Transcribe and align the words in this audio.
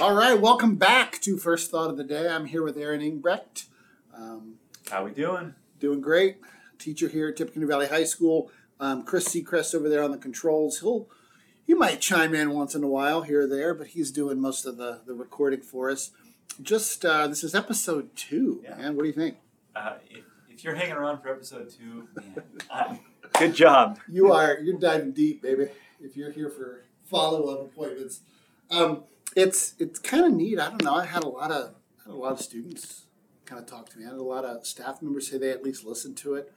All 0.00 0.14
right, 0.14 0.38
welcome 0.38 0.76
back 0.76 1.20
to 1.22 1.38
First 1.38 1.70
Thought 1.70 1.88
of 1.90 1.96
the 1.96 2.04
Day. 2.04 2.28
I'm 2.28 2.46
here 2.46 2.62
with 2.62 2.76
Aaron 2.76 3.00
Ingbrecht. 3.00 3.64
Um, 4.14 4.56
How 4.90 5.02
are 5.02 5.04
we 5.06 5.10
doing? 5.12 5.54
doing 5.80 6.00
great. 6.00 6.36
Teacher 6.78 7.08
here 7.08 7.28
at 7.28 7.36
Tippecanoe 7.36 7.66
Valley 7.66 7.86
High 7.88 8.04
School. 8.04 8.50
Um, 8.78 9.04
Chris 9.04 9.28
Seacrest 9.28 9.74
over 9.74 9.88
there 9.88 10.02
on 10.02 10.10
the 10.10 10.18
controls. 10.18 10.80
He'll 10.80 11.08
he 11.66 11.74
might 11.74 12.00
chime 12.00 12.34
in 12.34 12.50
once 12.52 12.74
in 12.74 12.84
a 12.84 12.88
while 12.88 13.22
here 13.22 13.42
or 13.42 13.46
there, 13.46 13.74
but 13.74 13.88
he's 13.88 14.10
doing 14.12 14.40
most 14.40 14.66
of 14.66 14.76
the, 14.76 15.00
the 15.06 15.14
recording 15.14 15.60
for 15.62 15.90
us. 15.90 16.10
Just 16.62 17.04
uh, 17.04 17.26
this 17.26 17.42
is 17.42 17.54
episode 17.54 18.14
two, 18.14 18.60
Yeah. 18.64 18.76
man. 18.76 18.96
What 18.96 19.02
do 19.02 19.08
you 19.08 19.14
think? 19.14 19.38
Uh, 19.74 19.94
if, 20.10 20.24
if 20.50 20.62
you're 20.64 20.74
hanging 20.74 20.92
around 20.94 21.22
for 21.22 21.30
episode 21.30 21.70
two, 21.70 22.06
man, 22.14 22.42
uh, 22.70 22.96
good 23.38 23.54
job. 23.54 23.98
You 24.08 24.32
are 24.32 24.58
you're 24.58 24.78
diving 24.78 25.12
deep, 25.12 25.42
baby. 25.42 25.68
If 26.00 26.16
you're 26.16 26.30
here 26.32 26.50
for 26.50 26.84
follow 27.04 27.48
up 27.48 27.60
appointments, 27.72 28.20
um, 28.70 29.04
it's 29.36 29.74
it's 29.78 29.98
kind 30.00 30.24
of 30.24 30.32
neat. 30.32 30.58
I 30.58 30.70
don't 30.70 30.82
know. 30.82 30.94
I 30.94 31.04
had 31.06 31.22
a 31.22 31.28
lot 31.28 31.52
of 31.52 31.74
had 32.04 32.12
a 32.12 32.16
lot 32.16 32.32
of 32.32 32.40
students 32.40 33.04
kind 33.44 33.60
of 33.60 33.66
talk 33.68 33.88
to 33.90 33.98
me. 33.98 34.04
I 34.04 34.08
had 34.08 34.16
a 34.18 34.22
lot 34.22 34.44
of 34.44 34.66
staff 34.66 35.00
members 35.02 35.30
say 35.30 35.38
they 35.38 35.50
at 35.50 35.62
least 35.62 35.84
listened 35.84 36.16
to 36.18 36.34
it. 36.34 36.52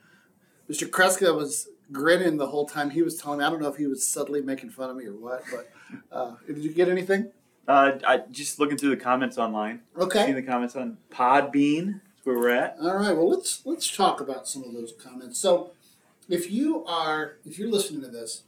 Mr. 0.69 0.89
Kreska 0.89 1.35
was 1.35 1.67
grinning 1.91 2.37
the 2.37 2.47
whole 2.47 2.65
time 2.67 2.91
he 2.91 3.01
was 3.01 3.15
telling 3.17 3.39
me. 3.39 3.45
I 3.45 3.49
don't 3.49 3.61
know 3.61 3.67
if 3.69 3.75
he 3.77 3.85
was 3.87 4.07
subtly 4.07 4.41
making 4.41 4.69
fun 4.69 4.89
of 4.89 4.95
me 4.95 5.05
or 5.05 5.13
what, 5.15 5.43
but 5.51 5.69
uh, 6.11 6.35
did 6.47 6.59
you 6.59 6.71
get 6.73 6.87
anything? 6.89 7.31
Uh, 7.67 7.99
I 8.07 8.23
just 8.31 8.59
looking 8.59 8.77
through 8.77 8.91
the 8.91 8.97
comments 8.97 9.37
online. 9.37 9.81
Seeing 9.95 10.07
Okay. 10.11 10.31
the 10.33 10.41
comments 10.41 10.75
on 10.75 10.97
Podbean. 11.11 12.01
That's 12.15 12.25
where 12.25 12.37
we're 12.37 12.49
at. 12.49 12.77
All 12.81 12.95
right. 12.95 13.15
Well, 13.15 13.29
let's 13.29 13.63
let's 13.65 13.95
talk 13.95 14.21
about 14.21 14.47
some 14.47 14.63
of 14.63 14.73
those 14.73 14.93
comments. 15.03 15.39
So, 15.39 15.71
if 16.29 16.49
you 16.51 16.85
are 16.85 17.37
if 17.45 17.59
you're 17.59 17.69
listening 17.69 18.01
to 18.01 18.07
this, 18.07 18.43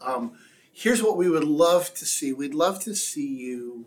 um, 0.00 0.32
here's 0.74 1.02
what 1.02 1.16
we 1.16 1.30
would 1.30 1.44
love 1.44 1.94
to 1.94 2.04
see. 2.04 2.32
We'd 2.32 2.52
love 2.54 2.80
to 2.80 2.94
see 2.94 3.26
you 3.26 3.86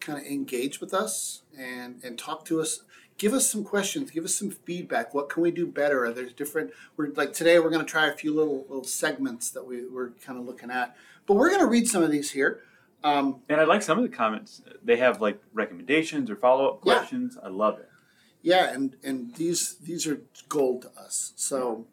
kind 0.00 0.18
of 0.18 0.24
engage 0.24 0.80
with 0.80 0.92
us 0.92 1.42
and 1.56 2.02
and 2.02 2.18
talk 2.18 2.44
to 2.46 2.60
us. 2.60 2.82
Give 3.18 3.34
us 3.34 3.48
some 3.48 3.62
questions. 3.62 4.10
Give 4.10 4.24
us 4.24 4.34
some 4.34 4.50
feedback. 4.50 5.14
What 5.14 5.28
can 5.28 5.42
we 5.42 5.50
do 5.52 5.66
better? 5.66 6.04
Are 6.06 6.12
there 6.12 6.26
different? 6.30 6.72
We're 6.96 7.10
like 7.14 7.32
today. 7.32 7.58
We're 7.58 7.70
going 7.70 7.84
to 7.84 7.90
try 7.90 8.08
a 8.08 8.12
few 8.16 8.34
little 8.34 8.62
little 8.68 8.84
segments 8.84 9.50
that 9.50 9.64
we 9.64 9.86
we're 9.86 10.10
kind 10.24 10.38
of 10.38 10.44
looking 10.46 10.70
at. 10.70 10.96
But 11.26 11.34
we're 11.34 11.50
going 11.50 11.60
to 11.60 11.66
read 11.68 11.86
some 11.86 12.02
of 12.02 12.10
these 12.10 12.32
here. 12.32 12.60
Um, 13.04 13.42
And 13.48 13.60
I 13.60 13.64
like 13.64 13.82
some 13.82 13.98
of 13.98 14.02
the 14.02 14.16
comments. 14.16 14.62
They 14.82 14.96
have 14.96 15.20
like 15.20 15.40
recommendations 15.52 16.30
or 16.30 16.36
follow 16.36 16.68
up 16.68 16.80
Yeah. 16.84 16.94
questions. 16.98 17.36
I 17.40 17.48
love 17.48 17.78
it. 17.78 17.88
Yeah, 18.40 18.72
and 18.72 18.96
and 19.04 19.34
these 19.36 19.76
these 19.76 20.06
are 20.06 20.22
gold 20.48 20.82
to 20.82 20.90
us. 21.00 21.32
So 21.36 21.86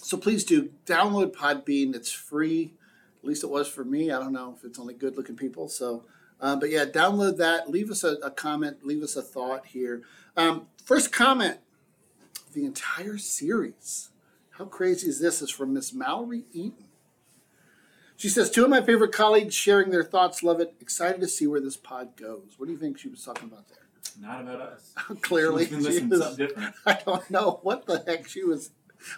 so 0.00 0.16
please 0.16 0.42
do 0.44 0.70
download 0.86 1.32
Podbean. 1.34 1.94
It's 1.94 2.12
free. 2.12 2.74
At 3.22 3.28
least 3.28 3.44
it 3.44 3.50
was 3.50 3.68
for 3.68 3.84
me. 3.84 4.10
I 4.10 4.18
don't 4.18 4.32
know 4.32 4.54
if 4.56 4.64
it's 4.64 4.78
only 4.78 4.94
good 4.94 5.16
looking 5.16 5.36
people. 5.36 5.68
So, 5.68 6.04
um, 6.40 6.58
but 6.58 6.70
yeah, 6.70 6.84
download 6.84 7.36
that. 7.38 7.70
Leave 7.70 7.90
us 7.90 8.02
a, 8.02 8.14
a 8.16 8.30
comment. 8.30 8.84
Leave 8.84 9.02
us 9.02 9.14
a 9.16 9.22
thought 9.22 9.66
here. 9.66 10.02
Um, 10.36 10.66
first 10.84 11.12
comment: 11.12 11.58
the 12.52 12.64
entire 12.64 13.18
series. 13.18 14.10
How 14.58 14.64
crazy 14.66 15.08
is 15.08 15.20
this? 15.20 15.40
Is 15.40 15.50
from 15.50 15.72
Miss 15.72 15.92
Mallory 15.94 16.44
Eaton. 16.52 16.84
She 18.16 18.28
says, 18.28 18.50
two 18.50 18.62
of 18.62 18.70
my 18.70 18.80
favorite 18.82 19.10
colleagues 19.10 19.52
sharing 19.54 19.90
their 19.90 20.04
thoughts. 20.04 20.44
Love 20.44 20.60
it. 20.60 20.74
Excited 20.80 21.20
to 21.22 21.26
see 21.26 21.48
where 21.48 21.60
this 21.60 21.76
pod 21.76 22.14
goes. 22.16 22.54
What 22.56 22.66
do 22.66 22.72
you 22.72 22.78
think 22.78 22.96
she 22.98 23.08
was 23.08 23.24
talking 23.24 23.48
about 23.48 23.64
there? 23.68 23.78
Not 24.20 24.42
about 24.42 24.60
us. 24.60 24.94
Clearly, 25.22 25.66
She's 25.66 25.84
been 25.84 25.92
she 26.00 26.04
was- 26.06 26.20
something 26.20 26.46
different. 26.46 26.74
I 26.86 27.00
don't 27.04 27.28
know 27.30 27.58
what 27.62 27.86
the 27.86 28.04
heck 28.06 28.28
she 28.28 28.44
was 28.44 28.70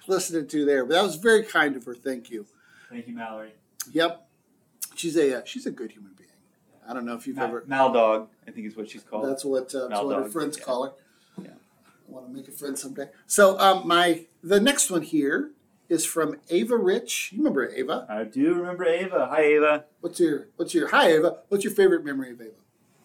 listening 0.07 0.47
to 0.49 0.65
there, 0.65 0.87
but 0.87 0.95
that 0.95 1.03
was 1.03 1.17
very 1.17 1.43
kind 1.43 1.77
of 1.77 1.85
her. 1.85 1.95
Thank 1.95 2.31
you. 2.31 2.47
Thank 2.89 3.07
you, 3.09 3.15
Mallory. 3.15 3.53
Yep, 3.93 4.27
she's 4.95 5.17
a 5.17 5.39
uh, 5.39 5.43
she's 5.45 5.67
a 5.67 5.71
good 5.71 5.93
human 5.93 6.13
being. 6.17 6.31
I 6.89 6.93
don't 6.93 7.07
know 7.07 7.15
if 7.15 7.27
you've 7.27 7.37
Mal, 7.37 7.47
ever. 7.47 7.65
Mal 7.67 7.93
Dog, 7.93 8.29
I 8.47 8.51
think 8.51 8.67
is 8.67 8.77
what 8.77 8.91
she's 8.91 9.03
called. 9.03 9.27
That's 9.27 9.45
what 9.45 9.75
uh, 9.75 9.89
that's 9.89 10.03
what 10.03 10.17
her 10.17 10.29
friends 10.29 10.59
yeah. 10.59 10.65
call 10.65 10.85
her. 10.85 10.93
Yeah. 11.43 11.51
I 12.09 12.13
want 12.13 12.27
to 12.29 12.33
make 12.33 12.49
a 12.49 12.53
friend 12.53 12.79
someday. 12.79 13.09
So 13.27 13.59
um, 13.59 13.87
my 13.87 14.27
the 14.43 14.61
next 14.61 14.91
one 14.91 15.03
here 15.03 15.51
is 15.89 16.05
from 16.05 16.37
Ava 16.51 16.77
Rich. 16.77 17.31
You 17.33 17.39
remember 17.39 17.69
Ava? 17.69 18.07
I 18.09 18.25
do 18.25 18.55
remember 18.55 18.85
Ava. 18.85 19.29
Hi, 19.31 19.43
Ava. 19.43 19.85
What's 20.01 20.21
your 20.21 20.49
what's 20.57 20.75
your 20.75 20.89
hi 20.89 21.13
Ava? 21.13 21.39
What's 21.49 21.65
your 21.65 21.73
favorite 21.73 22.05
memory 22.05 22.33
of 22.33 22.41
Ava? 22.41 22.51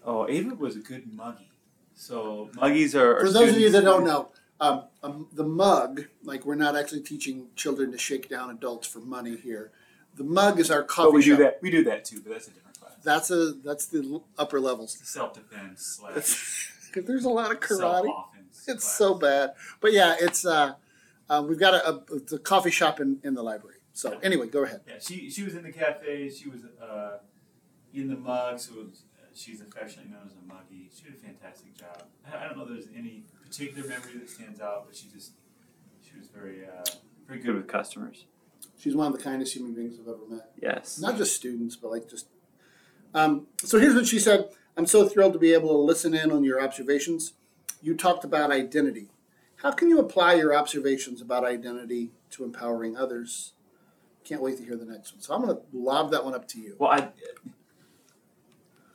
Oh, 0.06 0.28
Ava 0.28 0.56
was 0.56 0.76
a 0.76 0.80
good 0.80 1.14
muggy. 1.14 1.50
So 1.94 2.50
muggies 2.56 2.96
are. 2.96 3.18
are 3.18 3.26
For 3.26 3.32
those 3.32 3.50
of 3.50 3.60
you 3.60 3.70
that 3.72 3.84
don't 3.84 4.06
know, 4.06 4.30
um, 4.62 4.84
um, 5.04 5.28
the 5.34 5.44
mug, 5.44 6.06
like 6.24 6.46
we're 6.46 6.56
not 6.56 6.76
actually 6.76 7.02
teaching 7.02 7.48
children 7.56 7.92
to 7.92 7.98
shake 7.98 8.30
down 8.30 8.50
adults 8.50 8.88
for 8.88 9.00
money 9.00 9.36
here. 9.36 9.72
The 10.20 10.26
mug 10.26 10.60
is 10.60 10.70
our 10.70 10.84
coffee 10.84 11.06
But 11.08 11.14
we 11.14 11.24
do 11.24 11.32
shop. 11.32 11.40
that. 11.40 11.60
We 11.62 11.72
do 11.72 11.84
that 11.86 12.04
too, 12.04 12.20
but 12.22 12.34
that's 12.34 12.50
a 12.50 12.52
different 12.52 12.78
class. 12.78 12.92
That's 13.06 13.32
a 13.32 13.54
that's 13.64 13.86
the 13.86 14.22
upper 14.38 14.60
levels. 14.60 14.98
Self 15.02 15.34
defense 15.34 16.02
Because 16.04 16.92
there's 17.08 17.24
a 17.24 17.30
lot 17.30 17.54
of 17.54 17.62
karate. 17.62 18.14
It's 18.68 18.86
so 18.86 19.14
bad, 19.14 19.54
but 19.80 19.94
yeah, 19.94 20.18
it's 20.20 20.46
uh, 20.46 20.74
uh 21.30 21.44
we've 21.48 21.58
got 21.58 21.74
a, 21.74 21.88
a, 21.90 22.36
a 22.36 22.40
coffee 22.40 22.70
shop 22.70 23.00
in, 23.00 23.20
in 23.24 23.34
the 23.34 23.42
library. 23.42 23.78
So 23.94 24.20
anyway, 24.22 24.48
go 24.48 24.66
ahead. 24.66 24.82
Yeah, 24.86 24.96
she 25.00 25.30
she 25.30 25.44
was 25.44 25.56
in 25.56 25.64
the 25.64 25.72
cafe. 25.72 26.30
She 26.30 26.50
was 26.50 26.64
uh, 26.84 27.20
in 27.94 28.10
the 28.10 28.18
mug, 28.18 28.60
so 28.60 28.74
uh, 28.74 29.26
she's 29.34 29.62
affectionately 29.62 30.12
known 30.12 30.24
as 30.26 30.34
a 30.34 30.46
muggy. 30.46 30.90
She 30.94 31.04
did 31.06 31.14
a 31.14 31.18
fantastic 31.18 31.78
job. 31.78 32.04
I, 32.30 32.44
I 32.44 32.48
don't 32.50 32.58
know 32.58 32.64
if 32.64 32.70
there's 32.72 32.88
any 32.94 33.24
particular 33.42 33.88
memory 33.88 34.18
that 34.20 34.30
stands 34.30 34.60
out, 34.60 34.86
but 34.86 34.98
she 34.98 35.08
just 35.08 35.32
she 36.04 36.18
was 36.20 36.28
very 36.28 36.66
uh, 36.66 36.84
very 37.26 37.40
good 37.40 37.56
with 37.56 37.70
customers. 37.70 38.26
She's 38.80 38.96
one 38.96 39.08
of 39.12 39.18
the 39.18 39.24
kindest 39.24 39.54
human 39.54 39.74
beings 39.74 40.00
I've 40.00 40.08
ever 40.08 40.26
met. 40.30 40.52
Yes. 40.62 41.00
Not 41.00 41.18
just 41.18 41.36
students, 41.36 41.76
but 41.76 41.92
like 41.92 42.10
just. 42.10 42.28
Um, 43.14 43.48
so 43.58 43.78
here's 43.78 43.94
what 43.94 44.08
she 44.08 44.20
said. 44.20 44.50
I'm 44.78 44.86
so 44.86 45.08
thrilled 45.08 45.34
to 45.34 45.40
be 45.40 45.54
able 45.54 45.70
to 45.70 45.78
listen 45.78 46.14
in 46.14 46.32
on 46.32 46.46
your 46.46 46.62
observations. 46.62 47.34
You 47.82 47.94
talked 47.96 48.24
about 48.24 48.52
identity. 48.52 49.10
How 49.58 49.72
can 49.72 49.90
you 49.90 50.00
apply 50.00 50.36
your 50.36 50.56
observations 50.56 51.22
about 51.22 51.44
identity 51.44 52.12
to 52.32 52.46
empowering 52.46 52.96
others? 52.96 53.52
Can't 54.24 54.42
wait 54.42 54.58
to 54.58 54.64
hear 54.64 54.78
the 54.78 54.86
next 54.86 55.12
one. 55.12 55.22
So 55.22 55.34
I'm 55.34 55.44
going 55.44 55.58
to 55.58 55.62
lob 55.74 56.12
that 56.12 56.24
one 56.24 56.34
up 56.34 56.48
to 56.50 56.60
you. 56.60 56.76
Well, 56.80 56.92
I 56.92 57.10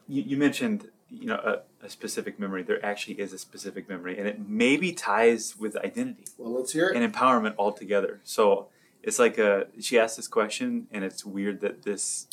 you, 0.09 0.23
you 0.23 0.37
mentioned 0.39 0.89
you 1.11 1.27
know 1.27 1.37
a, 1.83 1.85
a 1.85 1.91
specific 1.91 2.39
memory. 2.39 2.63
There 2.63 2.85
actually 2.85 3.21
is 3.21 3.35
a 3.35 3.39
specific 3.39 3.87
memory, 3.89 4.19
and 4.19 4.27
it 4.27 4.49
maybe 4.49 4.93
ties 4.93 5.57
with 5.59 5.77
identity. 5.77 6.25
Well, 6.39 6.55
let's 6.55 6.73
hear 6.73 6.89
it. 6.89 6.97
and 6.97 7.13
empowerment 7.13 7.55
altogether. 7.59 8.21
So 8.25 8.69
it's 9.05 9.19
like 9.19 9.39
a 9.39 9.67
she 9.81 9.99
asked 9.99 10.17
this 10.17 10.29
question, 10.29 10.87
and 10.91 11.05
it's 11.05 11.25
weird 11.25 11.61
that 11.61 11.83
this 11.83 12.27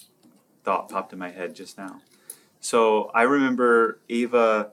thought 0.63 0.89
popped 0.89 1.11
in 1.13 1.19
my 1.19 1.29
head 1.29 1.53
just 1.53 1.77
now. 1.77 2.01
So 2.59 3.11
I 3.13 3.23
remember 3.23 3.99
Ava 4.09 4.71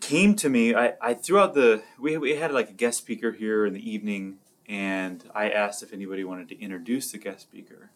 came 0.00 0.34
to 0.36 0.48
me. 0.48 0.74
I, 0.74 0.94
I 1.00 1.14
threw 1.14 1.38
out 1.38 1.54
the 1.54 1.82
we 1.98 2.16
we 2.18 2.36
had 2.36 2.52
like 2.52 2.70
a 2.70 2.72
guest 2.72 2.98
speaker 2.98 3.32
here 3.32 3.64
in 3.64 3.74
the 3.74 3.90
evening, 3.90 4.38
and 4.68 5.22
I 5.34 5.50
asked 5.50 5.82
if 5.82 5.92
anybody 5.92 6.24
wanted 6.24 6.48
to 6.48 6.60
introduce 6.60 7.12
the 7.12 7.18
guest 7.18 7.42
speaker. 7.42 7.90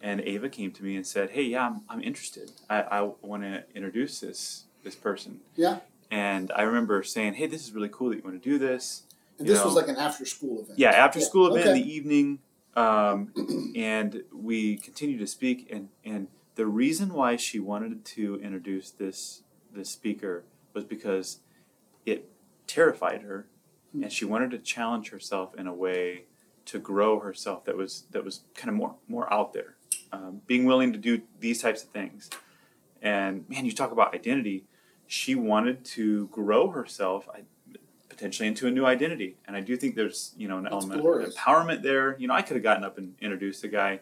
And 0.00 0.20
Ava 0.20 0.48
came 0.48 0.70
to 0.72 0.84
me 0.84 0.94
and 0.94 1.06
said, 1.06 1.30
"Hey, 1.30 1.42
yeah, 1.42 1.66
I'm, 1.66 1.80
I'm 1.88 2.02
interested. 2.02 2.52
I, 2.70 2.82
I 2.82 3.10
want 3.22 3.42
to 3.42 3.64
introduce 3.74 4.20
this 4.20 4.64
this 4.84 4.94
person." 4.94 5.40
Yeah. 5.56 5.80
And 6.12 6.52
I 6.54 6.62
remember 6.62 7.02
saying, 7.02 7.34
"Hey, 7.34 7.48
this 7.48 7.62
is 7.62 7.72
really 7.72 7.88
cool 7.88 8.10
that 8.10 8.16
you 8.16 8.22
want 8.22 8.40
to 8.40 8.48
do 8.48 8.56
this." 8.56 9.02
And 9.38 9.48
this 9.48 9.64
was 9.64 9.74
like 9.74 9.88
an 9.88 9.96
after 9.96 10.24
school 10.24 10.60
event. 10.62 10.78
Yeah, 10.78 10.90
after 10.90 11.18
Yeah, 11.18 11.24
school 11.26 11.54
event 11.54 11.66
in 11.76 11.82
the 11.82 11.92
evening, 11.92 12.38
um, 12.74 13.32
and 13.76 14.22
we 14.32 14.76
continued 14.76 15.18
to 15.20 15.26
speak. 15.26 15.68
And, 15.70 15.88
and 16.04 16.28
the 16.54 16.66
reason 16.66 17.12
why 17.12 17.36
she 17.36 17.58
wanted 17.60 18.04
to 18.04 18.40
introduce 18.42 18.90
this 18.90 19.42
this 19.72 19.90
speaker 19.90 20.44
was 20.72 20.84
because 20.84 21.40
it 22.06 22.30
terrified 22.66 23.22
her, 23.22 23.46
Hmm. 23.92 24.04
and 24.04 24.12
she 24.12 24.24
wanted 24.24 24.50
to 24.52 24.58
challenge 24.58 25.10
herself 25.10 25.54
in 25.54 25.66
a 25.66 25.74
way 25.74 26.24
to 26.66 26.78
grow 26.78 27.20
herself 27.20 27.64
that 27.66 27.76
was 27.76 28.04
that 28.10 28.24
was 28.24 28.44
kind 28.54 28.68
of 28.70 28.74
more 28.74 28.96
more 29.06 29.32
out 29.32 29.52
there, 29.52 29.76
um, 30.12 30.40
being 30.46 30.64
willing 30.64 30.92
to 30.92 30.98
do 30.98 31.22
these 31.40 31.60
types 31.62 31.82
of 31.84 31.90
things. 31.90 32.30
And 33.02 33.48
man, 33.48 33.64
you 33.66 33.72
talk 33.72 33.92
about 33.92 34.14
identity. 34.14 34.64
She 35.06 35.34
wanted 35.36 35.84
to 35.96 36.26
grow 36.28 36.70
herself. 36.70 37.28
Potentially 38.16 38.48
into 38.48 38.66
a 38.66 38.70
new 38.70 38.86
identity. 38.86 39.36
And 39.46 39.54
I 39.54 39.60
do 39.60 39.76
think 39.76 39.94
there's 39.94 40.32
you 40.38 40.48
know 40.48 40.56
an 40.56 40.64
That's 40.64 40.72
element 40.74 41.02
glorious. 41.02 41.34
of 41.34 41.36
empowerment 41.36 41.82
there. 41.82 42.16
You 42.18 42.28
know, 42.28 42.34
I 42.34 42.40
could 42.40 42.56
have 42.56 42.62
gotten 42.62 42.82
up 42.82 42.96
and 42.96 43.14
introduced 43.20 43.60
the 43.60 43.68
guy, 43.68 44.00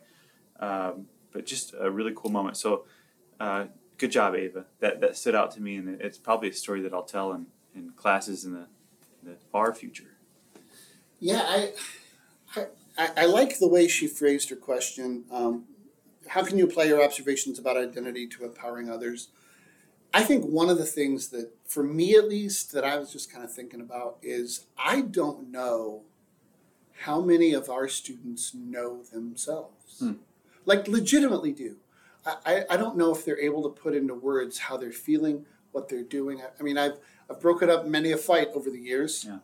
um, 0.60 1.06
but 1.32 1.44
just 1.46 1.74
a 1.78 1.90
really 1.90 2.12
cool 2.14 2.30
moment. 2.30 2.56
So, 2.56 2.84
uh, 3.40 3.64
good 3.98 4.12
job, 4.12 4.36
Ava. 4.36 4.66
That 4.78 5.00
that 5.00 5.16
stood 5.16 5.34
out 5.34 5.50
to 5.52 5.60
me, 5.60 5.74
and 5.76 6.00
it's 6.00 6.16
probably 6.16 6.48
a 6.50 6.52
story 6.52 6.80
that 6.82 6.94
I'll 6.94 7.02
tell 7.02 7.32
in, 7.32 7.46
in 7.74 7.90
classes 7.96 8.44
in 8.44 8.52
the 8.52 8.66
in 9.24 9.30
the 9.30 9.36
far 9.50 9.74
future. 9.74 10.14
Yeah, 11.18 11.42
I, 11.42 11.72
I, 12.54 12.66
I- 12.96 13.10
I 13.16 13.24
like 13.26 13.58
the 13.58 13.66
way 13.68 13.88
she 13.88 14.06
phrased 14.06 14.48
her 14.50 14.56
question. 14.56 15.24
Um, 15.32 15.64
how 16.28 16.44
can 16.44 16.56
you 16.56 16.64
apply 16.64 16.84
your 16.84 17.02
observations 17.02 17.58
about 17.58 17.76
identity 17.76 18.28
to 18.28 18.44
empowering 18.44 18.88
others? 18.88 19.28
I 20.14 20.22
think 20.22 20.44
one 20.44 20.70
of 20.70 20.78
the 20.78 20.86
things 20.86 21.28
that, 21.28 21.50
for 21.66 21.82
me 21.82 22.14
at 22.14 22.28
least, 22.28 22.72
that 22.72 22.84
I 22.84 22.96
was 22.96 23.12
just 23.12 23.30
kind 23.32 23.44
of 23.44 23.52
thinking 23.52 23.80
about 23.80 24.16
is 24.22 24.66
I 24.78 25.00
don't 25.02 25.50
know 25.50 26.02
how 27.00 27.20
many 27.20 27.52
of 27.52 27.68
our 27.68 27.88
students 27.88 28.54
know 28.54 29.02
themselves. 29.12 29.98
Hmm. 29.98 30.12
Like, 30.64 30.86
legitimately 30.88 31.52
do. 31.52 31.76
I, 32.24 32.64
I- 32.70 32.76
don't 32.76 32.96
know 32.96 33.12
if 33.12 33.24
they're 33.24 33.38
able 33.40 33.62
to 33.64 33.68
put 33.68 33.94
into 33.94 34.14
words 34.14 34.58
how 34.58 34.76
they're 34.78 34.92
feeling, 34.92 35.44
what 35.72 35.88
they're 35.88 36.02
doing. 36.04 36.40
I, 36.40 36.46
I 36.58 36.62
mean, 36.62 36.78
I've 36.78 36.98
I've 37.28 37.40
broken 37.40 37.68
up 37.68 37.86
many 37.86 38.12
a 38.12 38.16
fight 38.16 38.48
over 38.54 38.70
the 38.70 38.78
years, 38.78 39.24
Yeah. 39.28 39.38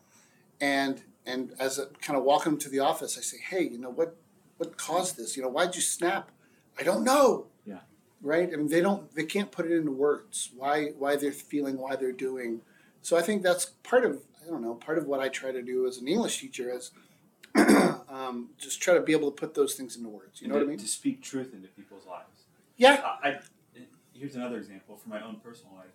and 0.61 1.03
and 1.27 1.53
as 1.59 1.79
I 1.81 1.85
kind 2.01 2.19
of 2.19 2.25
walk 2.25 2.45
them 2.45 2.57
to 2.59 2.69
the 2.69 2.79
office, 2.81 3.19
I 3.19 3.23
say, 3.23 3.39
hey, 3.39 3.63
you 3.65 3.79
know 3.79 3.91
what 3.91 4.17
what 4.59 4.77
caused 4.79 5.17
this? 5.19 5.37
You 5.37 5.43
know, 5.43 5.49
why'd 5.51 5.75
you 5.75 5.81
snap? 5.83 6.31
I 6.79 6.83
don't 6.85 7.05
know. 7.05 7.47
Right. 8.23 8.51
I 8.53 8.57
mean, 8.57 8.69
they 8.69 8.81
don't. 8.81 9.13
They 9.15 9.25
can't 9.25 9.51
put 9.51 9.67
it 9.67 9.73
into 9.73 9.93
words. 9.93 10.51
Why 10.57 10.89
why 10.99 11.17
they're 11.17 11.33
feeling, 11.33 11.79
why 11.79 11.97
they're 11.97 12.13
doing. 12.13 12.61
So 13.01 13.17
I 13.17 13.23
think 13.23 13.43
that's 13.43 13.65
part 13.83 14.05
of 14.05 14.21
I 14.45 14.51
don't 14.51 14.63
know 14.63 14.75
part 14.75 14.99
of 14.99 15.07
what 15.07 15.21
I 15.21 15.29
try 15.29 15.53
to 15.53 15.63
do 15.63 15.87
as 15.87 15.99
an 15.99 16.09
English 16.09 16.41
teacher 16.41 16.71
is 16.71 16.91
um, 18.09 18.51
just 18.59 18.83
try 18.83 18.95
to 18.95 19.01
be 19.01 19.13
able 19.13 19.31
to 19.31 19.35
put 19.35 19.55
those 19.55 19.75
things 19.75 19.97
into 19.97 20.09
words. 20.11 20.43
You 20.43 20.49
know 20.49 20.55
And 20.55 20.61
what 20.61 20.61
I 20.61 20.65
to, 20.65 20.69
mean? 20.71 20.79
To 20.79 20.89
speak 20.89 21.23
truth 21.23 21.55
into 21.55 21.69
people's 21.69 22.07
lives. 22.07 22.45
Yeah. 22.77 23.03
I, 23.23 23.29
I 23.29 23.39
here's 24.13 24.37
another 24.37 24.59
example 24.59 24.97
from 24.97 25.11
my 25.11 25.25
own 25.25 25.37
personal 25.43 25.75
life. 25.77 25.87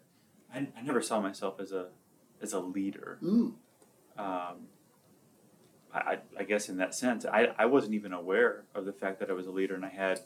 I, 0.54 0.80
I 0.80 0.81
never 0.81 1.01
saw 1.01 1.22
myself 1.22 1.60
as 1.60 1.72
a 1.72 1.88
as 2.42 2.54
a 2.54 2.60
leader. 2.60 3.19
Mm. 3.22 3.54
Um, 4.18 4.68
I, 5.94 6.00
I, 6.00 6.18
I 6.39 6.44
guess 6.44 6.69
in 6.69 6.77
that 6.77 6.94
sense, 6.95 7.25
I, 7.25 7.50
I 7.57 7.66
wasn't 7.66 7.94
even 7.94 8.13
aware 8.13 8.63
of 8.74 8.86
the 8.86 8.94
fact 8.94 9.19
that 9.19 9.30
I 9.30 9.33
was 9.33 9.48
a 9.48 9.51
leader, 9.51 9.75
and 9.75 9.86
I 9.86 9.89
had 9.89 10.22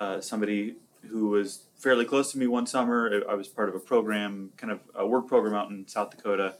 uh, 0.00 0.20
somebody 0.20 0.76
who 1.08 1.28
was 1.28 1.64
fairly 1.76 2.04
close 2.04 2.32
to 2.32 2.38
me 2.38 2.46
one 2.46 2.66
summer. 2.66 3.22
I 3.28 3.34
was 3.34 3.48
part 3.48 3.68
of 3.68 3.74
a 3.74 3.80
program, 3.80 4.50
kind 4.56 4.72
of 4.72 4.80
a 4.94 5.06
work 5.06 5.26
program 5.28 5.54
out 5.54 5.70
in 5.70 5.86
South 5.88 6.10
Dakota, 6.10 6.56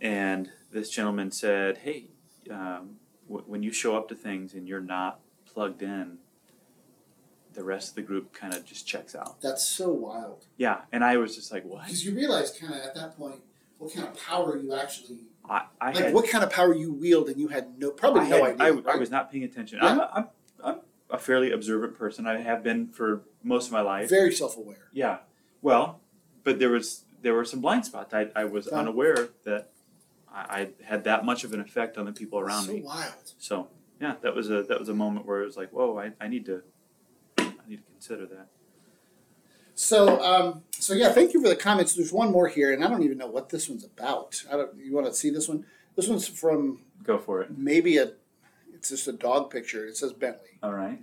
and 0.00 0.50
this 0.70 0.90
gentleman 0.90 1.30
said, 1.30 1.78
"Hey, 1.78 2.10
um, 2.50 2.96
w- 3.28 3.44
when 3.46 3.62
you 3.62 3.72
show 3.72 3.96
up 3.96 4.08
to 4.08 4.14
things 4.14 4.54
and 4.54 4.68
you're 4.68 4.80
not 4.80 5.20
plugged 5.46 5.82
in, 5.82 6.18
the 7.54 7.64
rest 7.64 7.90
of 7.90 7.94
the 7.96 8.02
group 8.02 8.32
kind 8.32 8.54
of 8.54 8.64
just 8.64 8.86
checks 8.86 9.14
out." 9.14 9.40
That's 9.40 9.64
so 9.64 9.90
wild. 9.92 10.46
Yeah, 10.56 10.82
and 10.92 11.02
I 11.04 11.16
was 11.16 11.34
just 11.34 11.50
like, 11.52 11.64
"What?" 11.64 11.84
Because 11.84 12.04
you 12.04 12.14
realize 12.14 12.50
kind 12.58 12.74
of 12.74 12.80
at 12.80 12.94
that 12.94 13.16
point 13.16 13.36
what 13.78 13.92
kind 13.94 14.06
of 14.08 14.16
power 14.18 14.56
you 14.56 14.74
actually 14.74 15.18
I, 15.48 15.62
I 15.80 15.86
like 15.92 15.96
had 15.96 16.14
what 16.14 16.28
kind 16.28 16.42
of 16.44 16.50
power 16.50 16.74
you 16.74 16.92
wield 16.92 17.28
and 17.28 17.38
you 17.40 17.46
had 17.48 17.78
no 17.78 17.90
probably 17.90 18.22
I 18.22 18.28
no 18.28 18.44
had- 18.44 18.54
idea. 18.60 18.66
I, 18.66 18.70
right? 18.70 18.86
I 18.94 18.96
was 18.98 19.10
not 19.10 19.30
paying 19.32 19.44
attention. 19.44 19.78
Yeah. 19.82 19.88
I'm, 19.88 20.00
I'm, 20.00 20.08
I'm 20.14 20.28
a 21.10 21.18
fairly 21.18 21.50
observant 21.52 21.96
person. 21.96 22.26
I 22.26 22.40
have 22.40 22.62
been 22.62 22.88
for 22.88 23.22
most 23.42 23.66
of 23.66 23.72
my 23.72 23.80
life. 23.80 24.08
very 24.10 24.32
self-aware. 24.32 24.88
Yeah. 24.92 25.18
Well, 25.62 26.00
but 26.44 26.58
there 26.58 26.70
was 26.70 27.04
there 27.22 27.34
were 27.34 27.44
some 27.44 27.60
blind 27.60 27.84
spots. 27.86 28.14
I, 28.14 28.28
I 28.36 28.44
was 28.44 28.68
Yeah. 28.70 28.78
unaware 28.78 29.28
that 29.44 29.70
I, 30.32 30.68
I 30.80 30.84
had 30.84 31.04
that 31.04 31.24
much 31.24 31.42
of 31.44 31.52
an 31.52 31.60
effect 31.60 31.98
on 31.98 32.04
the 32.06 32.12
people 32.12 32.38
around 32.38 32.64
so 32.66 32.72
me. 32.72 32.82
wild. 32.82 33.32
So 33.38 33.68
yeah, 34.00 34.14
that 34.22 34.34
was 34.34 34.50
a 34.50 34.62
that 34.64 34.78
was 34.78 34.88
a 34.88 34.94
moment 34.94 35.26
where 35.26 35.42
it 35.42 35.46
was 35.46 35.56
like, 35.56 35.70
whoa, 35.70 35.98
I, 35.98 36.12
I 36.24 36.28
need 36.28 36.44
to 36.46 36.62
I 37.38 37.50
need 37.68 37.76
to 37.78 37.90
consider 37.92 38.26
that. 38.26 38.46
So 39.74 40.20
um, 40.22 40.62
so 40.72 40.92
yeah, 40.94 41.10
thank 41.12 41.32
you 41.34 41.40
for 41.42 41.48
the 41.48 41.56
comments. 41.56 41.94
There's 41.94 42.12
one 42.12 42.32
more 42.32 42.48
here, 42.48 42.72
and 42.72 42.84
I 42.84 42.88
don't 42.88 43.02
even 43.02 43.16
know 43.18 43.28
what 43.28 43.48
this 43.48 43.68
one's 43.68 43.84
about. 43.84 44.42
I 44.50 44.56
don't. 44.56 44.76
You 44.76 44.92
want 44.92 45.06
to 45.06 45.14
see 45.14 45.30
this 45.30 45.48
one? 45.48 45.64
This 45.96 46.08
one's 46.08 46.26
from 46.28 46.82
Go 47.04 47.18
for 47.18 47.42
it. 47.42 47.56
maybe 47.56 47.96
a. 47.98 48.12
It's 48.78 48.90
just 48.90 49.08
a 49.08 49.12
dog 49.12 49.50
picture. 49.50 49.86
It 49.86 49.96
says 49.96 50.12
Bentley, 50.12 50.58
All 50.62 50.72
right. 50.72 51.00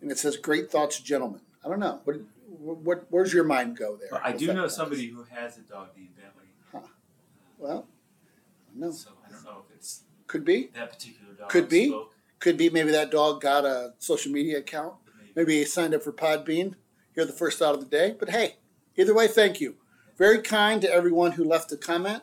and 0.00 0.10
it 0.10 0.18
says 0.18 0.36
"Great 0.36 0.70
thoughts, 0.70 0.98
gentlemen." 1.00 1.40
I 1.64 1.68
don't 1.68 1.78
know. 1.78 2.00
What, 2.04 2.16
what 2.48 3.06
where's 3.10 3.32
your 3.32 3.44
mind 3.44 3.76
go 3.76 3.96
there? 3.96 4.20
I 4.24 4.32
do 4.32 4.52
know 4.52 4.66
somebody 4.68 5.06
who 5.06 5.22
has 5.30 5.56
a 5.58 5.60
dog 5.62 5.88
named 5.96 6.16
Bentley. 6.16 6.46
Huh. 6.72 6.80
Well, 7.58 7.86
no, 8.74 8.90
So 8.90 9.10
I 9.26 9.30
don't 9.30 9.44
know 9.44 9.62
if 9.68 9.76
it's 9.76 10.02
could 10.26 10.44
be. 10.44 10.70
that 10.74 10.90
particular 10.90 11.32
dog. 11.34 11.48
Could 11.48 11.68
be. 11.68 11.88
spoke, 11.88 12.12
Could 12.40 12.56
be. 12.56 12.68
Maybe 12.70 12.90
that 12.90 13.10
dog 13.12 13.40
got 13.40 13.64
a 13.64 13.94
social 14.00 14.32
media 14.32 14.58
account. 14.58 14.94
maybe. 15.16 15.30
Maybe 15.36 15.58
he 15.60 15.64
signed 15.64 15.94
up 15.94 16.02
for 16.02 16.12
Podbean. 16.12 16.74
You're 17.14 17.26
the 17.26 17.32
first 17.32 17.58
thought 17.60 17.74
of 17.74 17.80
the 17.80 17.86
day. 17.86 18.16
But 18.18 18.30
hey, 18.30 18.56
either 18.96 19.14
way, 19.14 19.28
thank 19.28 19.60
you. 19.60 19.76
Very 20.18 20.40
kind 20.42 20.80
to 20.82 20.90
everyone 20.92 21.32
who 21.32 21.44
left 21.44 21.70
a 21.70 21.76
comment. 21.76 22.22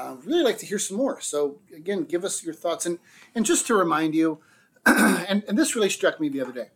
Uh, 0.00 0.16
really 0.24 0.42
like 0.42 0.56
to 0.56 0.64
hear 0.64 0.78
some 0.78 0.96
more. 0.96 1.20
So 1.20 1.58
again, 1.76 2.04
give 2.04 2.24
us 2.24 2.42
your 2.42 2.54
thoughts. 2.54 2.86
And 2.86 2.98
and 3.34 3.44
just 3.44 3.66
to 3.66 3.74
remind 3.74 4.14
you, 4.14 4.40
and, 4.86 5.44
and 5.46 5.58
this 5.58 5.76
really 5.76 5.90
struck 5.90 6.18
me 6.18 6.30
the 6.30 6.40
other 6.40 6.52
day. 6.52 6.68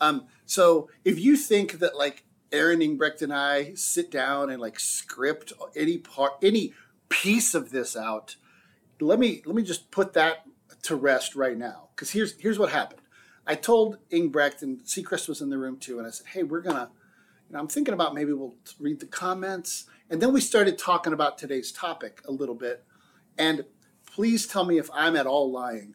Um, 0.00 0.26
so 0.46 0.88
if 1.04 1.18
you 1.18 1.36
think 1.36 1.80
that 1.80 1.96
like 1.96 2.24
Aaron 2.50 2.80
Ingbrecht 2.80 3.20
and 3.20 3.32
I 3.32 3.74
sit 3.74 4.10
down 4.10 4.48
and 4.48 4.58
like 4.58 4.80
script 4.80 5.52
any 5.76 5.98
part, 5.98 6.32
any 6.42 6.72
piece 7.10 7.54
of 7.54 7.70
this 7.70 7.94
out, 7.94 8.36
let 9.00 9.18
me 9.18 9.42
let 9.44 9.54
me 9.54 9.62
just 9.62 9.90
put 9.90 10.14
that 10.14 10.46
to 10.84 10.96
rest 10.96 11.36
right 11.36 11.58
now. 11.58 11.88
Because 11.94 12.12
here's 12.12 12.40
here's 12.40 12.58
what 12.58 12.70
happened. 12.70 13.02
I 13.46 13.54
told 13.54 13.98
Ingbrecht 14.10 14.62
and 14.62 14.80
Seacrest 14.80 15.28
was 15.28 15.42
in 15.42 15.50
the 15.50 15.58
room 15.58 15.76
too, 15.76 15.98
and 15.98 16.06
I 16.06 16.10
said, 16.10 16.28
"Hey, 16.28 16.42
we're 16.42 16.62
gonna, 16.62 16.88
you 17.50 17.52
know, 17.52 17.58
I'm 17.60 17.68
thinking 17.68 17.92
about 17.92 18.14
maybe 18.14 18.32
we'll 18.32 18.54
read 18.80 19.00
the 19.00 19.06
comments." 19.06 19.84
And 20.10 20.20
then 20.20 20.32
we 20.32 20.40
started 20.40 20.78
talking 20.78 21.12
about 21.12 21.38
today's 21.38 21.72
topic 21.72 22.20
a 22.26 22.32
little 22.32 22.54
bit. 22.54 22.84
And 23.38 23.64
please 24.06 24.46
tell 24.46 24.64
me 24.64 24.78
if 24.78 24.88
I'm 24.92 25.16
at 25.16 25.26
all 25.26 25.50
lying. 25.50 25.94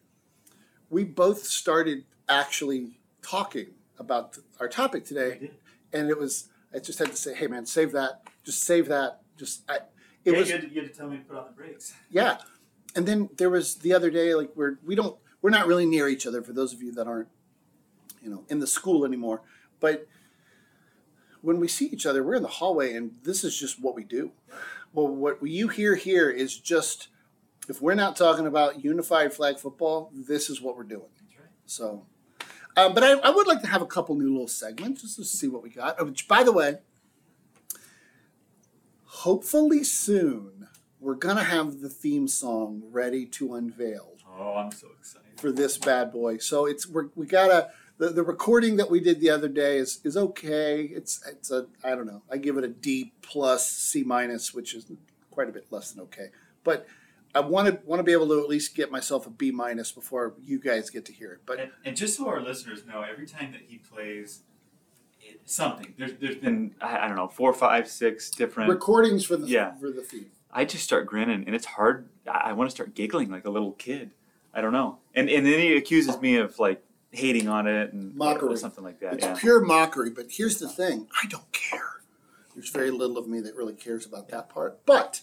We 0.89 1.03
both 1.03 1.43
started 1.45 2.05
actually 2.27 2.99
talking 3.21 3.67
about 3.97 4.37
our 4.59 4.67
topic 4.67 5.05
today, 5.05 5.51
and 5.93 6.09
it 6.09 6.17
was 6.17 6.49
I 6.73 6.79
just 6.79 6.99
had 6.99 7.09
to 7.09 7.15
say, 7.15 7.33
"Hey, 7.35 7.47
man, 7.47 7.65
save 7.65 7.91
that. 7.91 8.23
Just 8.43 8.63
save 8.63 8.87
that. 8.87 9.21
Just 9.37 9.69
I." 9.69 9.77
It 10.25 10.33
yeah, 10.33 10.39
was 10.39 10.49
you, 10.49 10.55
had 10.55 10.63
to, 10.63 10.73
you 10.73 10.81
had 10.81 10.91
to 10.91 10.97
tell 10.97 11.09
me 11.09 11.17
to 11.17 11.23
put 11.23 11.37
on 11.37 11.45
the 11.45 11.53
brakes. 11.53 11.93
yeah. 12.09 12.37
And 12.95 13.05
then 13.05 13.29
there 13.37 13.49
was 13.49 13.75
the 13.75 13.93
other 13.93 14.09
day, 14.09 14.33
like 14.33 14.49
we're 14.55 14.79
we 14.85 14.95
don't 14.95 15.17
we're 15.41 15.49
not 15.49 15.67
really 15.67 15.85
near 15.85 16.07
each 16.07 16.25
other 16.25 16.41
for 16.41 16.53
those 16.53 16.73
of 16.73 16.81
you 16.81 16.91
that 16.93 17.07
aren't, 17.07 17.29
you 18.21 18.29
know, 18.29 18.43
in 18.49 18.59
the 18.59 18.67
school 18.67 19.05
anymore. 19.05 19.41
But 19.79 20.07
when 21.41 21.59
we 21.59 21.67
see 21.67 21.85
each 21.87 22.05
other, 22.05 22.23
we're 22.23 22.35
in 22.35 22.41
the 22.43 22.47
hallway 22.49 22.93
and 22.93 23.15
this 23.23 23.43
is 23.43 23.57
just 23.57 23.81
what 23.81 23.95
we 23.95 24.03
do. 24.03 24.31
Well 24.93 25.07
what 25.07 25.37
you 25.45 25.67
hear 25.67 25.95
here 25.95 26.29
is 26.29 26.57
just 26.57 27.07
if 27.67 27.81
we're 27.81 27.95
not 27.95 28.15
talking 28.15 28.47
about 28.47 28.83
unified 28.83 29.31
flag 29.33 29.59
football, 29.59 30.11
this 30.13 30.49
is 30.49 30.59
what 30.61 30.75
we're 30.75 30.83
doing. 30.83 31.09
Right. 31.37 31.49
So 31.65 32.05
um, 32.77 32.93
but 32.93 33.03
I, 33.03 33.11
I 33.13 33.29
would 33.29 33.47
like 33.47 33.61
to 33.61 33.67
have 33.67 33.81
a 33.81 33.85
couple 33.85 34.15
new 34.15 34.31
little 34.31 34.47
segments 34.47 35.01
just 35.01 35.15
to 35.17 35.25
see 35.25 35.47
what 35.47 35.63
we 35.63 35.69
got. 35.69 35.95
Oh, 35.99 36.05
Which, 36.05 36.27
by 36.27 36.43
the 36.43 36.51
way, 36.53 36.77
hopefully 39.05 39.83
soon 39.83 40.67
we're 40.99 41.15
gonna 41.15 41.43
have 41.43 41.79
the 41.81 41.89
theme 41.89 42.27
song 42.27 42.83
ready 42.91 43.25
to 43.25 43.55
unveil 43.55 44.13
Oh, 44.37 44.53
I'm 44.55 44.71
so 44.71 44.87
excited. 44.97 45.39
for 45.39 45.51
this 45.51 45.77
bad 45.77 46.11
boy. 46.11 46.37
So 46.37 46.65
it's 46.65 46.87
we're, 46.87 47.09
we 47.15 47.25
gotta 47.25 47.69
the, 47.99 48.09
the 48.09 48.23
recording 48.23 48.77
that 48.77 48.89
we 48.89 48.99
did 48.99 49.19
the 49.19 49.29
other 49.29 49.47
day 49.49 49.77
is 49.77 49.99
is 50.03 50.17
okay. 50.17 50.81
It's 50.83 51.21
it's 51.27 51.51
a 51.51 51.67
I 51.83 51.91
don't 51.91 52.07
know. 52.07 52.23
I 52.31 52.37
give 52.37 52.57
it 52.57 52.63
a 52.63 52.69
D 52.69 53.13
plus 53.21 53.69
C 53.69 54.03
minus, 54.03 54.53
which 54.53 54.73
is 54.73 54.91
quite 55.29 55.49
a 55.49 55.51
bit 55.51 55.67
less 55.69 55.91
than 55.91 56.01
okay. 56.05 56.29
But 56.63 56.87
I 57.35 57.41
want 57.41 57.67
to 57.67 57.79
want 57.85 57.99
to 57.99 58.03
be 58.03 58.13
able 58.13 58.27
to 58.29 58.39
at 58.41 58.47
least 58.49 58.73
get 58.75 58.89
myself 58.91 59.27
a 59.27 59.29
B 59.29 59.51
minus 59.51 59.91
before 59.91 60.33
you 60.43 60.59
guys 60.59 60.89
get 60.89 61.05
to 61.05 61.13
hear 61.13 61.31
it. 61.33 61.41
But 61.45 61.59
And, 61.59 61.71
and 61.85 61.95
just 61.95 62.17
so 62.17 62.27
our 62.27 62.41
listeners 62.41 62.85
know, 62.87 63.01
every 63.03 63.27
time 63.27 63.51
that 63.51 63.61
he 63.67 63.77
plays 63.77 64.41
it, 65.21 65.41
something, 65.45 65.93
there's, 65.97 66.13
there's 66.19 66.37
been 66.37 66.73
I, 66.81 66.99
I 66.99 67.07
don't 67.07 67.17
know, 67.17 67.27
four, 67.27 67.53
five, 67.53 67.87
six 67.87 68.31
different. 68.31 68.69
recordings 68.69 69.25
for 69.25 69.35
the 69.37 69.47
Yeah. 69.47 69.75
for 69.77 69.91
the 69.91 70.01
theme. 70.01 70.31
I 70.51 70.65
just 70.65 70.83
start 70.83 71.05
grinning, 71.05 71.43
and 71.45 71.53
it's 71.55 71.65
hard. 71.67 72.09
I, 72.27 72.49
I 72.49 72.53
want 72.53 72.69
to 72.69 72.75
start 72.75 72.95
giggling 72.95 73.29
like 73.29 73.45
a 73.45 73.51
little 73.51 73.73
kid. 73.73 74.11
I 74.53 74.61
don't 74.61 74.73
know. 74.73 74.97
And 75.13 75.29
and 75.29 75.45
then 75.45 75.59
he 75.59 75.75
accuses 75.75 76.19
me 76.21 76.37
of 76.37 76.57
like 76.57 76.81
hating 77.11 77.47
on 77.47 77.67
it 77.67 77.93
and 77.93 78.15
Mockery. 78.15 78.53
Or 78.53 78.57
something 78.57 78.83
like 78.83 78.99
that. 78.99 79.13
It's 79.15 79.23
yeah. 79.25 79.35
pure 79.37 79.61
mockery, 79.61 80.09
but 80.11 80.27
here's 80.29 80.59
the 80.59 80.67
thing 80.69 81.07
I 81.23 81.27
don't 81.27 81.51
care. 81.51 82.01
There's 82.55 82.69
very 82.69 82.91
little 82.91 83.17
of 83.17 83.27
me 83.27 83.39
that 83.41 83.55
really 83.55 83.73
cares 83.73 84.05
about 84.05 84.29
that 84.29 84.49
part, 84.49 84.85
but 84.85 85.21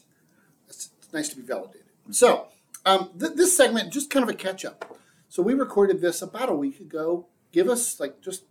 it's, 0.68 0.90
it's 0.98 1.12
nice 1.12 1.28
to 1.30 1.36
be 1.36 1.42
validated. 1.42 1.86
So, 2.10 2.46
um, 2.84 3.10
th- 3.18 3.32
this 3.34 3.56
segment, 3.56 3.92
just 3.92 4.10
kind 4.10 4.22
of 4.22 4.28
a 4.30 4.34
catch 4.34 4.64
up. 4.64 4.96
So, 5.28 5.42
we 5.42 5.54
recorded 5.54 6.00
this 6.00 6.22
about 6.22 6.48
a 6.48 6.54
week 6.54 6.80
ago. 6.80 7.26
Give 7.52 7.68
us, 7.68 8.00
like, 8.00 8.20
just 8.20 8.44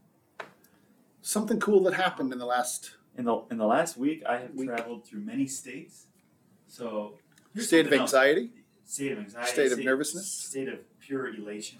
something 1.21 1.59
cool 1.59 1.81
that 1.83 1.93
happened 1.95 2.31
in 2.33 2.39
the 2.39 2.45
last 2.45 2.91
In 3.17 3.25
the 3.25 3.43
in 3.49 3.57
the 3.57 3.65
last 3.65 3.97
week, 3.97 4.23
I 4.27 4.37
have 4.37 4.53
Week. 4.53 4.67
traveled 4.67 5.05
through 5.05 5.21
many 5.21 5.47
states. 5.47 6.07
So 6.67 7.17
state 7.55 7.61
of 7.61 7.85
something 7.85 7.99
else. 8.01 8.13
anxiety. 8.13 8.49
state 8.85 9.11
of 9.13 9.19
anxiety, 9.19 9.51
State 9.51 9.71
of 9.71 9.79
nervousness? 9.79 10.29
state 10.31 10.67
of 10.67 10.79
pure 10.99 11.33
elation. 11.33 11.79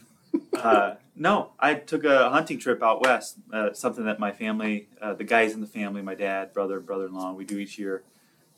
Uh, 0.54 0.96
no, 1.16 1.52
I 1.60 1.76
took 1.76 2.04
a 2.04 2.30
hunting 2.30 2.60
trip 2.60 2.82
out 2.84 3.02
west. 3.02 3.38
Uh, 3.52 3.74
something 3.74 4.06
that 4.06 4.20
my 4.20 4.32
family, 4.32 4.88
uh, 5.02 5.14
the 5.14 5.24
guys 5.24 5.54
in 5.54 5.62
the 5.62 5.68
family, 5.68 6.02
my 6.02 6.16
dad, 6.16 6.54
brother, 6.54 6.80
brother-in-law, 6.80 7.34
we 7.34 7.46
do 7.46 7.58
each 7.58 7.78
year. 7.78 8.04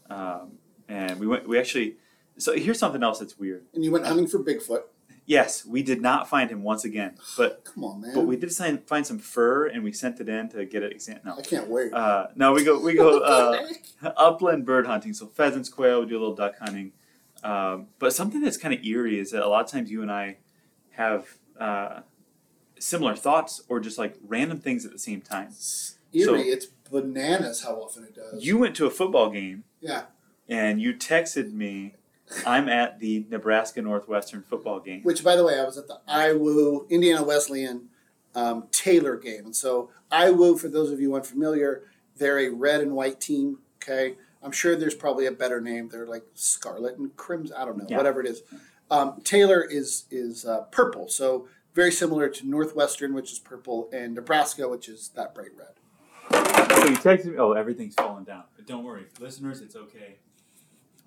Um, 0.10 0.54
and 0.88 1.20
we 1.20 1.28
went. 1.28 1.48
We 1.48 1.60
actually. 1.60 1.96
So 2.38 2.54
here's 2.56 2.80
something 2.80 3.04
else 3.04 3.20
that's 3.20 3.38
weird. 3.38 3.64
And 3.74 3.84
you 3.84 3.92
went 3.92 4.06
hunting 4.06 4.28
for 4.28 4.40
Bigfoot. 4.40 4.84
Yes, 5.26 5.66
we 5.66 5.84
did 5.84 6.02
not 6.02 6.30
find 6.30 6.50
him 6.50 6.64
once 6.64 6.86
again, 6.86 7.16
but 7.38 7.66
Come 7.66 7.84
on, 7.84 8.02
man. 8.02 8.14
but 8.14 8.22
we 8.22 8.38
did 8.38 8.52
find 8.54 8.82
find 8.88 9.06
some 9.06 9.20
fur, 9.20 9.68
and 9.68 9.84
we 9.84 9.92
sent 9.92 10.22
it 10.22 10.30
in 10.30 10.48
to 10.50 10.64
get 10.66 10.84
it 10.84 10.92
examined. 10.94 11.26
No, 11.26 11.36
I 11.38 11.42
can't 11.42 11.68
wait. 11.68 11.92
uh, 11.94 12.28
no, 12.36 12.54
we 12.54 12.64
go 12.64 12.80
we 12.80 12.94
go 12.94 13.20
uh, 13.20 13.50
What 13.52 13.68
the 13.70 13.76
heck? 14.08 14.14
upland 14.16 14.66
bird 14.66 14.88
hunting, 14.88 15.14
so 15.14 15.26
pheasants, 15.28 15.68
quail. 15.68 16.00
We 16.02 16.06
do 16.08 16.18
a 16.18 16.22
little 16.22 16.36
duck 16.36 16.58
hunting. 16.60 16.94
Um, 17.44 17.88
but 18.00 18.14
something 18.14 18.42
that's 18.42 18.58
kind 18.58 18.74
of 18.74 18.84
eerie 18.84 19.20
is 19.20 19.32
that 19.32 19.44
a 19.44 19.48
lot 19.50 19.64
of 19.66 19.70
times 19.70 19.92
you 19.92 20.02
and 20.02 20.12
I 20.12 20.38
have 20.92 21.38
uh, 21.60 22.02
similar 22.80 23.16
thoughts 23.16 23.62
or 23.70 23.80
just 23.80 23.98
like 23.98 24.16
random 24.28 24.60
things 24.60 24.86
at 24.86 24.92
the 24.92 25.00
same 25.00 25.22
time. 25.22 25.50
Eerie, 26.14 26.24
So- 26.24 26.36
it's 26.36 26.68
bananas 26.92 27.64
how 27.64 27.76
often 27.76 28.04
it 28.06 28.16
does. 28.16 28.46
You 28.46 28.58
went 28.58 28.76
to 28.78 28.86
a 28.86 28.90
football 28.90 29.30
game 29.30 29.64
yeah. 29.82 30.04
and 30.48 30.82
you 30.82 30.94
texted 30.94 31.52
me, 31.54 31.96
I'm 32.46 32.70
at 32.70 33.00
the 33.00 33.26
Nebraska 33.30 33.82
Northwestern 33.82 34.42
football 34.44 34.80
game. 34.80 35.02
Which, 35.04 35.24
by 35.24 35.36
the 35.36 35.44
way, 35.46 35.60
I 35.60 35.64
was 35.66 35.78
at 35.78 35.88
the 35.88 36.00
IWU 36.10 36.90
Indiana 36.90 37.24
Wesleyan 37.24 37.90
um, 38.36 38.68
Taylor 38.72 39.16
game, 39.16 39.46
and 39.46 39.56
so 39.56 39.90
IWU, 40.12 40.60
for 40.60 40.68
those 40.68 40.92
of 40.92 41.00
you 41.00 41.16
unfamiliar, 41.16 41.84
they're 42.18 42.40
a 42.40 42.50
red 42.50 42.82
and 42.82 42.92
white 42.94 43.20
team. 43.22 43.60
Okay, 43.82 44.16
I'm 44.44 44.52
sure 44.52 44.76
there's 44.76 44.94
probably 44.94 45.26
a 45.26 45.32
better 45.32 45.62
name. 45.62 45.88
They're 45.90 46.06
like 46.06 46.26
Scarlet 46.34 46.98
and 46.98 47.16
Crimson. 47.16 47.56
I 47.58 47.64
don't 47.66 47.78
know, 47.78 47.86
Yeah. 47.90 47.98
whatever 47.98 48.20
it 48.20 48.28
is. 48.28 48.44
Um, 48.90 49.22
Taylor 49.24 49.62
is 49.64 50.06
is 50.12 50.46
uh, 50.46 50.62
purple, 50.72 51.08
so 51.10 51.48
very 51.74 51.92
similar 51.92 52.30
to 52.30 52.48
Northwestern, 52.48 53.14
which 53.14 53.32
is 53.32 53.40
purple, 53.40 53.90
and 53.94 54.16
Nebraska, 54.16 54.68
which 54.68 54.88
is 54.90 55.10
that 55.16 55.36
bright 55.36 55.52
red. 55.58 55.74
So 56.32 56.86
you 56.88 56.98
texted 56.98 57.26
me, 57.26 57.38
oh, 57.38 57.54
everything's 57.54 57.96
falling 57.96 58.24
down. 58.26 58.44
But 58.56 58.66
don't 58.66 58.84
worry, 58.84 59.06
listeners, 59.20 59.62
it's 59.62 59.76
okay. 59.76 60.18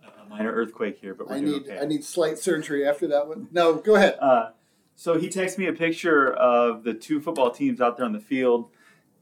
A- 0.04 0.22
A 0.24 0.28
minor 0.28 0.52
earthquake 0.52 0.98
here, 0.98 1.14
but 1.14 1.28
we're 1.28 1.36
I 1.36 1.40
doing 1.40 1.52
need 1.52 1.62
okay. 1.62 1.78
I 1.80 1.84
need 1.86 2.04
slight 2.04 2.38
surgery 2.38 2.86
after 2.86 3.06
that 3.08 3.26
one. 3.28 3.48
No, 3.52 3.74
go 3.74 3.94
ahead. 3.96 4.16
Uh, 4.20 4.50
so 4.96 5.18
he 5.18 5.28
texted 5.28 5.58
me 5.58 5.66
a 5.66 5.72
picture 5.72 6.32
of 6.34 6.84
the 6.84 6.92
two 6.94 7.20
football 7.20 7.50
teams 7.50 7.80
out 7.80 7.96
there 7.96 8.04
on 8.06 8.12
the 8.12 8.20
field, 8.20 8.68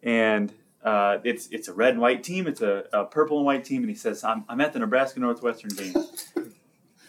and 0.02 0.52
uh, 0.84 1.18
it's 1.24 1.48
it's 1.48 1.68
a 1.68 1.72
red 1.72 1.90
and 1.94 2.00
white 2.00 2.22
team, 2.22 2.46
it's 2.46 2.60
a, 2.62 2.84
a 2.92 3.04
purple 3.04 3.36
and 3.38 3.46
white 3.46 3.64
team, 3.64 3.82
and 3.82 3.88
he 3.90 3.96
says, 3.96 4.22
"I'm, 4.24 4.44
I'm 4.48 4.60
at 4.60 4.72
the 4.72 4.78
Nebraska 4.80 5.18
Northwestern 5.20 5.70
game," 5.70 5.94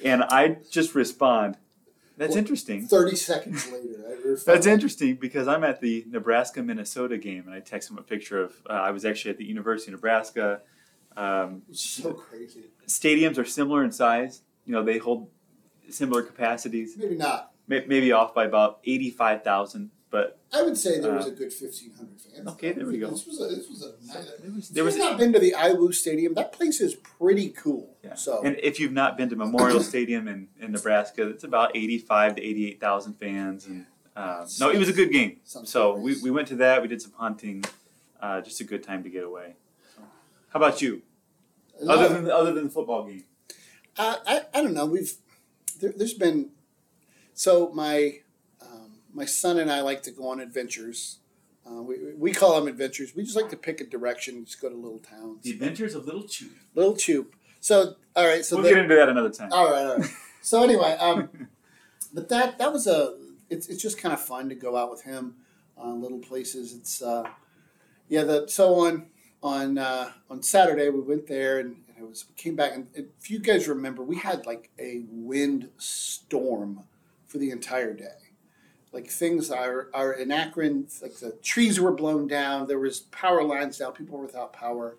and 0.04 0.24
I 0.24 0.58
just 0.70 0.96
respond, 0.96 1.58
"That's 2.18 2.32
Well, 2.32 2.38
interesting." 2.40 2.88
Thirty 2.88 3.16
seconds 3.16 3.70
later. 3.72 4.38
That's 4.46 4.68
interesting 4.68 5.16
because 5.16 5.48
I'm 5.48 5.64
at 5.64 5.82
the 5.82 6.06
Nebraska 6.08 6.62
Minnesota 6.62 7.18
game, 7.18 7.44
and 7.48 7.54
I 7.54 7.60
text 7.62 7.90
him 7.90 7.98
a 7.98 8.04
picture 8.04 8.42
of 8.44 8.54
uh, 8.70 8.74
I 8.74 8.92
was 8.92 9.06
actually 9.06 9.32
at 9.32 9.38
the 9.38 9.46
University 9.46 9.92
of 9.92 9.98
Nebraska. 9.98 10.62
Um, 11.18 11.64
It's 11.70 11.82
so 11.82 12.14
crazy. 12.14 12.66
stadiums 12.88 13.38
are 13.38 13.46
similar 13.46 13.84
in 13.84 13.92
size. 13.92 14.42
You 14.66 14.74
know, 14.74 14.84
they 14.84 15.00
hold 15.00 15.30
similar 15.90 16.22
capacities. 16.22 16.96
Maybe 16.98 17.16
not. 17.16 17.52
May- 17.68 17.86
maybe 17.88 18.12
off 18.12 18.34
by 18.34 18.46
about 18.46 18.80
eighty-five 18.86 19.44
thousand, 19.44 19.90
but 20.12 20.40
I 20.52 20.64
would 20.64 20.78
say 20.78 21.00
there 21.00 21.14
was 21.14 21.26
Uh, 21.28 21.30
a 21.30 21.32
good 21.34 21.54
fifteen 21.54 21.92
hundred 21.94 22.20
fans. 22.22 22.48
okay, 22.50 22.72
there 22.72 22.86
we 22.88 22.98
go. 22.98 23.10
This 23.12 23.26
was 23.28 23.40
a 23.42 23.48
this 23.56 23.68
was 23.70 23.82
a 23.84 23.92
nice. 24.08 24.26
there 24.40 24.52
was, 24.52 24.72
If 24.72 24.84
was 24.86 24.96
you've 24.96 25.06
not 25.06 25.18
been 25.20 25.34
to 25.34 25.40
the 25.40 25.54
IWU 25.58 25.94
Stadium, 25.94 26.34
that 26.34 26.52
place 26.52 26.82
is 26.82 26.96
pretty 26.96 27.50
cool. 27.50 27.96
yeah. 28.04 28.16
So 28.16 28.42
And 28.44 28.58
if 28.62 28.80
you've 28.80 28.92
not 28.94 29.18
been 29.18 29.30
to 29.30 29.36
Memorial 29.36 29.82
Stadium 29.82 30.28
in, 30.28 30.48
in 30.60 30.72
Nebraska, 30.72 31.28
it's 31.30 31.44
about 31.44 31.76
eighty-five 31.76 32.36
to 32.38 32.42
eighty-eight 32.42 32.80
thousand 32.80 33.14
fans, 33.16 33.66
and 33.68 33.86
uh, 34.16 34.46
no, 34.60 34.70
it 34.70 34.78
was 34.80 34.90
a 34.90 34.94
good 34.94 35.12
game. 35.12 35.38
So 35.46 35.96
we, 35.96 36.20
we 36.22 36.32
went 36.32 36.48
to 36.50 36.56
that. 36.58 36.82
We 36.82 36.88
did 36.88 37.02
some 37.02 37.14
hunting. 37.18 37.64
Uh, 38.22 38.42
just 38.42 38.60
a 38.60 38.64
good 38.66 38.84
time 38.84 39.02
to 39.04 39.10
get 39.10 39.24
away. 39.24 39.56
So, 39.96 40.02
how 40.50 40.58
about 40.60 40.82
you? 40.82 41.04
Other 41.88 42.10
than 42.10 42.30
other 42.30 42.52
than 42.52 42.66
the 42.66 42.70
football 42.70 43.04
game, 43.06 43.24
I, 43.98 44.18
I, 44.28 44.42
I 44.56 44.62
don't 44.64 44.74
know. 44.74 44.86
We've 44.86 45.14
there, 45.80 45.94
there's 45.96 46.16
been 46.16 46.50
so 47.34 47.72
my 47.74 48.20
my 49.14 49.26
son 49.26 49.60
and 49.60 49.72
I 49.72 49.82
like 49.82 50.04
to 50.04 50.12
go 50.12 50.28
on 50.30 50.40
adventures. 50.40 51.20
Uh, 51.66 51.82
we, 51.82 51.98
we 52.18 52.32
call 52.32 52.56
them 52.60 52.68
adventures. 52.68 53.16
We 53.16 53.24
just 53.24 53.36
like 53.36 53.50
to 53.50 53.58
pick 53.58 53.80
a 53.82 53.84
direction, 53.86 54.44
just 54.46 54.62
go 54.62 54.70
to 54.70 54.76
little 54.76 55.00
towns. 55.00 55.44
the 55.44 55.52
Adventures 55.52 55.94
of 55.94 56.06
Little 56.06 56.24
Chew. 56.24 56.50
Little 56.74 56.94
Choop. 56.94 57.28
So 57.60 57.96
all 58.16 58.26
right. 58.28 58.44
So 58.46 58.56
we'll 58.56 58.64
the- 58.64 58.70
get 58.70 58.78
into 58.80 58.96
that 58.96 59.10
another 59.10 59.30
time. 59.30 59.50
All 59.52 59.70
right, 59.72 59.86
all 59.86 59.98
right. 59.98 60.10
So 60.42 60.64
anyway, 60.64 60.96
um, 61.02 61.30
but 62.14 62.30
that 62.30 62.58
that 62.60 62.72
was 62.72 62.88
a 62.88 63.18
it's 63.50 63.68
it's 63.68 63.82
just 63.82 63.98
kind 63.98 64.14
of 64.14 64.22
fun 64.22 64.48
to 64.50 64.56
go 64.56 64.78
out 64.78 64.90
with 64.90 65.04
him 65.04 65.36
on 65.78 66.02
little 66.02 66.20
places. 66.20 66.74
It's 66.74 67.02
uh, 67.02 67.24
yeah. 68.08 68.24
The 68.24 68.48
so 68.48 68.76
on 68.86 69.08
on 69.44 69.78
uh, 69.78 70.12
on 70.30 70.42
Saturday 70.42 70.88
we 70.90 71.02
went 71.02 71.28
there 71.28 71.60
and, 71.60 71.76
and 71.90 71.98
it 72.06 72.08
was 72.08 72.24
we 72.30 72.36
came 72.36 72.56
back 72.56 72.72
and 72.74 72.88
if 72.94 73.30
you 73.30 73.40
guys 73.40 73.68
remember 73.68 74.02
we 74.02 74.16
had 74.16 74.46
like 74.46 74.70
a 74.80 75.04
wind 75.10 75.70
storm 75.78 76.84
for 77.28 77.38
the 77.38 77.52
entire 77.52 77.94
day. 77.94 78.29
Like 78.92 79.08
things 79.08 79.52
are 79.52 79.90
are 79.94 80.14
in 80.14 80.32
Akron, 80.32 80.88
like 81.02 81.16
the 81.18 81.32
trees 81.44 81.80
were 81.80 81.92
blown 81.92 82.28
down. 82.28 82.68
There 82.68 82.80
was 82.80 83.02
power 83.02 83.44
lines 83.44 83.78
down. 83.78 83.94
People 83.94 84.18
were 84.18 84.26
without 84.26 84.52
power, 84.52 84.98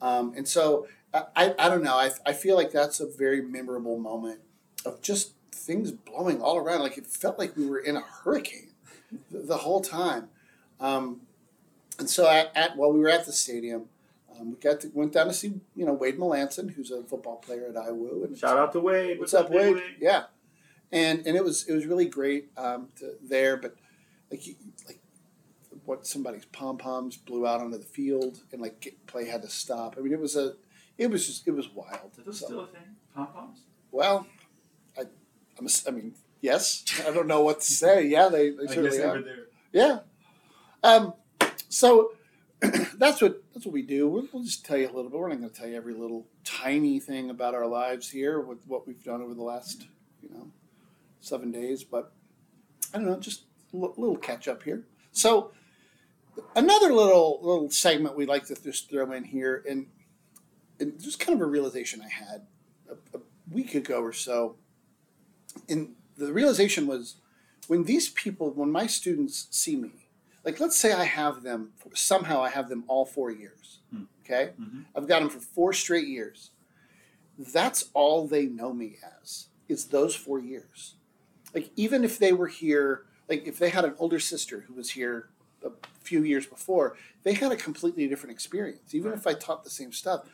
um, 0.00 0.34
and 0.36 0.46
so 0.46 0.86
I, 1.14 1.54
I, 1.58 1.68
don't 1.68 1.84
know. 1.84 1.94
I, 1.94 2.10
I 2.26 2.32
feel 2.32 2.56
like 2.56 2.72
that's 2.72 2.98
a 2.98 3.06
very 3.06 3.40
memorable 3.40 3.98
moment 3.98 4.40
of 4.84 5.00
just 5.00 5.32
things 5.52 5.92
blowing 5.92 6.42
all 6.42 6.56
around. 6.56 6.80
Like 6.80 6.98
it 6.98 7.06
felt 7.06 7.38
like 7.38 7.56
we 7.56 7.66
were 7.66 7.78
in 7.78 7.96
a 7.96 8.00
hurricane 8.00 8.70
the, 9.30 9.38
the 9.38 9.58
whole 9.58 9.80
time. 9.80 10.28
Um, 10.80 11.20
and 11.98 12.10
so 12.10 12.28
at, 12.28 12.50
at 12.56 12.76
while 12.76 12.92
we 12.92 12.98
were 12.98 13.08
at 13.08 13.26
the 13.26 13.32
stadium, 13.32 13.84
um, 14.36 14.50
we 14.50 14.56
got 14.56 14.80
to, 14.80 14.90
went 14.92 15.12
down 15.12 15.28
to 15.28 15.32
see 15.32 15.60
you 15.76 15.86
know 15.86 15.92
Wade 15.92 16.18
Melanson, 16.18 16.74
who's 16.74 16.90
a 16.90 17.04
football 17.04 17.36
player 17.36 17.66
at 17.68 17.74
IWU. 17.74 18.24
And 18.24 18.36
Shout 18.36 18.58
out 18.58 18.72
to 18.72 18.80
Wade. 18.80 19.20
What's 19.20 19.34
up, 19.34 19.50
big 19.50 19.74
Wade? 19.74 19.82
Yeah, 20.00 20.24
and 20.94 21.26
and 21.26 21.36
it 21.36 21.44
was 21.44 21.66
it 21.68 21.74
was 21.74 21.84
really 21.84 22.06
great 22.06 22.48
um, 22.56 22.88
to, 22.98 23.14
there, 23.22 23.56
but 23.58 23.74
like 24.30 24.46
you- 24.46 24.54
like 24.86 25.00
what 25.84 26.06
somebody's 26.06 26.46
pom 26.46 26.78
poms 26.78 27.16
blew 27.18 27.46
out 27.46 27.60
onto 27.60 27.76
the 27.76 27.84
field 27.84 28.40
and 28.52 28.62
like 28.62 28.80
get, 28.80 29.06
play 29.06 29.26
had 29.26 29.42
to 29.42 29.48
stop. 29.50 29.96
I 29.98 30.00
mean, 30.00 30.12
it 30.14 30.20
was 30.20 30.36
a 30.36 30.54
it 30.96 31.10
was 31.10 31.26
just 31.26 31.46
it 31.46 31.50
was 31.50 31.68
wild. 31.68 32.12
Are 32.18 32.22
those 32.24 32.40
So- 32.40 32.46
still 32.46 32.60
a 32.60 32.66
thing? 32.68 32.96
Pom 33.14 33.26
poms? 33.26 33.58
well, 33.92 34.26
I 34.96 35.02
I'm, 35.58 35.66
a 35.66 35.70
I 35.88 35.90
mean 35.90 36.14
yes. 36.40 36.84
I 37.06 37.10
don't 37.10 37.26
know 37.26 37.42
what 37.42 37.60
to 37.60 37.66
say. 37.72 38.06
Yeah, 38.06 38.28
they, 38.28 38.50
they 38.50 38.66
certainly 38.68 39.02
are. 39.02 39.12
were 39.16 39.22
there. 39.22 39.46
Yeah. 39.72 39.98
Um, 40.82 41.14
so 41.68 42.12
that's 42.98 43.20
what 43.20 43.42
that's 43.52 43.66
what 43.66 43.72
we 43.72 43.82
do. 43.82 44.08
We'll, 44.08 44.28
we'll 44.32 44.42
just 44.44 44.64
tell 44.64 44.76
you 44.78 44.86
a 44.86 44.92
little 44.94 45.10
bit. 45.10 45.18
We're 45.18 45.28
not 45.28 45.38
going 45.38 45.50
to 45.50 45.54
tell 45.56 45.68
you 45.68 45.76
every 45.76 45.94
little 45.94 46.26
tiny 46.44 46.98
thing 47.00 47.30
about 47.30 47.54
our 47.54 47.66
lives 47.66 48.08
here 48.10 48.40
with 48.40 48.58
what 48.66 48.86
we've 48.86 49.02
done 49.02 49.20
over 49.22 49.34
the 49.34 49.42
last 49.42 49.86
seven 51.24 51.50
days, 51.50 51.82
but 51.84 52.12
I 52.92 52.98
don't 52.98 53.06
know, 53.06 53.18
just 53.18 53.44
a 53.72 53.76
little 53.76 54.16
catch 54.16 54.46
up 54.48 54.62
here. 54.62 54.84
So 55.12 55.52
another 56.54 56.92
little 56.92 57.38
little 57.42 57.70
segment 57.70 58.16
we'd 58.16 58.28
like 58.28 58.44
to 58.46 58.54
just 58.62 58.90
throw 58.90 59.10
in 59.12 59.24
here, 59.24 59.64
and 59.68 59.86
and 60.80 61.00
just 61.00 61.18
kind 61.20 61.34
of 61.40 61.46
a 61.46 61.50
realization 61.50 62.00
I 62.02 62.08
had 62.08 62.46
a, 62.90 63.16
a 63.16 63.20
week 63.50 63.74
ago 63.74 64.00
or 64.02 64.12
so, 64.12 64.56
and 65.68 65.94
the 66.16 66.32
realization 66.32 66.86
was 66.86 67.16
when 67.68 67.84
these 67.84 68.08
people, 68.10 68.50
when 68.52 68.70
my 68.70 68.86
students 68.86 69.46
see 69.50 69.76
me, 69.76 70.08
like 70.44 70.60
let's 70.60 70.76
say 70.78 70.92
I 70.92 71.04
have 71.04 71.42
them 71.42 71.72
somehow 71.94 72.42
I 72.42 72.50
have 72.50 72.68
them 72.68 72.84
all 72.88 73.04
four 73.06 73.30
years, 73.30 73.80
Hmm. 73.90 74.02
okay, 74.24 74.52
Mhm. 74.60 74.84
I've 74.94 75.08
got 75.08 75.20
them 75.20 75.30
for 75.30 75.40
four 75.40 75.72
straight 75.72 76.06
years. 76.08 76.50
That's 77.38 77.90
all 77.94 78.28
they 78.28 78.46
know 78.46 78.72
me 78.72 78.98
as 79.20 79.48
is 79.68 79.86
those 79.86 80.14
four 80.14 80.38
years. 80.38 80.94
Like 81.54 81.70
even 81.76 82.04
if 82.04 82.18
they 82.18 82.32
were 82.32 82.48
here, 82.48 83.04
like 83.28 83.46
if 83.46 83.58
they 83.58 83.70
had 83.70 83.84
an 83.84 83.94
older 83.98 84.18
sister 84.18 84.60
who 84.66 84.74
was 84.74 84.90
here 84.90 85.28
a 85.64 85.70
few 86.00 86.22
years 86.24 86.46
before, 86.46 86.96
they 87.22 87.34
had 87.34 87.52
a 87.52 87.56
completely 87.56 88.06
different 88.08 88.32
experience. 88.32 88.94
Even 88.94 89.10
Right. 89.12 89.18
if 89.18 89.26
I 89.26 89.34
taught 89.34 89.64
the 89.64 89.70
same 89.70 89.92
stuff, 89.92 90.28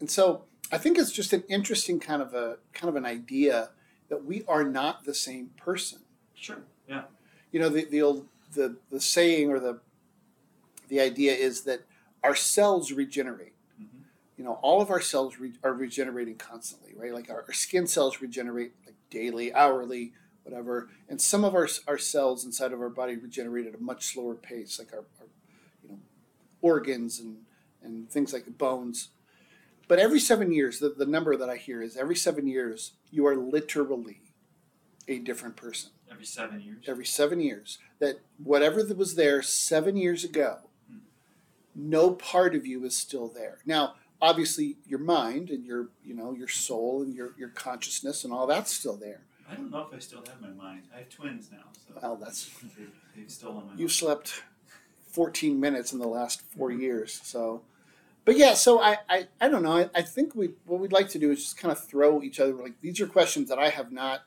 and 0.00 0.10
so 0.10 0.44
I 0.72 0.78
think 0.78 0.98
it's 0.98 1.12
just 1.12 1.32
an 1.32 1.44
interesting 1.48 2.00
kind 2.00 2.20
of 2.20 2.34
a 2.34 2.58
kind 2.72 2.88
of 2.88 2.96
an 2.96 3.06
idea 3.06 3.70
that 4.08 4.24
we 4.24 4.44
are 4.48 4.64
not 4.64 5.04
the 5.04 5.14
same 5.14 5.50
person 5.56 6.00
Sure. 6.34 6.58
Yeah. 6.88 7.04
you 7.52 7.60
know 7.60 7.68
the 7.68 7.84
the 7.84 8.02
old 8.02 8.26
the 8.52 8.76
the 8.90 9.00
saying 9.00 9.50
or 9.50 9.58
the 9.60 9.80
the 10.88 11.00
idea 11.00 11.32
is 11.34 11.62
that 11.62 11.80
our 12.22 12.34
cells 12.34 12.92
regenerate 12.92 13.54
Mhm. 13.80 14.02
you 14.36 14.44
know 14.44 14.54
all 14.62 14.80
of 14.82 14.90
our 14.90 15.00
cells 15.00 15.38
re- 15.38 15.54
are 15.62 15.72
regenerating 15.72 16.36
constantly 16.36 16.92
right 16.96 17.14
like 17.14 17.30
our, 17.30 17.42
our 17.46 17.52
skin 17.52 17.86
cells 17.86 18.20
regenerate 18.20 18.72
like 18.84 18.96
daily 19.10 19.52
hourly 19.54 20.12
whatever 20.44 20.88
and 21.08 21.20
some 21.20 21.44
of 21.44 21.54
our 21.54 21.68
our 21.88 21.98
cells 21.98 22.44
inside 22.44 22.72
of 22.72 22.80
our 22.80 22.88
body 22.88 23.16
regenerate 23.16 23.66
at 23.66 23.74
a 23.74 23.82
much 23.82 24.06
slower 24.06 24.34
pace 24.34 24.78
like 24.78 24.92
our, 24.92 25.04
our 25.20 25.26
you 25.82 25.88
know 25.88 25.98
organs 26.60 27.18
and 27.18 27.38
and 27.82 28.10
things 28.10 28.32
like 28.32 28.44
the 28.44 28.50
bones 28.50 29.08
but 29.88 29.98
every 29.98 30.20
seven 30.20 30.52
years 30.52 30.78
the, 30.78 30.90
the 30.90 31.06
number 31.06 31.36
that 31.36 31.50
i 31.50 31.56
hear 31.56 31.82
is 31.82 31.96
every 31.96 32.16
seven 32.16 32.46
years 32.46 32.92
you 33.10 33.26
are 33.26 33.36
literally 33.36 34.20
a 35.08 35.18
different 35.18 35.56
person 35.56 35.90
Every 36.10 36.26
seven 36.26 36.60
years. 36.60 36.84
every 36.86 37.06
seven 37.06 37.40
years 37.40 37.78
that 37.98 38.20
whatever 38.42 38.82
that 38.82 38.96
was 38.96 39.14
there 39.14 39.42
seven 39.42 39.96
years 39.96 40.24
ago, 40.24 40.58
hmm. 40.88 40.98
no 41.74 42.12
part 42.12 42.54
of 42.54 42.66
you 42.66 42.84
is 42.84 42.96
still 42.96 43.28
there. 43.28 43.58
Now, 43.66 43.94
obviously, 44.20 44.76
your 44.86 44.98
mind 44.98 45.50
and 45.50 45.64
your 45.64 45.88
you 46.04 46.14
know 46.14 46.32
your 46.32 46.48
soul 46.48 47.02
and 47.02 47.14
your 47.14 47.34
your 47.38 47.48
consciousness 47.48 48.24
and 48.24 48.32
all 48.32 48.46
that's 48.46 48.72
still 48.72 48.96
there. 48.96 49.22
I 49.50 49.54
don't 49.54 49.70
know 49.70 49.86
if 49.88 49.94
I 49.94 49.98
still 49.98 50.22
have 50.26 50.40
my 50.40 50.48
mind. 50.48 50.82
I 50.94 50.98
have 50.98 51.08
twins 51.08 51.50
now, 51.52 51.64
so 51.72 51.98
Well, 52.00 52.16
that's 52.16 52.48
they, 52.76 52.84
they've 53.16 53.30
stolen 53.30 53.66
my 53.66 53.72
you 53.72 53.78
mind. 53.80 53.92
slept 53.92 54.42
fourteen 55.10 55.60
minutes 55.60 55.92
in 55.92 55.98
the 55.98 56.08
last 56.08 56.42
four 56.42 56.70
mm-hmm. 56.70 56.80
years, 56.80 57.20
so. 57.22 57.62
But 58.24 58.38
yeah, 58.38 58.54
so 58.54 58.80
I, 58.80 58.96
I, 59.06 59.28
I 59.38 59.50
don't 59.50 59.62
know. 59.62 59.76
I, 59.76 59.90
I 59.94 60.00
think 60.00 60.34
we 60.34 60.54
what 60.64 60.80
we'd 60.80 60.92
like 60.92 61.10
to 61.10 61.18
do 61.18 61.30
is 61.30 61.42
just 61.42 61.58
kind 61.58 61.70
of 61.70 61.84
throw 61.84 62.22
each 62.22 62.40
other 62.40 62.54
like 62.54 62.80
these 62.80 62.98
are 63.00 63.06
questions 63.06 63.50
that 63.50 63.58
I 63.58 63.68
have 63.68 63.92
not, 63.92 64.22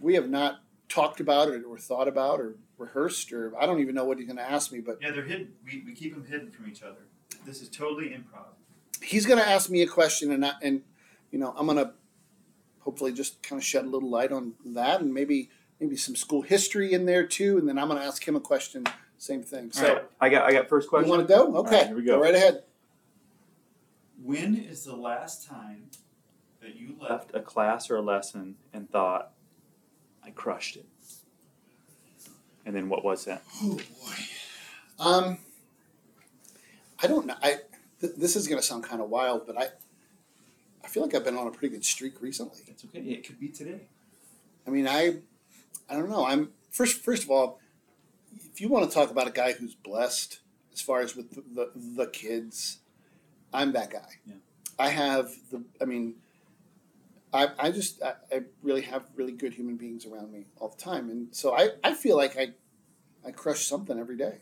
we 0.00 0.14
have 0.14 0.30
not 0.30 0.60
talked 0.88 1.20
about 1.20 1.48
or, 1.48 1.62
or 1.64 1.76
thought 1.78 2.08
about 2.08 2.40
or 2.40 2.56
rehearsed 2.78 3.32
or 3.32 3.52
I 3.60 3.66
don't 3.66 3.80
even 3.80 3.94
know 3.94 4.04
what 4.04 4.16
he's 4.18 4.26
going 4.26 4.38
to 4.38 4.50
ask 4.50 4.72
me. 4.72 4.80
But 4.80 4.98
Yeah, 5.02 5.10
they're 5.10 5.24
hidden. 5.24 5.52
We, 5.64 5.82
we 5.84 5.92
keep 5.92 6.14
them 6.14 6.24
hidden 6.24 6.50
from 6.50 6.66
each 6.68 6.82
other. 6.82 7.06
This 7.44 7.60
is 7.60 7.68
totally 7.68 8.06
improv. 8.06 8.46
he's 9.02 9.26
going 9.26 9.38
to 9.38 9.46
ask 9.48 9.68
me 9.68 9.82
a 9.82 9.86
question, 9.86 10.32
and 10.32 10.44
I, 10.44 10.52
and 10.62 10.82
you 11.30 11.38
know 11.38 11.54
I'm 11.58 11.66
going 11.66 11.78
to 11.78 11.92
hopefully 12.86 13.12
just 13.12 13.42
kind 13.42 13.60
of 13.60 13.64
shed 13.64 13.84
a 13.84 13.88
little 13.88 14.08
light 14.08 14.30
on 14.30 14.54
that, 14.64 15.00
and 15.00 15.12
maybe 15.12 15.50
maybe 15.80 15.96
some 15.96 16.14
school 16.16 16.40
history 16.40 16.94
in 16.94 17.04
there 17.04 17.26
too, 17.26 17.58
and 17.58 17.68
then 17.68 17.78
I'm 17.78 17.88
going 17.88 18.00
to 18.00 18.06
ask 18.06 18.26
him 18.26 18.36
a 18.36 18.40
question. 18.40 18.86
Same 19.18 19.42
thing. 19.42 19.72
So 19.72 19.86
All 19.86 19.94
right, 19.94 20.04
I 20.20 20.28
got 20.28 20.44
I 20.44 20.52
got 20.52 20.68
first 20.68 20.88
question. 20.88 21.10
you 21.10 21.16
want 21.16 21.28
to 21.28 21.34
go? 21.34 21.56
Okay, 21.56 21.78
right, 21.78 21.86
here 21.88 21.96
we 21.96 22.02
go. 22.04 22.14
go. 22.16 22.22
right 22.22 22.34
ahead. 22.34 22.62
When 24.22 24.56
is 24.56 24.84
the 24.84 24.96
last 24.96 25.46
time 25.46 25.90
that 26.62 26.76
you 26.76 26.96
left? 27.00 27.10
left 27.10 27.34
a 27.34 27.40
class 27.40 27.90
or 27.90 27.96
a 27.96 28.02
lesson 28.02 28.56
and 28.72 28.88
thought, 28.88 29.32
I 30.24 30.30
crushed 30.30 30.76
it. 30.76 30.86
And 32.64 32.74
then 32.74 32.88
what 32.88 33.04
was 33.04 33.24
that? 33.24 33.42
Oh 33.62 33.74
boy. 33.74 34.14
Um, 34.98 35.38
I 37.02 37.06
don't 37.06 37.26
know. 37.26 37.36
I 37.42 37.58
th- 38.00 38.14
this 38.16 38.36
is 38.36 38.48
going 38.48 38.60
to 38.60 38.66
sound 38.66 38.84
kind 38.84 39.00
of 39.02 39.08
wild, 39.10 39.46
but 39.46 39.58
I 39.58 39.68
I 40.86 40.88
feel 40.88 41.02
like 41.02 41.16
I've 41.16 41.24
been 41.24 41.36
on 41.36 41.48
a 41.48 41.50
pretty 41.50 41.74
good 41.74 41.84
streak 41.84 42.22
recently. 42.22 42.60
It's 42.68 42.84
okay. 42.84 43.00
It 43.00 43.26
could 43.26 43.40
be 43.40 43.48
today. 43.48 43.88
I 44.66 44.70
mean, 44.70 44.86
I 44.86 45.16
I 45.90 45.94
don't 45.94 46.08
know. 46.08 46.24
I'm 46.24 46.50
first 46.70 47.02
first 47.02 47.24
of 47.24 47.30
all, 47.30 47.58
if 48.52 48.60
you 48.60 48.68
want 48.68 48.88
to 48.88 48.94
talk 48.94 49.10
about 49.10 49.26
a 49.26 49.32
guy 49.32 49.52
who's 49.52 49.74
blessed 49.74 50.38
as 50.72 50.80
far 50.80 51.00
as 51.00 51.16
with 51.16 51.34
the 51.34 51.42
the, 51.52 51.70
the 51.74 52.06
kids, 52.06 52.78
I'm 53.52 53.72
that 53.72 53.90
guy. 53.90 54.20
Yeah. 54.24 54.34
I 54.78 54.90
have 54.90 55.30
the. 55.50 55.64
I 55.80 55.84
mean. 55.84 56.14
I, 57.32 57.48
I 57.58 57.70
just 57.70 58.00
I, 58.02 58.14
I 58.32 58.42
really 58.62 58.82
have 58.82 59.02
really 59.14 59.32
good 59.32 59.52
human 59.52 59.76
beings 59.76 60.06
around 60.06 60.32
me 60.32 60.46
all 60.58 60.68
the 60.68 60.82
time, 60.82 61.10
and 61.10 61.34
so 61.34 61.54
I, 61.54 61.70
I 61.82 61.92
feel 61.92 62.16
like 62.16 62.38
I 62.38 62.52
I 63.26 63.32
crush 63.32 63.66
something 63.66 63.98
every 63.98 64.16
day. 64.16 64.38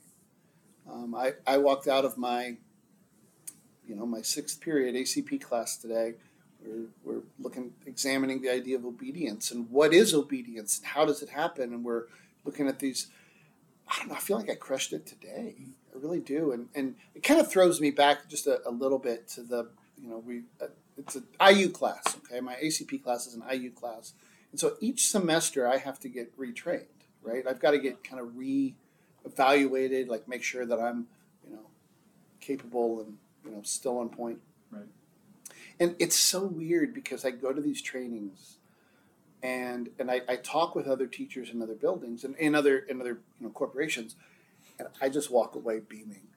Um, 0.89 1.15
I, 1.15 1.33
I 1.47 1.59
walked 1.59 1.89
out 1.89 2.05
of 2.05 2.19
my, 2.19 2.57
you 3.87 3.97
know, 3.97 4.05
my 4.05 4.21
sixth 4.21 4.61
period 4.61 4.95
ACP 4.95 5.41
class 5.41 5.79
today. 5.79 6.15
We're, 6.65 6.87
we're 7.05 7.23
looking, 7.39 7.73
examining 7.87 8.41
the 8.41 8.51
idea 8.51 8.77
of 8.77 8.85
obedience 8.85 9.51
and 9.51 9.71
what 9.71 9.93
is 9.93 10.15
obedience 10.15 10.79
and 10.79 10.87
how 10.87 11.05
does 11.05 11.23
it 11.23 11.29
happen. 11.29 11.73
And 11.73 11.85
we're 11.85 12.05
looking 12.45 12.69
at 12.69 12.79
these, 12.79 13.09
I 13.89 13.99
don't 13.99 14.09
know, 14.09 14.15
I 14.15 14.21
feel 14.21 14.37
like 14.37 14.51
I 14.51 14.55
crushed 14.55 14.93
it 14.93 15.07
today. 15.07 15.55
I 15.95 15.99
really 15.99 16.21
do. 16.21 16.53
And, 16.53 16.69
and 16.75 16.95
it 17.15 17.23
kind 17.23 17.41
of 17.41 17.51
throws 17.51 17.81
me 17.81 17.91
back 17.91 18.29
just 18.29 18.47
a, 18.47 18.67
a 18.67 18.71
little 18.71 18.99
bit 18.99 19.29
to 19.29 19.43
the, 19.43 19.69
you 20.01 20.09
know, 20.09 20.19
we, 20.19 20.43
uh, 20.61 20.67
it's 20.97 21.17
an 21.17 21.25
IU 21.45 21.71
class, 21.71 22.17
okay? 22.19 22.41
My 22.41 22.55
ACP 22.55 23.03
class 23.03 23.27
is 23.27 23.35
an 23.35 23.43
IU 23.51 23.71
class. 23.71 24.15
And 24.51 24.61
so 24.61 24.77
each 24.81 25.09
semester 25.09 25.67
I 25.67 25.79
have 25.79 25.99
to 26.01 26.09
get 26.09 26.37
retrained, 26.39 26.85
right? 27.23 27.45
I've 27.49 27.61
got 27.61 27.73
to 27.73 27.79
get 27.79 28.05
kind 28.05 28.21
of 28.21 28.37
re 28.37 28.75
evaluated, 29.25 30.09
like 30.09 30.29
make 30.29 30.43
sure 30.43 30.67
that 30.67 30.79
I'm, 30.79 31.07
you 31.47 31.55
know, 31.55 31.67
capable 32.41 33.01
and, 33.01 33.17
you 33.45 33.51
know, 33.51 33.63
still 33.63 33.99
on 33.99 34.09
point. 34.11 34.39
Right. 34.71 34.85
And 35.81 35.97
it's 35.99 36.17
so 36.17 36.45
weird 36.45 36.95
because 36.95 37.25
I 37.25 37.31
go 37.31 37.53
to 37.53 37.61
these 37.61 37.83
trainings 37.83 38.59
and 39.43 39.91
and 39.99 40.11
I, 40.11 40.23
I 40.29 40.37
talk 40.37 40.75
with 40.75 40.87
other 40.87 41.07
teachers 41.07 41.51
in 41.51 41.61
other 41.63 41.75
buildings 41.75 42.25
and 42.25 42.37
in 42.37 42.55
other 42.55 42.79
in 42.79 43.01
other 43.01 43.21
you 43.41 43.47
know 43.47 43.51
corporations 43.51 44.17
and 44.79 44.89
I 45.01 45.09
just 45.09 45.31
walk 45.31 45.55
away 45.55 45.81
beaming. 45.81 46.29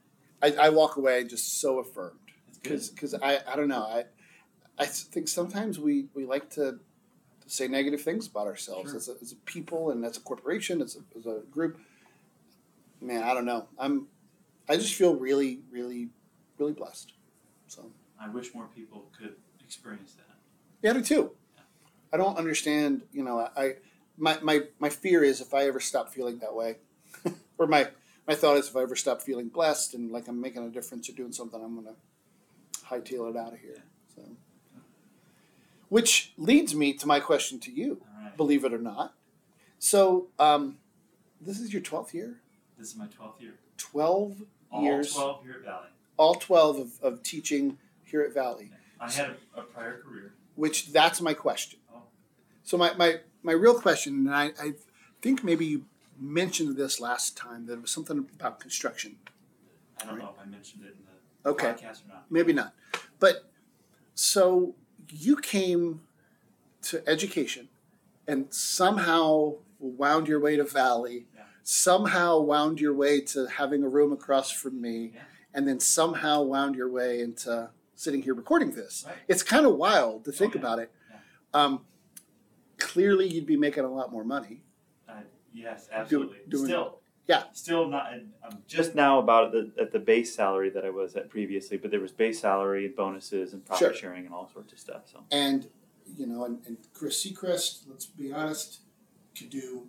I, 0.42 0.52
I 0.54 0.70
walk 0.70 0.98
away 0.98 1.24
just 1.24 1.60
so 1.60 1.80
affirmed 1.80 2.20
because 2.62 3.16
I, 3.22 3.40
I 3.48 3.56
don't 3.56 3.68
know 3.68 3.82
I 3.84 4.06
I 4.80 4.86
think 4.86 5.28
sometimes 5.28 5.80
we, 5.80 6.06
we 6.14 6.26
like 6.26 6.52
to, 6.52 6.80
to 7.42 7.50
say 7.50 7.68
negative 7.68 8.02
things 8.02 8.28
about 8.28 8.46
ourselves 8.48 8.90
Sure. 8.92 8.98
as, 8.98 9.10
a, 9.10 9.16
as 9.22 9.32
a 9.32 9.36
people 9.38 9.90
and 9.90 10.06
as 10.06 10.18
a 10.18 10.20
corporation 10.20 10.82
as 10.82 10.96
a, 10.98 11.18
as 11.18 11.26
a 11.26 11.42
group. 11.50 11.80
Man, 13.02 13.24
I 13.24 13.34
don't 13.34 13.46
know. 13.46 13.68
I'm 13.80 14.08
I 14.70 14.76
just 14.76 14.94
feel 14.96 15.16
really 15.16 15.62
really 15.72 16.10
really 16.58 16.74
blessed. 16.74 17.14
I 18.22 18.30
wish 18.30 18.54
more 18.54 18.68
people 18.76 19.10
could 19.18 19.36
experience 19.64 20.14
that. 20.14 20.36
yeah, 20.82 20.92
I 20.92 20.94
do 20.94 21.02
too. 21.04 21.32
I 22.14 22.18
don't 22.18 22.38
understand. 22.38 23.02
You 23.12 23.24
know, 23.24 23.40
I 23.56 23.76
my 24.18 24.40
my 24.42 24.62
my 24.80 24.90
fear 24.90 25.24
is 25.24 25.42
if 25.42 25.54
I 25.54 25.66
ever 25.68 25.80
stop 25.80 26.10
feeling 26.10 26.40
that 26.40 26.54
way, 26.56 26.78
or 27.58 27.68
my 27.68 27.90
my 28.28 28.36
thought 28.36 28.58
is 28.58 28.68
if 28.70 28.76
I 28.76 28.82
ever 28.82 28.96
stop 28.96 29.22
feeling 29.22 29.50
blessed 29.50 29.94
and 29.94 30.12
like 30.12 30.28
I'm 30.28 30.40
making 30.42 30.66
a 30.66 30.70
difference 30.70 31.10
or 31.10 31.14
doing 31.14 31.32
something, 31.34 31.62
I'm 31.64 31.76
gonna 31.76 31.96
hightail 32.90 33.30
it 33.30 33.38
out 33.38 33.54
of 33.54 33.60
here. 33.60 33.84
So, 34.16 34.22
which 35.90 36.34
leads 36.38 36.76
me 36.76 36.94
to 36.94 37.08
my 37.08 37.20
question 37.20 37.60
to 37.62 37.72
you. 37.72 38.02
All 38.18 38.24
right. 38.24 38.38
Believe 38.38 38.64
it 38.66 38.74
or 38.74 38.78
not, 38.80 39.14
so 39.80 40.28
um, 40.40 40.78
this 41.42 41.60
is 41.60 41.72
your 41.74 41.82
twelfth 41.82 42.14
year. 42.14 42.40
This 42.78 42.90
is 42.90 42.96
my 42.96 43.08
12th 43.08 43.42
year. 43.42 43.54
Twelve 43.78 44.44
All 44.72 44.84
years, 44.84 45.12
12 45.14 45.44
here 45.44 45.54
at 45.56 45.64
Valley. 45.66 45.88
all 46.18 46.36
twelve 46.36 46.78
of, 46.78 46.92
of 47.02 47.24
teaching 47.24 47.78
here 48.10 48.22
at 48.22 48.34
Valley. 48.34 48.72
I 49.00 49.12
had 49.12 49.36
a, 49.56 49.60
a 49.60 49.64
prior 49.64 50.02
career. 50.02 50.34
Which 50.56 50.92
that's 50.92 51.22
my 51.22 51.34
question. 51.34 51.80
Oh. 51.94 52.04
So 52.64 52.78
my, 52.78 52.94
my, 52.96 53.18
my 53.44 53.52
real 53.54 53.80
question, 53.80 54.14
and 54.28 54.34
I, 54.34 54.46
I 54.60 54.74
think 55.22 55.44
maybe 55.44 55.66
you 55.66 55.86
mentioned 56.20 56.76
this 56.78 57.00
last 57.00 57.38
time 57.38 57.68
that 57.68 57.74
it 57.74 57.82
was 57.82 57.92
something 57.92 58.28
about 58.40 58.60
construction. 58.60 59.18
I 60.02 60.06
don't 60.06 60.18
know 60.20 60.34
if 60.36 60.42
I 60.42 60.50
mentioned 60.50 60.84
it 60.84 60.96
in 60.98 61.04
the 61.44 61.50
Okay. 61.52 61.68
podcast 61.68 62.06
or 62.06 62.10
not. 62.10 62.26
Maybe 62.30 62.54
not. 62.54 62.74
But 63.20 63.52
so 64.16 64.76
you 65.10 65.38
came 65.38 66.02
to 66.84 67.08
education 67.08 67.70
and 68.28 68.52
somehow 68.54 69.54
wound 69.80 70.28
your 70.28 70.40
way 70.40 70.56
to 70.58 70.64
Valley, 70.64 71.28
Yeah. 71.36 71.44
somehow 71.64 72.40
wound 72.40 72.82
your 72.82 72.94
way 72.94 73.22
to 73.22 73.46
having 73.48 73.84
a 73.84 73.90
room 73.90 74.12
across 74.12 74.52
from 74.52 74.82
me, 74.82 75.12
Yeah. 75.14 75.22
and 75.54 75.68
then 75.68 75.80
somehow 75.80 76.42
wound 76.42 76.76
your 76.76 76.90
way 76.90 77.22
into 77.22 77.70
sitting 77.98 78.22
here 78.22 78.34
recording 78.34 78.72
this. 78.72 79.04
Right. 79.06 79.16
It's 79.28 79.44
kind 79.44 79.66
of 79.66 79.76
wild 79.76 80.24
to 80.26 80.32
think 80.32 80.54
yeah. 80.54 80.62
about 80.62 80.80
it. 80.80 80.92
Yeah. 81.12 81.18
Um, 81.54 81.82
clearly, 82.78 83.28
you'd 83.28 83.46
be 83.48 83.58
making 83.58 83.84
a 83.84 83.92
lot 83.92 84.12
more 84.12 84.24
money. 84.24 84.62
Uh, 85.10 85.14
yes, 85.54 85.90
absolutely. 85.92 86.38
doing- 86.48 86.66
Still. 86.66 87.00
Yeah. 87.28 87.44
Still 87.52 87.90
not. 87.90 88.08
I'm 88.14 88.64
Just 88.68 88.96
now 88.96 89.20
about 89.20 89.52
the 89.52 89.70
at 89.78 89.92
the 89.92 90.00
base 90.00 90.34
salary 90.34 90.70
that 90.70 90.86
I 90.86 90.90
was 90.90 91.18
at 91.18 91.30
previously, 91.30 91.76
but 91.76 91.92
there 91.92 92.00
was 92.00 92.14
base 92.14 92.40
salary 92.40 92.86
and 92.86 92.96
bonuses 92.96 93.52
and 93.52 93.66
profit 93.66 93.88
Sure. 93.88 93.94
sharing 93.94 94.26
and 94.26 94.34
all 94.34 94.50
sorts 94.54 94.72
of 94.72 94.80
stuff. 94.80 95.02
So 95.12 95.26
And 95.30 95.68
you 96.16 96.26
know, 96.26 96.46
and, 96.46 96.66
and 96.66 96.78
Chris 96.94 97.22
Seacrest, 97.22 97.82
let's 97.90 98.06
be 98.06 98.32
honest, 98.32 98.80
could 99.38 99.50
do 99.50 99.88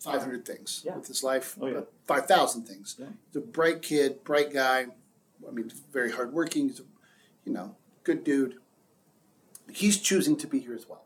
five 0.00 0.20
hundred 0.20 0.44
things 0.44 0.82
Yeah. 0.84 0.96
with 0.96 1.06
his 1.06 1.22
life. 1.22 1.56
Oh, 1.60 1.66
yeah. 1.68 1.80
five 2.08 2.26
thousand 2.26 2.64
things. 2.64 2.96
Yeah. 2.98 3.06
He's 3.28 3.36
a 3.36 3.46
bright 3.46 3.82
kid, 3.82 4.24
bright 4.24 4.52
guy. 4.52 4.86
I 5.46 5.50
mean, 5.52 5.70
very 5.92 6.10
hardworking. 6.10 6.70
He's 6.70 6.80
a, 6.80 6.84
you 7.44 7.52
know, 7.52 7.76
good 8.04 8.24
dude. 8.24 8.56
He's 9.70 9.98
choosing 9.98 10.36
to 10.38 10.46
be 10.46 10.58
here 10.58 10.74
as 10.74 10.88
well. 10.88 11.04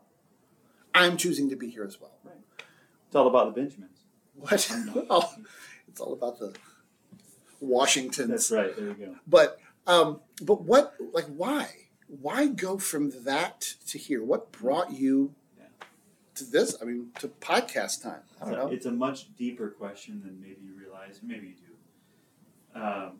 I'm 0.93 1.17
choosing 1.17 1.49
to 1.49 1.55
be 1.55 1.69
here 1.69 1.83
as 1.83 1.99
well. 1.99 2.17
Right. 2.23 2.35
it's 3.07 3.15
all 3.15 3.27
about 3.27 3.53
the 3.53 3.61
Benjamins. 3.61 3.99
What? 4.35 4.69
well, 5.09 5.35
it's 5.87 6.01
all 6.01 6.13
about 6.13 6.39
the 6.39 6.53
Washingtons. 7.61 8.29
That's 8.29 8.51
right. 8.51 8.75
There 8.75 8.87
you 8.87 8.93
go. 8.93 9.15
But 9.27 9.59
um, 9.87 10.19
but 10.41 10.61
what 10.63 10.95
like 11.13 11.25
why? 11.27 11.69
Why 12.07 12.47
go 12.47 12.77
from 12.77 13.11
that 13.23 13.61
to 13.87 13.97
here? 13.97 14.23
What 14.23 14.51
brought 14.51 14.91
you 14.93 15.33
Yeah. 15.57 15.65
to 16.35 16.43
this? 16.43 16.77
I 16.81 16.85
mean, 16.85 17.07
to 17.19 17.27
podcast 17.27 18.03
time. 18.03 18.21
I 18.41 18.45
don't 18.45 18.53
It's 18.53 18.57
a, 18.57 18.65
know. 18.67 18.71
it's 18.73 18.85
a 18.87 18.91
much 18.91 19.35
deeper 19.35 19.69
question 19.69 20.21
than 20.23 20.39
maybe 20.39 20.61
you 20.63 20.73
realize. 20.79 21.19
Maybe 21.23 21.47
you 21.47 21.53
do. 22.75 22.79
Um, 22.79 23.11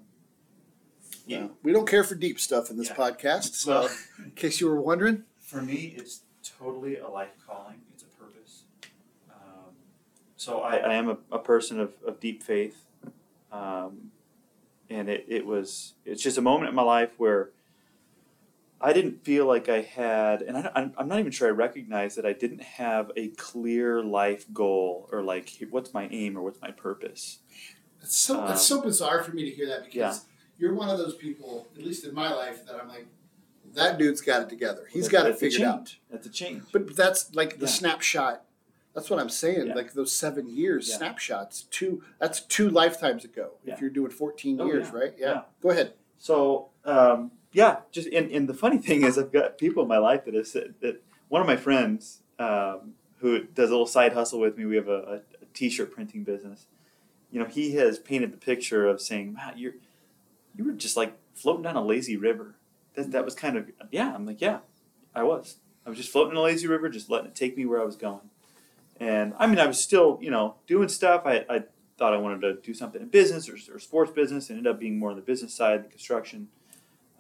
yeah. 1.26 1.40
No, 1.42 1.52
we 1.64 1.72
don't 1.72 1.88
care 1.88 2.04
for 2.04 2.16
deep 2.16 2.40
stuff 2.40 2.70
in 2.70 2.78
this 2.78 2.90
Yeah. 2.90 2.96
podcast. 2.96 3.54
So, 3.56 3.72
Well, 3.82 3.90
in 4.24 4.32
case 4.32 4.60
you 4.62 4.68
were 4.70 4.80
wondering, 4.80 5.24
for 5.40 5.62
me, 5.62 5.94
it's 5.98 6.22
totally 6.44 6.98
a 6.98 7.08
life 7.08 7.32
calling. 7.46 7.82
It's 7.94 8.04
a 8.04 8.08
purpose. 8.08 8.64
Um, 9.30 9.74
so 10.36 10.60
I, 10.62 10.76
I, 10.78 10.94
am 10.96 11.10
a, 11.10 11.18
a 11.32 11.40
person 11.40 11.80
of, 11.80 11.94
of 12.06 12.20
deep 12.20 12.44
faith. 12.44 12.86
Um, 13.52 14.12
and 14.90 15.10
it, 15.10 15.26
it 15.28 15.46
was, 15.46 15.94
it's 16.06 16.22
just 16.22 16.38
a 16.38 16.42
moment 16.42 16.70
in 16.70 16.76
my 16.76 16.84
life 16.84 17.12
where 17.18 17.50
I 18.82 18.94
didn't 18.94 19.24
feel 19.24 19.46
like 19.48 19.70
I 19.70 19.82
had, 19.82 20.42
and 20.42 20.58
I, 20.58 20.72
I'm, 20.76 20.94
I'm 20.98 21.08
not 21.08 21.20
even 21.20 21.32
sure 21.32 21.48
I 21.48 21.52
recognized 21.52 22.18
that 22.18 22.26
I 22.26 22.34
didn't 22.34 22.62
have 22.62 23.12
a 23.16 23.30
clear 23.30 24.04
life 24.04 24.46
goal 24.54 25.10
or 25.12 25.24
like, 25.24 25.50
what's 25.72 25.94
my 25.94 26.08
aim 26.12 26.38
or 26.38 26.42
what's 26.42 26.62
my 26.62 26.72
purpose. 26.72 27.40
it's 28.02 28.16
so 28.16 28.42
Um, 28.42 28.52
it's 28.52 28.62
so 28.62 28.82
bizarre 28.82 29.24
for 29.24 29.32
me 29.32 29.50
to 29.50 29.52
hear 29.56 29.68
that 29.68 29.86
because 29.86 29.96
yeah. 29.96 30.14
You're 30.58 30.74
one 30.74 30.90
of 30.90 30.98
those 30.98 31.16
people, 31.16 31.68
at 31.78 31.84
least 31.84 32.06
in 32.06 32.14
my 32.14 32.34
life, 32.34 32.66
that 32.66 32.76
I'm 32.82 32.88
like, 32.88 33.08
that 33.74 33.98
dude's 33.98 34.22
got 34.22 34.42
it 34.44 34.50
together. 34.50 34.88
He's 34.90 35.10
got 35.10 35.26
it 35.28 35.38
figured 35.38 35.64
out. 35.64 35.96
That's 36.10 36.28
a 36.28 36.30
change. 36.30 36.64
But 36.72 36.96
that's 36.96 37.34
like 37.36 37.60
the 37.60 37.66
Yeah. 37.66 37.72
snapshot. 37.72 38.42
That's 38.94 39.10
what 39.10 39.20
I'm 39.20 39.30
saying. 39.30 39.68
Yeah. 39.68 39.74
Like 39.74 39.94
those 39.94 40.14
seven 40.14 40.48
years 40.48 40.88
Yeah. 40.90 40.98
snapshots. 40.98 41.64
Two. 41.64 42.02
That's 42.20 42.40
two 42.40 42.70
lifetimes 42.70 43.26
ago. 43.26 43.52
If 43.66 43.82
you're 43.82 43.90
doing 43.90 44.12
14 44.12 44.62
Oh, 44.62 44.66
years, 44.68 44.92
right? 44.92 45.14
Yeah. 45.18 45.42
Go 45.62 45.72
ahead. 45.72 45.94
So 46.18 46.70
um, 46.86 47.32
yeah, 47.52 47.80
just 47.92 48.08
and, 48.10 48.32
and 48.32 48.48
the 48.48 48.54
funny 48.54 48.78
thing 48.88 49.04
is, 49.04 49.18
I've 49.18 49.34
got 49.34 49.58
people 49.58 49.84
in 49.84 49.90
my 49.90 49.98
life 49.98 50.24
that 50.26 50.34
have 50.34 50.48
said 50.48 50.76
that 50.82 51.02
one 51.28 51.42
of 51.42 51.48
my 51.48 51.58
friends 51.58 52.22
um, 52.40 52.94
who 53.20 53.44
does 53.44 53.70
a 53.70 53.74
little 53.74 53.86
side 53.88 54.14
hustle 54.14 54.40
with 54.40 54.58
me. 54.58 54.66
We 54.66 54.76
have 54.78 54.88
a, 54.88 54.92
a, 54.92 55.16
a 55.42 55.46
t-shirt 55.54 55.92
printing 55.92 56.24
business. 56.24 56.68
You 57.32 57.40
know, 57.40 57.46
he 57.48 57.76
has 57.76 57.98
painted 58.00 58.32
the 58.32 58.38
picture 58.38 58.88
of 58.88 59.02
saying, 59.02 59.34
"Matt, 59.34 59.58
you're 59.58 59.74
you 60.56 60.64
were 60.66 60.72
just 60.74 60.98
like 60.98 61.18
floating 61.34 61.64
down 61.64 61.76
a 61.76 61.84
lazy 61.84 62.18
river. 62.18 62.56
That 62.96 63.12
that 63.12 63.26
was 63.26 63.36
kind 63.36 63.58
of 63.58 63.70
yeah. 63.92 64.14
I'm 64.14 64.26
like 64.26 64.42
yeah, 64.42 64.60
I 65.14 65.24
was. 65.24 65.58
I 65.86 65.90
was 65.90 65.98
just 66.00 66.12
floating 66.12 66.32
in 66.32 66.38
a 66.38 66.42
lazy 66.42 66.68
river, 66.68 66.90
just 66.90 67.10
letting 67.12 67.28
it 67.28 67.36
take 67.36 67.56
me 67.56 67.66
where 67.66 67.80
I 67.80 67.86
was 67.86 67.96
going. 67.96 68.30
And 69.00 69.34
I 69.38 69.46
mean, 69.46 69.60
I 69.60 69.68
was 69.68 69.80
still 69.80 70.18
you 70.22 70.32
know 70.32 70.56
doing 70.68 70.90
stuff. 70.90 71.24
I 71.26 71.46
I 71.50 71.64
thought 71.98 72.14
I 72.14 72.18
wanted 72.18 72.42
to 72.42 72.54
do 72.56 72.74
something 72.74 73.02
in 73.02 73.08
business 73.10 73.48
or, 73.50 73.56
or 73.74 73.80
sports 73.80 74.12
business. 74.12 74.50
Ended 74.50 74.68
up 74.68 74.80
being 74.80 74.98
more 75.00 75.12
on 75.12 75.16
the 75.16 75.22
business 75.22 75.54
side, 75.54 75.84
the 75.86 75.90
construction. 75.90 76.48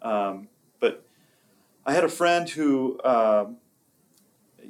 Um, 0.01 0.47
but 0.79 1.05
I 1.85 1.93
had 1.93 2.03
a 2.03 2.09
friend 2.09 2.49
who. 2.49 2.99
Um, 3.03 3.57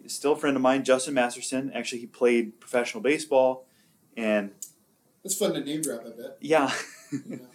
still 0.08 0.34
a 0.34 0.36
friend 0.36 0.56
of 0.56 0.62
mine, 0.62 0.84
Justin 0.84 1.14
Masterson. 1.14 1.72
Actually, 1.74 2.00
he 2.02 2.06
played 2.08 2.60
professional 2.60 3.02
baseball, 3.02 3.66
and 4.18 4.52
It's 5.24 5.36
fun 5.36 5.54
to 5.54 5.62
name 5.62 5.82
drop, 5.82 6.02
I 6.06 6.10
bet. 6.10 6.38
yeah, 6.42 6.72
You 7.12 7.24
know, 7.30 7.40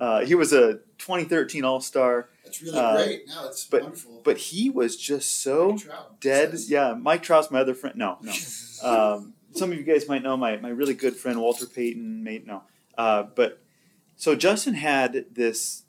uh, 0.00 0.24
he 0.24 0.34
was 0.34 0.52
a 0.52 0.74
2013 0.98 1.64
All 1.64 1.80
Star. 1.80 2.28
That's 2.44 2.62
really 2.62 2.78
Uh, 2.78 2.96
great. 2.96 3.26
No, 3.28 3.46
it's 3.48 3.64
but- 3.64 3.82
wonderful. 3.82 4.20
But 4.24 4.38
he 4.38 4.70
was 4.70 4.96
just 4.96 5.40
so 5.42 5.78
dead. 6.20 6.50
says- 6.50 6.70
Yeah, 6.70 6.94
Mike 6.94 7.22
Trout's 7.22 7.50
my 7.50 7.60
other 7.60 7.74
friend. 7.74 7.96
No, 7.96 8.18
no. 8.22 8.32
Um, 8.82 9.32
some 9.52 9.72
of 9.72 9.78
you 9.78 9.84
guys 9.84 10.06
might 10.06 10.22
know 10.22 10.36
my, 10.36 10.58
my 10.58 10.68
really 10.68 10.92
good 10.92 11.16
friend 11.16 11.40
Walter 11.40 11.64
Payton. 11.64 12.22
Mate, 12.22 12.46
no. 12.46 12.62
Uh, 12.98 13.22
but 13.22 13.62
so 14.16 14.34
Justin 14.36 14.74
had 14.74 15.24
this 15.32 15.84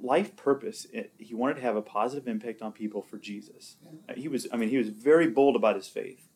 life 0.00 0.36
purpose. 0.36 0.86
It, 0.92 1.12
he 1.18 1.34
wanted 1.34 1.54
to 1.56 1.62
have 1.62 1.74
a 1.74 1.82
positive 1.82 2.28
impact 2.28 2.62
on 2.62 2.70
people 2.72 3.02
for 3.02 3.18
Jesus. 3.18 3.76
Uh, 4.08 4.12
He 4.14 4.28
was, 4.28 4.46
I 4.52 4.56
mean, 4.56 4.68
he 4.68 4.78
was 4.78 4.90
very 4.90 5.26
bold 5.26 5.56
about 5.56 5.74
his 5.74 5.88
faith, 5.88 6.28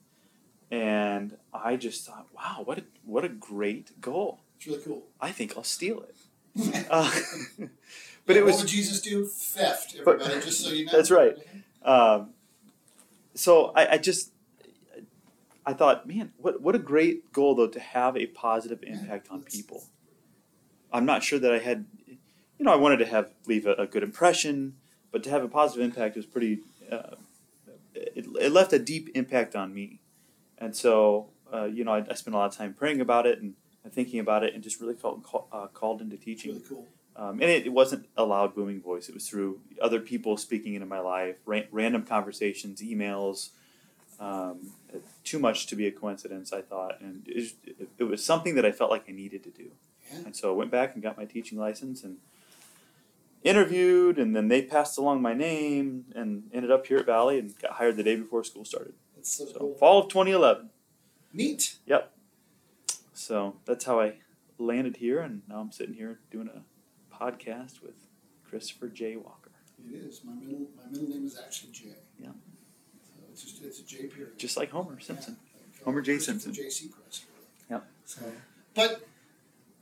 and 0.71 1.37
I 1.55 1.77
just 1.77 2.05
thought, 2.07 2.27
wow, 2.35 2.63
what 2.65 2.79
a 2.79 2.85
what 3.05 3.25
a 3.25 3.29
great 3.29 4.01
goal. 4.01 4.41
It's 4.57 4.67
really 4.67 4.83
cool. 4.83 5.05
I 5.21 5.31
think 5.31 5.57
I'll 5.57 5.65
steal 5.65 6.01
it. 6.01 6.17
Uh, 6.91 7.11
but 8.27 8.37
it 8.37 8.45
was 8.45 8.57
What 8.57 8.63
would 8.65 8.69
Jesus 8.69 9.01
do? 9.01 9.27
Theft, 9.27 9.97
But- 10.05 10.21
just 10.43 10.61
so 10.61 10.71
you 10.71 10.87
know. 10.87 10.93
That's 10.93 11.11
right. 11.11 11.37
Um, 11.83 12.31
so 13.35 13.73
I, 13.75 13.93
I 13.95 13.99
just 13.99 14.33
I 15.65 15.73
thought, 15.73 16.07
man, 16.07 16.33
what 16.39 16.61
what 16.61 16.75
a 16.75 16.79
great 16.79 17.33
goal 17.33 17.55
though 17.55 17.69
to 17.69 17.81
have 17.81 18.17
a 18.17 18.27
positive 18.27 18.83
impact 18.83 19.29
on 19.31 19.43
people. 19.43 19.85
I'm 20.93 21.07
not 21.07 21.23
sure 21.23 21.39
that 21.39 21.53
I 21.53 21.59
had, 21.59 21.87
you 22.07 22.65
know, 22.65 22.73
I 22.73 22.77
wanted 22.77 22.99
to 22.99 23.07
have 23.07 23.31
leave 23.47 23.67
a, 23.67 23.75
a 23.75 23.87
good 23.87 24.03
impression, 24.03 24.77
but 25.11 25.23
to 25.25 25.31
have 25.31 25.43
a 25.43 25.49
positive 25.49 25.85
impact 25.85 26.17
was 26.17 26.27
pretty. 26.27 26.61
Uh, 26.91 27.17
it, 27.95 28.27
it 28.41 28.53
left 28.53 28.73
a 28.73 28.79
deep 28.79 29.11
impact 29.15 29.55
on 29.55 29.73
me, 29.73 30.01
and 30.59 30.77
so 30.77 31.31
uh, 31.53 31.65
you 31.65 31.85
know 31.85 31.93
I, 31.93 32.05
I 32.11 32.15
spent 32.15 32.35
a 32.35 32.39
lot 32.39 32.47
of 32.51 32.57
time 32.57 32.75
praying 32.75 33.01
about 33.01 33.27
it 33.27 33.41
and, 33.41 33.55
and 33.85 33.93
thinking 33.93 34.21
about 34.21 34.45
it, 34.45 34.55
and 34.55 34.63
just 34.63 34.81
really 34.81 34.95
felt 34.95 35.23
call, 35.23 35.49
uh, 35.53 35.67
called 35.67 36.01
into 36.01 36.17
teaching. 36.17 36.53
really 36.53 36.65
cool. 36.69 36.87
Um, 37.15 37.41
and 37.43 37.51
it, 37.51 37.67
it 37.67 37.73
wasn't 37.73 38.09
a 38.17 38.25
loud 38.25 38.55
booming 38.55 38.81
voice. 38.81 39.09
It 39.09 39.15
was 39.15 39.29
through 39.29 39.61
other 39.83 40.01
people 40.01 40.37
speaking 40.39 40.75
into 40.75 40.87
my 40.87 41.01
life, 41.01 41.37
ra- 41.45 41.61
random 41.71 42.05
conversations, 42.05 42.81
emails. 42.81 43.51
Um, 44.21 44.71
too 45.25 45.39
much 45.39 45.67
to 45.67 45.77
be 45.77 45.87
a 45.87 45.91
coincidence, 45.91 46.53
I 46.53 46.63
thought, 46.63 47.01
and 47.01 47.27
it, 47.27 47.37
was- 47.37 47.55
it, 47.99 48.05
was 48.05 48.25
something 48.25 48.55
that 48.55 48.65
I 48.65 48.71
felt 48.73 48.91
like 48.91 49.05
I 49.09 49.13
needed 49.13 49.43
to 49.45 49.51
do. 49.51 49.73
Yeah. 50.13 50.19
And 50.27 50.37
so 50.37 50.53
I 50.53 50.57
went 50.57 50.71
back 50.71 50.95
and 50.95 51.03
got 51.03 51.17
my 51.17 51.25
teaching 51.25 51.59
license 51.59 52.05
and 52.05 52.19
interviewed, 53.43 54.19
and 54.19 54.35
then 54.37 54.49
they 54.49 54.63
passed 54.63 54.97
along 54.99 55.23
my 55.23 55.35
name 55.35 56.05
and 56.15 56.45
ended 56.53 56.71
up 56.71 56.87
here 56.87 56.99
at 56.99 57.07
Valley 57.07 57.39
and 57.39 57.59
got 57.61 57.73
hired 57.73 57.97
the 57.97 58.03
day 58.03 58.17
before 58.17 58.45
school 58.45 58.65
started. 58.65 58.95
It's 59.19 59.33
so, 59.37 59.47
So 59.47 59.59
cool. 59.59 59.75
fall 59.75 59.99
of 60.03 60.09
2011. 60.09 60.71
Neat. 61.33 61.77
So 63.23 63.55
that's 63.67 63.85
how 63.85 64.01
I 64.01 64.15
landed 64.59 64.97
here, 64.97 65.21
and 65.21 65.43
now 65.49 65.61
I'm 65.61 65.71
sitting 65.71 65.95
here 65.95 66.19
doing 66.33 66.49
a 66.49 67.15
podcast 67.15 67.81
with 67.81 67.95
Christopher 68.45 68.89
J. 68.89 69.15
Walker. 69.15 69.53
It 69.89 69.95
is. 69.95 70.23
My 70.25 70.33
middle 70.33 70.67
my 70.77 70.91
middle 70.91 71.09
name 71.09 71.25
is 71.25 71.39
actually 71.39 71.71
J. 71.71 71.85
Yeah. 72.19 72.31
So 73.05 73.13
it's 73.31 73.43
just 73.43 73.63
it's 73.63 73.79
a 73.79 73.85
J 73.85 74.07
period. 74.09 74.37
Just 74.39 74.57
like 74.57 74.71
Homer 74.71 74.99
Simpson. 74.99 75.37
Yeah. 75.55 75.85
Homer 75.85 76.01
J. 76.01 76.15
Christopher 76.15 76.41
Simpson. 76.41 76.53
J. 76.53 76.63
Seacrest. 76.67 77.21
Yep. 77.71 77.87
So, 78.07 78.21
but 78.75 79.07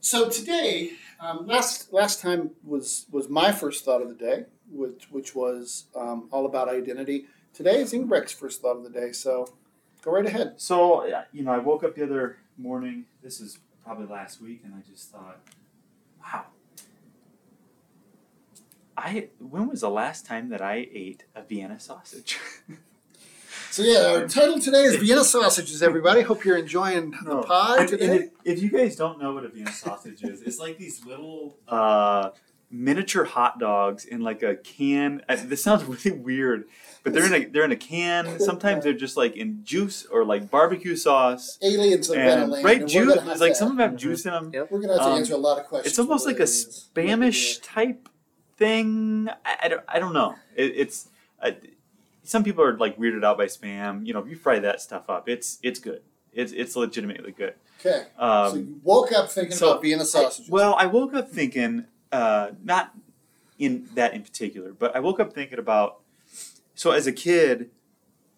so 0.01 0.29
today, 0.29 0.91
um, 1.19 1.47
last 1.47 1.91
last 1.91 2.21
time 2.21 2.51
was 2.63 3.07
was 3.11 3.27
my 3.27 3.51
first 3.51 3.83
thought 3.83 4.03
of 4.03 4.09
the 4.09 4.15
day, 4.15 4.45
which 4.69 5.07
which 5.09 5.33
was 5.33 5.85
um, 5.95 6.27
all 6.31 6.45
about 6.45 6.69
identity. 6.69 7.25
Today 7.53 7.81
is 7.81 7.91
Ingbrecht's 7.91 8.33
first 8.33 8.61
thought 8.61 8.77
of 8.77 8.83
the 8.83 8.91
day. 8.91 9.11
So 9.13 9.47
go 10.03 10.11
right 10.11 10.25
ahead. 10.25 10.53
So, 10.57 11.05
yeah, 11.05 11.23
you 11.31 11.43
know, 11.43 11.51
I 11.51 11.57
woke 11.57 11.83
up 11.83 11.95
the 11.95 12.03
other 12.03 12.37
morning. 12.61 13.05
This 13.23 13.41
is 13.41 13.59
probably 13.83 14.05
last 14.05 14.41
week, 14.41 14.61
and 14.63 14.73
I 14.75 14.87
just 14.89 15.09
thought, 15.11 15.39
wow. 16.21 16.45
I 18.95 19.29
when 19.39 19.67
was 19.67 19.81
the 19.81 19.89
last 19.89 20.25
time 20.25 20.49
that 20.49 20.61
I 20.61 20.87
ate 20.93 21.23
a 21.35 21.41
Vienna 21.41 21.79
sausage? 21.79 22.39
So 23.69 23.83
yeah, 23.83 24.19
our 24.19 24.27
title 24.27 24.59
today 24.59 24.83
is 24.83 24.97
Vienna 24.97 25.23
sausages. 25.23 25.81
Everybody, 25.81 26.21
hope 26.29 26.43
you're 26.43 26.57
enjoying 26.57 27.11
the 27.23 27.41
pod 27.41 27.87
today. 27.87 28.15
if, 28.43 28.57
if 28.57 28.63
you 28.63 28.69
guys 28.69 28.97
don't 28.97 29.17
know 29.17 29.33
what 29.33 29.45
a 29.45 29.47
Vienna 29.47 29.71
sausage 29.71 30.21
is, 30.23 30.41
it's 30.41 30.59
like 30.59 30.77
these 30.77 31.05
little 31.05 31.55
uh, 31.69 32.31
miniature 32.71 33.25
hot 33.25 33.59
dogs 33.59 34.05
in 34.05 34.21
like 34.21 34.41
a 34.43 34.55
can. 34.55 35.21
Uh, 35.27 35.37
this 35.45 35.63
sounds 35.63 35.83
really 36.05 36.17
weird, 36.17 36.65
but 37.03 37.13
they're 37.13 37.25
in 37.25 37.33
a 37.33 37.45
they're 37.45 37.65
in 37.65 37.71
a 37.71 37.75
can. 37.75 38.39
Sometimes 38.39 38.83
they're 38.83 38.93
just 38.93 39.17
like 39.17 39.35
in 39.35 39.63
juice 39.63 40.05
or 40.05 40.23
like 40.25 40.49
barbecue 40.49 40.95
sauce. 40.95 41.57
Aliens 41.61 42.07
have 42.07 42.15
been 42.15 42.39
And 42.39 42.51
land, 42.51 42.65
right 42.65 42.81
and 42.81 42.89
juice, 42.89 43.15
We're 43.15 43.21
have 43.21 43.39
like 43.39 43.51
to, 43.53 43.55
some 43.55 43.71
of 43.71 43.77
them 43.77 43.89
have 43.89 43.97
Mhm. 43.97 44.01
juice 44.01 44.25
in 44.25 44.31
them. 44.31 44.51
we're 44.69 44.79
gonna 44.79 44.93
have 44.93 45.01
to 45.01 45.07
um, 45.11 45.17
answer 45.17 45.33
a 45.33 45.37
lot 45.37 45.59
of 45.59 45.67
questions. 45.67 45.91
It's 45.91 45.99
almost 45.99 46.25
like 46.25 46.37
a 46.37 46.39
what 46.39 46.49
it 46.49 46.51
is. 46.51 46.75
Spanish 46.75 47.57
type 47.59 48.07
thing. 48.57 49.27
I, 49.45 49.57
I, 49.63 49.67
don't, 49.67 49.83
I 49.87 49.99
don't 49.99 50.13
know. 50.13 50.35
It, 50.55 50.73
it's 50.75 51.09
I, 51.41 51.57
some 52.23 52.43
people 52.43 52.63
are 52.63 52.77
like 52.77 52.97
weirded 52.97 53.23
out 53.25 53.37
by 53.37 53.45
spam. 53.45 54.05
You 54.05 54.13
know, 54.13 54.19
if 54.19 54.27
you 54.29 54.35
fry 54.35 54.59
that 54.59 54.81
stuff 54.81 55.09
up, 55.09 55.27
it's 55.27 55.57
it's 55.63 55.79
good. 55.79 56.01
It's 56.33 56.51
it's 56.51 56.75
legitimately 56.75 57.31
good. 57.31 57.55
Okay, 57.83 58.05
so 58.17 58.23
Um, 58.23 58.57
you 58.57 58.79
woke 58.83 59.11
up 59.11 59.29
thinking 59.31 59.55
so 59.57 59.71
about 59.71 59.81
Vienna 59.81 60.05
sausages. 60.05 60.49
well, 60.49 60.75
I 60.77 60.85
woke 60.85 61.15
up 61.15 61.29
thinking, 61.31 61.85
uh, 62.11 62.51
not 62.63 62.93
in 63.57 63.87
that 63.95 64.13
in 64.13 64.23
particular, 64.23 64.73
but 64.73 64.95
I 64.95 64.99
woke 64.99 65.19
up 65.19 65.33
thinking 65.33 65.59
about. 65.59 65.99
So 66.73 66.91
as 66.91 67.05
a 67.05 67.11
kid, 67.11 67.69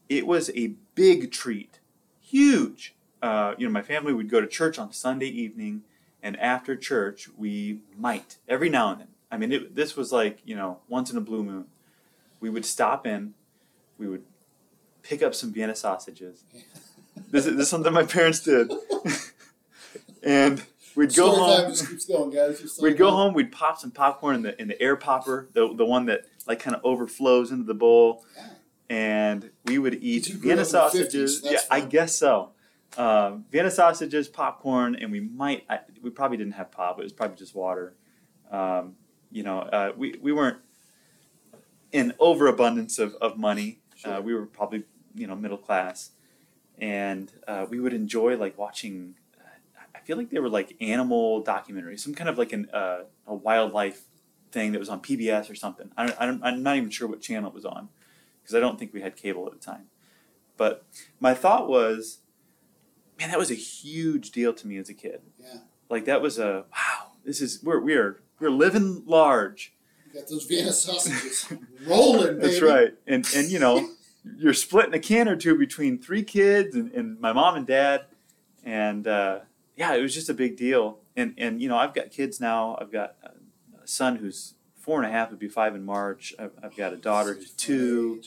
it 0.09 0.27
was 0.27 0.51
a 0.55 0.73
big 0.95 1.31
treat, 1.31 1.79
huge. 2.19 2.95
Uh, 3.21 3.55
you 3.57 3.65
know, 3.65 3.71
my 3.71 3.81
family 3.81 4.11
would 4.13 4.29
go 4.29 4.41
to 4.41 4.47
church 4.47 4.77
on 4.77 4.91
Sunday 4.91 5.27
evening, 5.27 5.83
and 6.21 6.37
after 6.39 6.75
church, 6.75 7.29
we 7.37 7.79
might 7.97 8.37
every 8.47 8.69
now 8.69 8.91
and 8.91 9.01
then. 9.01 9.07
I 9.31 9.37
mean, 9.37 9.51
it, 9.51 9.75
this 9.75 9.95
was 9.95 10.11
like 10.11 10.39
you 10.45 10.55
know 10.55 10.79
once 10.87 11.09
in 11.09 11.17
a 11.17 11.21
blue 11.21 11.43
moon. 11.43 11.65
We 12.39 12.49
would 12.49 12.65
stop 12.65 13.07
in, 13.07 13.33
we 13.97 14.07
would 14.07 14.23
pick 15.01 15.23
up 15.23 15.33
some 15.33 15.53
Vienna 15.53 15.75
sausages. 15.75 16.43
This 17.29 17.47
is, 17.47 17.55
this 17.55 17.63
is 17.63 17.69
something 17.69 17.93
my 17.93 18.03
parents 18.03 18.41
did, 18.41 18.71
and 20.23 20.63
we'd 20.95 21.13
go 21.15 21.33
Story 21.33 21.37
home. 21.37 21.61
time 21.61 21.71
just 21.71 21.89
keeps 21.89 22.05
going, 22.05 22.29
guys. 22.31 22.59
Just 22.61 22.81
We'd 22.81 22.97
go 22.97 23.11
home. 23.11 23.33
We'd 23.33 23.51
pop 23.51 23.79
some 23.79 23.91
popcorn 23.91 24.35
in 24.35 24.41
the 24.43 24.61
in 24.61 24.67
the 24.67 24.81
air 24.81 24.95
popper, 24.95 25.49
the 25.53 25.73
the 25.75 25.85
one 25.85 26.05
that 26.07 26.25
like 26.47 26.59
kind 26.59 26.75
of 26.75 26.81
overflows 26.85 27.51
into 27.51 27.63
the 27.65 27.73
bowl, 27.73 28.25
Yeah. 28.35 28.49
and 28.89 29.49
we 29.65 29.77
would 29.79 29.95
eat 30.03 30.25
Vienna 30.27 30.61
up 30.61 30.67
in 30.67 30.71
the 30.71 30.77
50s, 30.77 30.91
sausages. 31.09 31.41
that's 31.41 31.53
yeah, 31.53 31.59
I 31.71 31.79
guess 31.81 32.15
so. 32.15 32.51
Um, 32.97 33.45
Vienna 33.51 33.71
sausages, 33.71 34.27
popcorn, 34.27 34.95
and 34.95 35.11
we 35.11 35.19
might. 35.19 35.63
I, 35.69 35.79
we 36.01 36.09
probably 36.11 36.37
didn't 36.37 36.53
have 36.53 36.71
pop. 36.71 36.99
It 36.99 37.03
was 37.03 37.13
probably 37.13 37.37
just 37.37 37.55
water. 37.55 37.95
Um, 38.51 38.95
you 39.31 39.41
know, 39.43 39.59
uh, 39.61 39.93
we 39.97 40.15
we 40.21 40.31
weren't 40.31 40.57
in 41.91 42.13
overabundance 42.19 42.99
of 42.99 43.15
of 43.15 43.37
money. 43.37 43.79
Sure. 43.95 44.15
Uh, 44.15 44.21
we 44.21 44.33
were 44.35 44.45
probably 44.45 44.83
you 45.15 45.27
know 45.27 45.35
middle 45.35 45.57
class, 45.57 46.11
and 46.77 47.31
uh, 47.47 47.65
we 47.69 47.79
would 47.79 47.93
enjoy 47.93 48.37
like 48.37 48.57
watching. 48.57 49.15
I 50.03 50.05
feel 50.05 50.17
like 50.17 50.31
they 50.31 50.39
were 50.39 50.49
like 50.49 50.75
animal 50.81 51.41
documentaries, 51.41 52.01
some 52.01 52.13
kind 52.13 52.29
of 52.29 52.37
like 52.37 52.51
an 52.51 52.69
uh, 52.73 53.03
a 53.25 53.33
wildlife 53.33 54.03
thing 54.51 54.73
that 54.73 54.79
was 54.79 54.89
on 54.89 55.01
PBS 55.01 55.49
or 55.49 55.55
something. 55.55 55.91
I 55.95 56.05
don't, 56.05 56.21
I 56.21 56.25
don't, 56.25 56.43
I'm 56.43 56.61
not 56.61 56.75
even 56.75 56.89
sure 56.89 57.07
what 57.07 57.21
channel 57.21 57.49
it 57.49 57.55
was 57.55 57.63
on 57.63 57.87
because 58.41 58.53
I 58.53 58.59
don't 58.59 58.77
think 58.77 58.93
we 58.93 58.99
had 58.99 59.15
cable 59.15 59.45
at 59.45 59.53
the 59.53 59.59
time. 59.59 59.85
But 60.57 60.85
my 61.21 61.33
thought 61.33 61.69
was, 61.69 62.19
man, 63.17 63.29
that 63.29 63.39
was 63.39 63.49
a 63.49 63.55
huge 63.55 64.31
deal 64.31 64.53
to 64.53 64.67
me 64.67 64.77
as 64.77 64.89
a 64.89 64.93
kid. 64.93 65.21
Yeah. 65.39 65.59
Like 65.89 66.03
that 66.03 66.21
was 66.21 66.37
a 66.37 66.65
wow. 66.73 67.11
This 67.23 67.39
is 67.39 67.63
we're 67.63 67.79
we're 67.79 68.21
we're 68.41 68.51
living 68.51 69.03
large. 69.05 69.73
You 70.07 70.19
got 70.19 70.29
those 70.29 70.43
Vienna 70.43 70.73
sausages 70.73 71.47
rolling, 71.87 72.39
baby. 72.39 72.47
That's 72.47 72.61
right. 72.61 72.93
And 73.07 73.25
and 73.33 73.49
you 73.49 73.59
know, 73.59 73.89
you're 74.37 74.53
splitting 74.53 74.93
a 74.93 74.99
can 74.99 75.29
or 75.29 75.37
two 75.37 75.57
between 75.57 75.97
three 75.97 76.23
kids 76.23 76.75
and, 76.75 76.91
and 76.91 77.21
my 77.21 77.31
mom 77.31 77.55
and 77.55 77.65
dad. 77.65 78.03
And 78.65 79.07
uh, 79.07 79.39
yeah, 79.75 79.95
it 79.95 80.01
was 80.01 80.13
just 80.13 80.29
a 80.29 80.33
big 80.33 80.57
deal. 80.57 80.99
And 81.15 81.33
and 81.37 81.61
you 81.61 81.69
know, 81.69 81.77
I've 81.77 81.93
got 81.93 82.11
kids 82.11 82.39
now. 82.39 82.77
I've 82.79 82.91
got 82.91 83.15
a 83.23 83.87
son 83.87 84.17
who's 84.17 84.55
four 84.77 85.01
and 85.01 85.09
a 85.09 85.13
half, 85.13 85.29
would 85.29 85.39
be 85.39 85.47
five 85.47 85.75
in 85.75 85.85
March. 85.85 86.33
I've, 86.37 86.51
I've 86.61 86.75
got 86.75 86.93
a 86.93 86.97
daughter 86.97 87.33
who's 87.33 87.51
two. 87.51 88.21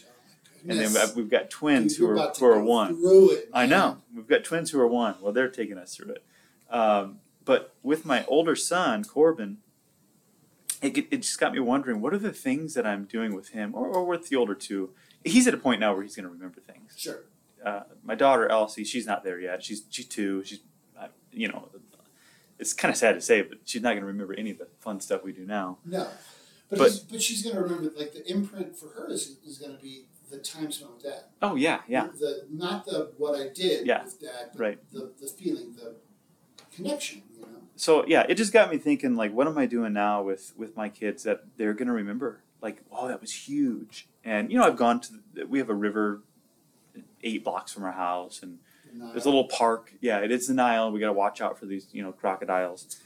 and 0.67 0.79
then 0.79 0.91
we've 1.15 1.29
got 1.31 1.51
twins 1.51 1.97
Dude, 1.97 2.17
who 2.17 2.19
are 2.19 2.33
who 2.33 2.47
are 2.47 2.63
one. 2.63 2.99
It, 3.01 3.49
I 3.53 3.67
know. 3.67 3.99
We've 4.15 4.27
got 4.27 4.45
twins 4.45 4.71
who 4.71 4.81
are 4.81 4.87
one. 4.87 5.17
Well, 5.21 5.33
they're 5.33 5.51
taking 5.51 5.79
us 5.79 5.95
through 5.95 6.15
it. 6.15 6.25
Um, 6.71 7.19
but 7.45 7.75
with 7.83 8.05
my 8.05 8.25
older 8.27 8.57
son, 8.57 9.05
Corbin, 9.05 9.59
it, 10.83 10.97
it 10.99 11.19
just 11.19 11.39
got 11.39 11.53
me 11.53 11.61
wondering 11.61 12.01
what 12.01 12.13
are 12.13 12.19
the 12.19 12.33
things 12.33 12.75
that 12.75 12.87
I'm 12.87 13.05
doing 13.05 13.35
with 13.35 13.51
him 13.51 13.75
or, 13.75 13.87
or 13.87 14.05
with 14.05 14.29
the 14.29 14.37
older 14.37 14.55
two. 14.55 14.91
He's 15.25 15.47
at 15.47 15.55
a 15.55 15.59
point 15.59 15.81
now 15.81 15.93
where 15.95 16.03
he's 16.03 16.17
going 16.17 16.27
to 16.27 16.33
remember 16.33 16.61
things. 16.61 16.95
Sure. 16.97 17.25
Uh, 17.65 17.83
my 18.03 18.15
daughter 18.15 18.49
Elsie, 18.49 18.85
she's 18.85 19.07
not 19.07 19.25
there 19.25 19.41
yet. 19.41 19.63
She's 19.63 19.85
she's 19.91 20.07
two. 20.07 20.45
She's 20.45 20.61
you 21.37 21.49
know, 21.49 21.68
it's 22.59 22.72
kind 22.72 22.90
of 22.90 22.96
sad 22.96 23.12
to 23.14 23.20
say, 23.20 23.42
but 23.42 23.59
she's 23.64 23.83
not 23.83 23.90
going 23.90 24.01
to 24.01 24.07
remember 24.07 24.35
any 24.35 24.51
of 24.51 24.59
the 24.59 24.66
fun 24.81 25.01
stuff 25.01 25.22
we 25.22 25.33
do 25.33 25.44
now. 25.44 25.79
No, 25.85 26.09
but 26.70 26.79
But- 26.79 27.05
but 27.11 27.22
she's 27.22 27.42
gonna 27.44 27.61
remember 27.61 27.92
like 27.96 28.12
the 28.12 28.27
imprint 28.29 28.77
for 28.77 28.88
her 28.88 29.09
is, 29.11 29.37
is 29.46 29.59
gonna 29.59 29.79
be 29.81 30.07
the 30.31 30.38
time 30.38 30.72
spent 30.72 30.94
with 30.94 31.03
dad. 31.05 31.25
Oh 31.40 31.55
yeah, 31.55 31.83
yeah, 31.87 32.09
The 32.18 32.46
not 32.51 32.87
the 32.87 33.12
what 33.18 33.38
I 33.38 33.49
did 33.49 33.87
Yeah. 33.87 34.03
with 34.05 34.20
dad, 34.20 34.51
but 34.53 34.59
Right. 34.61 34.92
the 34.92 35.12
the 35.20 35.29
feeling, 35.29 35.75
the 35.77 35.94
connection. 36.75 37.22
You 37.35 37.42
know. 37.42 37.62
so 37.77 38.05
yeah, 38.07 38.27
it 38.29 38.35
just 38.35 38.53
got 38.53 38.70
me 38.72 38.79
thinking 38.79 39.14
like, 39.14 39.33
what 39.33 39.46
am 39.46 39.57
I 39.59 39.66
doing 39.66 39.92
now 39.92 40.22
with 40.22 40.53
with 40.57 40.77
my 40.77 40.88
kids 40.88 41.22
that 41.25 41.44
they're 41.57 41.75
gonna 41.75 41.92
remember? 41.92 42.40
Like, 42.62 42.83
wow, 42.90 43.07
that 43.07 43.20
was 43.20 43.33
huge. 43.49 44.09
And 44.25 44.51
you 44.51 44.59
know, 44.59 44.64
I've 44.64 44.77
gone 44.77 45.01
to 45.03 45.12
the, 45.35 45.46
we 45.46 45.59
have 45.61 45.68
a 45.70 45.75
river 45.75 46.22
eight 47.22 47.44
blocks 47.44 47.72
from 47.72 47.85
our 47.85 47.92
house, 47.92 48.42
and 48.42 48.59
Uh, 49.03 49.13
there's 49.13 49.25
a 49.25 49.29
little 49.29 49.49
park. 49.49 49.93
Yeah, 50.01 50.19
it 50.19 50.31
is 50.31 50.49
the 50.49 50.55
Nile. 50.55 50.91
We 50.91 51.01
got 51.01 51.07
to 51.07 51.13
watch 51.13 51.41
out 51.41 51.59
for 51.59 51.67
these 51.67 51.87
you 51.93 52.03
know 52.03 52.13
crocodiles. 52.13 52.99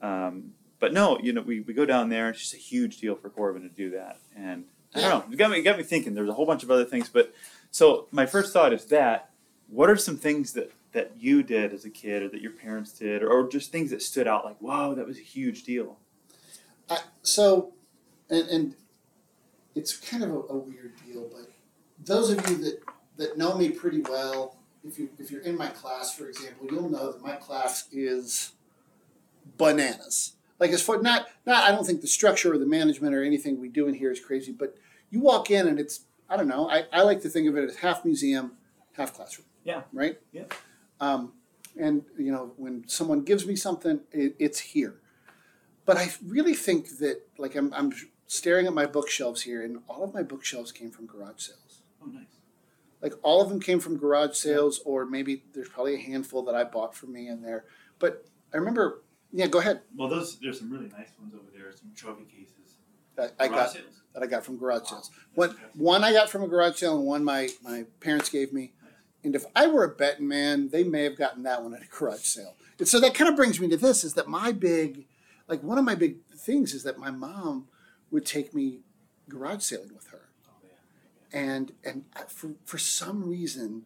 Um, 0.00 0.52
but 0.80 0.92
no, 0.92 1.18
you 1.18 1.32
know, 1.32 1.42
we, 1.42 1.60
we 1.60 1.74
go 1.74 1.84
down 1.84 2.08
there. 2.08 2.30
It's 2.30 2.40
just 2.40 2.54
a 2.54 2.58
huge 2.58 2.98
deal 2.98 3.16
for 3.16 3.30
Corbin 3.30 3.62
to 3.62 3.68
do 3.68 3.90
that, 3.90 4.18
and 4.36 4.64
I 4.94 5.00
don't 5.00 5.10
know. 5.10 5.32
It 5.32 5.36
got 5.36 5.50
me 5.50 5.58
it 5.58 5.62
got 5.62 5.78
me 5.78 5.84
thinking. 5.84 6.14
There's 6.14 6.28
a 6.28 6.34
whole 6.34 6.46
bunch 6.46 6.62
of 6.62 6.70
other 6.70 6.84
things, 6.84 7.08
but 7.08 7.34
so 7.70 8.08
my 8.10 8.26
first 8.26 8.52
thought 8.52 8.72
is 8.72 8.86
that 8.86 9.30
what 9.68 9.90
are 9.90 9.96
some 9.96 10.16
things 10.16 10.52
that 10.54 10.72
that 10.92 11.12
you 11.18 11.42
did 11.42 11.72
as 11.72 11.84
a 11.84 11.90
kid, 11.90 12.22
or 12.22 12.28
that 12.28 12.40
your 12.40 12.52
parents 12.52 12.92
did, 12.92 13.22
or, 13.22 13.48
just 13.48 13.70
things 13.70 13.90
that 13.90 14.02
stood 14.02 14.26
out 14.26 14.44
like, 14.44 14.60
wow, 14.60 14.94
that 14.94 15.06
was 15.06 15.18
a 15.18 15.22
huge 15.22 15.64
deal. 15.64 15.98
I, 16.88 16.98
so, 17.22 17.72
and, 18.30 18.48
and 18.48 18.74
it's 19.74 19.96
kind 19.96 20.22
of 20.22 20.30
a, 20.30 20.38
a 20.38 20.56
weird 20.56 20.92
deal, 21.06 21.28
but 21.30 21.50
those 22.04 22.30
of 22.30 22.48
you 22.48 22.56
that, 22.58 22.80
that 23.16 23.38
know 23.38 23.56
me 23.56 23.70
pretty 23.70 24.00
well, 24.00 24.57
if 24.88 24.98
you 24.98 25.08
if 25.18 25.30
you're 25.30 25.42
in 25.42 25.56
my 25.56 25.68
class, 25.68 26.14
for 26.14 26.28
example, 26.28 26.66
you'll 26.70 26.88
know 26.88 27.12
that 27.12 27.22
my 27.22 27.36
class 27.36 27.88
is 27.92 28.52
bananas. 29.56 30.34
Like 30.58 30.70
as 30.70 30.82
far 30.82 31.00
not 31.00 31.28
not 31.46 31.64
I 31.64 31.70
don't 31.70 31.86
think 31.86 32.00
the 32.00 32.08
structure 32.08 32.52
or 32.52 32.58
the 32.58 32.66
management 32.66 33.14
or 33.14 33.22
anything 33.22 33.60
we 33.60 33.68
do 33.68 33.86
in 33.86 33.94
here 33.94 34.10
is 34.10 34.20
crazy, 34.20 34.52
but 34.52 34.76
you 35.10 35.20
walk 35.20 35.50
in 35.50 35.66
and 35.66 35.78
it's 35.78 36.00
I 36.28 36.36
don't 36.36 36.48
know. 36.48 36.68
I, 36.68 36.84
I 36.92 37.02
like 37.02 37.22
to 37.22 37.28
think 37.28 37.48
of 37.48 37.56
it 37.56 37.64
as 37.64 37.76
half 37.76 38.04
museum, 38.04 38.52
half 38.92 39.14
classroom. 39.14 39.46
Yeah. 39.64 39.82
Right. 39.92 40.18
Yeah. 40.32 40.44
Um, 41.00 41.32
and 41.78 42.04
you 42.18 42.32
know 42.32 42.52
when 42.56 42.86
someone 42.88 43.22
gives 43.22 43.46
me 43.46 43.56
something, 43.56 44.00
it, 44.12 44.34
it's 44.38 44.58
here. 44.58 44.96
But 45.86 45.96
I 45.96 46.10
really 46.26 46.54
think 46.54 46.98
that 46.98 47.22
like 47.38 47.54
I'm 47.54 47.72
I'm 47.72 47.92
staring 48.26 48.66
at 48.66 48.74
my 48.74 48.86
bookshelves 48.86 49.42
here, 49.42 49.62
and 49.62 49.78
all 49.88 50.04
of 50.04 50.12
my 50.12 50.22
bookshelves 50.22 50.72
came 50.72 50.90
from 50.90 51.06
garage 51.06 51.40
sales. 51.40 51.82
Oh, 52.02 52.06
nice. 52.06 52.37
Like 53.02 53.14
all 53.22 53.40
of 53.40 53.48
them 53.48 53.60
came 53.60 53.80
from 53.80 53.96
garage 53.96 54.36
sales, 54.36 54.80
or 54.84 55.06
maybe 55.06 55.44
there's 55.54 55.68
probably 55.68 55.94
a 55.94 55.98
handful 55.98 56.42
that 56.44 56.54
I 56.54 56.64
bought 56.64 56.94
for 56.94 57.06
me 57.06 57.28
in 57.28 57.42
there. 57.42 57.64
But 57.98 58.26
I 58.52 58.56
remember, 58.56 59.02
yeah, 59.32 59.46
go 59.46 59.60
ahead. 59.60 59.82
Well, 59.96 60.08
those 60.08 60.38
there's 60.40 60.58
some 60.58 60.70
really 60.70 60.88
nice 60.88 61.10
ones 61.20 61.34
over 61.34 61.50
there. 61.56 61.70
Some 61.76 61.92
trophy 61.94 62.24
cases. 62.24 62.78
I, 63.18 63.44
I 63.44 63.48
got 63.48 63.72
sales. 63.72 64.02
that 64.14 64.22
I 64.22 64.26
got 64.26 64.44
from 64.44 64.58
garage 64.58 64.82
Wow, 64.82 64.86
sales. 64.86 65.10
One 65.34 65.56
one 65.74 66.04
I 66.04 66.12
got 66.12 66.30
from 66.30 66.42
a 66.42 66.48
garage 66.48 66.76
sale, 66.76 66.96
and 66.96 67.06
one 67.06 67.24
my 67.24 67.48
my 67.62 67.84
parents 68.00 68.28
gave 68.28 68.52
me. 68.52 68.72
And 69.24 69.34
if 69.34 69.44
I 69.54 69.66
were 69.66 69.82
a 69.84 69.88
betting 69.88 70.28
man, 70.28 70.68
they 70.68 70.84
may 70.84 71.02
have 71.02 71.16
gotten 71.16 71.42
that 71.42 71.62
one 71.62 71.74
at 71.74 71.82
a 71.82 71.86
garage 71.86 72.24
sale. 72.24 72.54
And 72.78 72.86
so 72.86 73.00
that 73.00 73.14
kind 73.14 73.28
of 73.28 73.36
brings 73.36 73.58
me 73.58 73.68
to 73.68 73.76
this: 73.76 74.04
is 74.04 74.14
that 74.14 74.28
my 74.28 74.52
big, 74.52 75.06
like 75.48 75.62
one 75.62 75.78
of 75.78 75.84
my 75.84 75.94
big 75.96 76.18
things 76.36 76.72
is 76.72 76.84
that 76.84 76.98
my 76.98 77.10
mom 77.10 77.68
would 78.10 78.24
take 78.24 78.54
me 78.54 78.80
garage 79.28 79.62
sailing 79.62 79.94
with 79.94 80.06
her. 80.08 80.27
Yeah. 81.32 81.40
and 81.40 81.72
and 81.84 82.04
for 82.28 82.50
for 82.64 82.78
some 82.78 83.28
reason, 83.28 83.84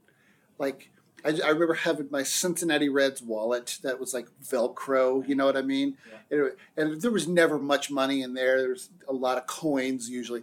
like 0.58 0.90
I, 1.24 1.28
I 1.44 1.48
remember 1.50 1.74
having 1.74 2.08
my 2.10 2.22
Cincinnati 2.22 2.88
Reds 2.88 3.22
wallet 3.22 3.78
that 3.82 4.00
was 4.00 4.12
like 4.12 4.26
Velcro. 4.44 5.26
You 5.28 5.34
know 5.36 5.46
what 5.46 5.56
I 5.56 5.62
mean? 5.62 5.96
And, 6.30 6.40
it- 6.46 6.58
and 6.76 7.00
there 7.00 7.10
was 7.10 7.28
never 7.28 7.58
much 7.58 7.90
money 7.90 8.22
in 8.22 8.34
there. 8.34 8.58
There 8.60 8.70
was 8.70 8.90
a 9.08 9.12
lot 9.12 9.38
of 9.38 9.46
coins 9.46 10.08
usually, 10.10 10.42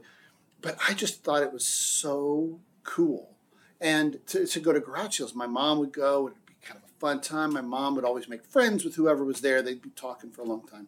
but 0.62 0.78
I 0.88 0.94
just 0.94 1.24
thought 1.24 1.44
it 1.44 1.52
was 1.54 1.66
so 1.66 2.60
cool. 2.84 3.36
And 3.82 4.20
to, 4.28 4.46
to 4.46 4.60
go 4.60 4.72
to 4.74 4.80
garage 4.80 5.18
sales, 5.18 5.34
my 5.36 5.48
mom 5.48 5.80
would 5.80 5.94
go. 5.94 6.28
It'd 6.28 6.46
be 6.46 6.54
kind 6.62 6.78
of 6.78 6.84
a 6.90 7.00
fun 7.00 7.22
time. 7.22 7.54
My 7.54 7.62
mom 7.62 7.96
would 7.96 8.04
always 8.06 8.28
make 8.30 8.44
friends 8.46 8.84
with 8.84 8.96
whoever 8.96 9.24
was 9.24 9.42
there. 9.42 9.62
They'd 9.62 9.82
be 9.82 9.90
talking 9.92 10.32
for 10.32 10.42
a 10.42 10.46
long 10.46 10.66
time, 10.68 10.88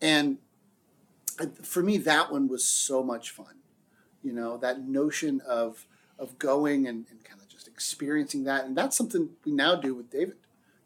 and 0.00 0.38
for 1.62 1.82
me, 1.82 1.96
that 1.98 2.30
one 2.30 2.48
was 2.48 2.64
so 2.64 3.02
much 3.02 3.30
fun 3.30 3.54
you 4.22 4.32
know 4.32 4.56
that 4.58 4.86
notion 4.86 5.40
of 5.46 5.86
of 6.18 6.38
going 6.38 6.86
and, 6.86 7.06
and 7.10 7.24
kind 7.24 7.40
of 7.40 7.48
just 7.48 7.66
experiencing 7.68 8.44
that 8.44 8.64
and 8.64 8.76
that's 8.76 8.96
something 8.96 9.30
we 9.44 9.52
now 9.52 9.74
do 9.74 9.94
with 9.94 10.10
david 10.10 10.36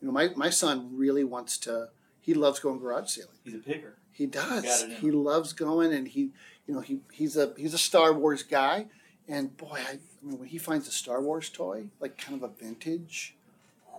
you 0.01 0.07
know 0.07 0.12
my, 0.12 0.29
my 0.37 0.51
son 0.51 0.90
really 0.97 1.25
wants 1.25 1.59
to 1.59 1.88
he 2.20 2.33
loves 2.35 2.61
going 2.61 2.79
garage 2.79 3.09
sailing 3.11 3.31
He's 3.44 3.55
a 3.55 3.59
picker. 3.59 3.94
he 4.12 4.27
does 4.27 4.62
Got 4.62 4.83
it 4.83 4.90
in 4.90 4.97
he 4.97 5.11
loves 5.11 5.53
going 5.53 5.92
and 5.92 6.09
he 6.09 6.31
you 6.66 6.75
know 6.75 6.81
he, 6.81 7.01
he's 7.12 7.37
a 7.37 7.53
he's 7.57 7.75
a 7.75 7.79
star 7.79 8.12
wars 8.12 8.42
guy 8.42 8.87
and 9.29 9.57
boy 9.57 9.79
I, 9.79 9.92
I 9.92 9.99
mean 10.23 10.38
when 10.38 10.49
he 10.49 10.59
finds 10.59 10.87
a 10.88 10.92
star 10.92 11.20
wars 11.20 11.49
toy 11.51 11.87
like 12.01 12.16
kind 12.18 12.40
of 12.42 12.49
a 12.49 12.55
vintage 12.64 13.35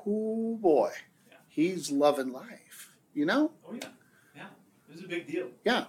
oh 0.07 0.57
boy 0.61 0.91
Yeah. 1.29 1.37
he's 1.49 1.91
loving 1.91 2.31
life 2.31 2.93
you 3.13 3.25
know 3.25 3.51
Oh 3.67 3.73
yeah, 3.73 3.89
yeah. 4.35 4.43
It 4.89 4.95
was 4.95 5.03
a 5.03 5.07
big 5.07 5.27
deal. 5.27 5.47
Yeah. 5.65 5.85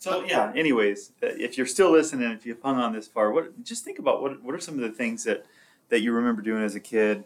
So 0.00 0.24
yeah, 0.24 0.52
Yeah. 0.52 0.58
Anyways, 0.58 1.12
uh, 1.22 1.26
if 1.26 1.56
you're 1.56 1.66
still 1.66 1.92
listening, 1.92 2.30
if 2.32 2.44
you've 2.46 2.60
hung 2.62 2.76
on 2.76 2.92
this 2.92 3.06
far, 3.06 3.30
what 3.30 3.62
just 3.62 3.84
think 3.84 3.98
about 3.98 4.22
what 4.22 4.42
what 4.42 4.54
are 4.54 4.60
some 4.60 4.74
of 4.74 4.80
the 4.80 4.90
things 4.90 5.24
that 5.24 5.46
that 5.90 6.00
you 6.00 6.12
remember 6.12 6.42
doing 6.42 6.64
as 6.64 6.74
a 6.74 6.80
kid 6.80 7.24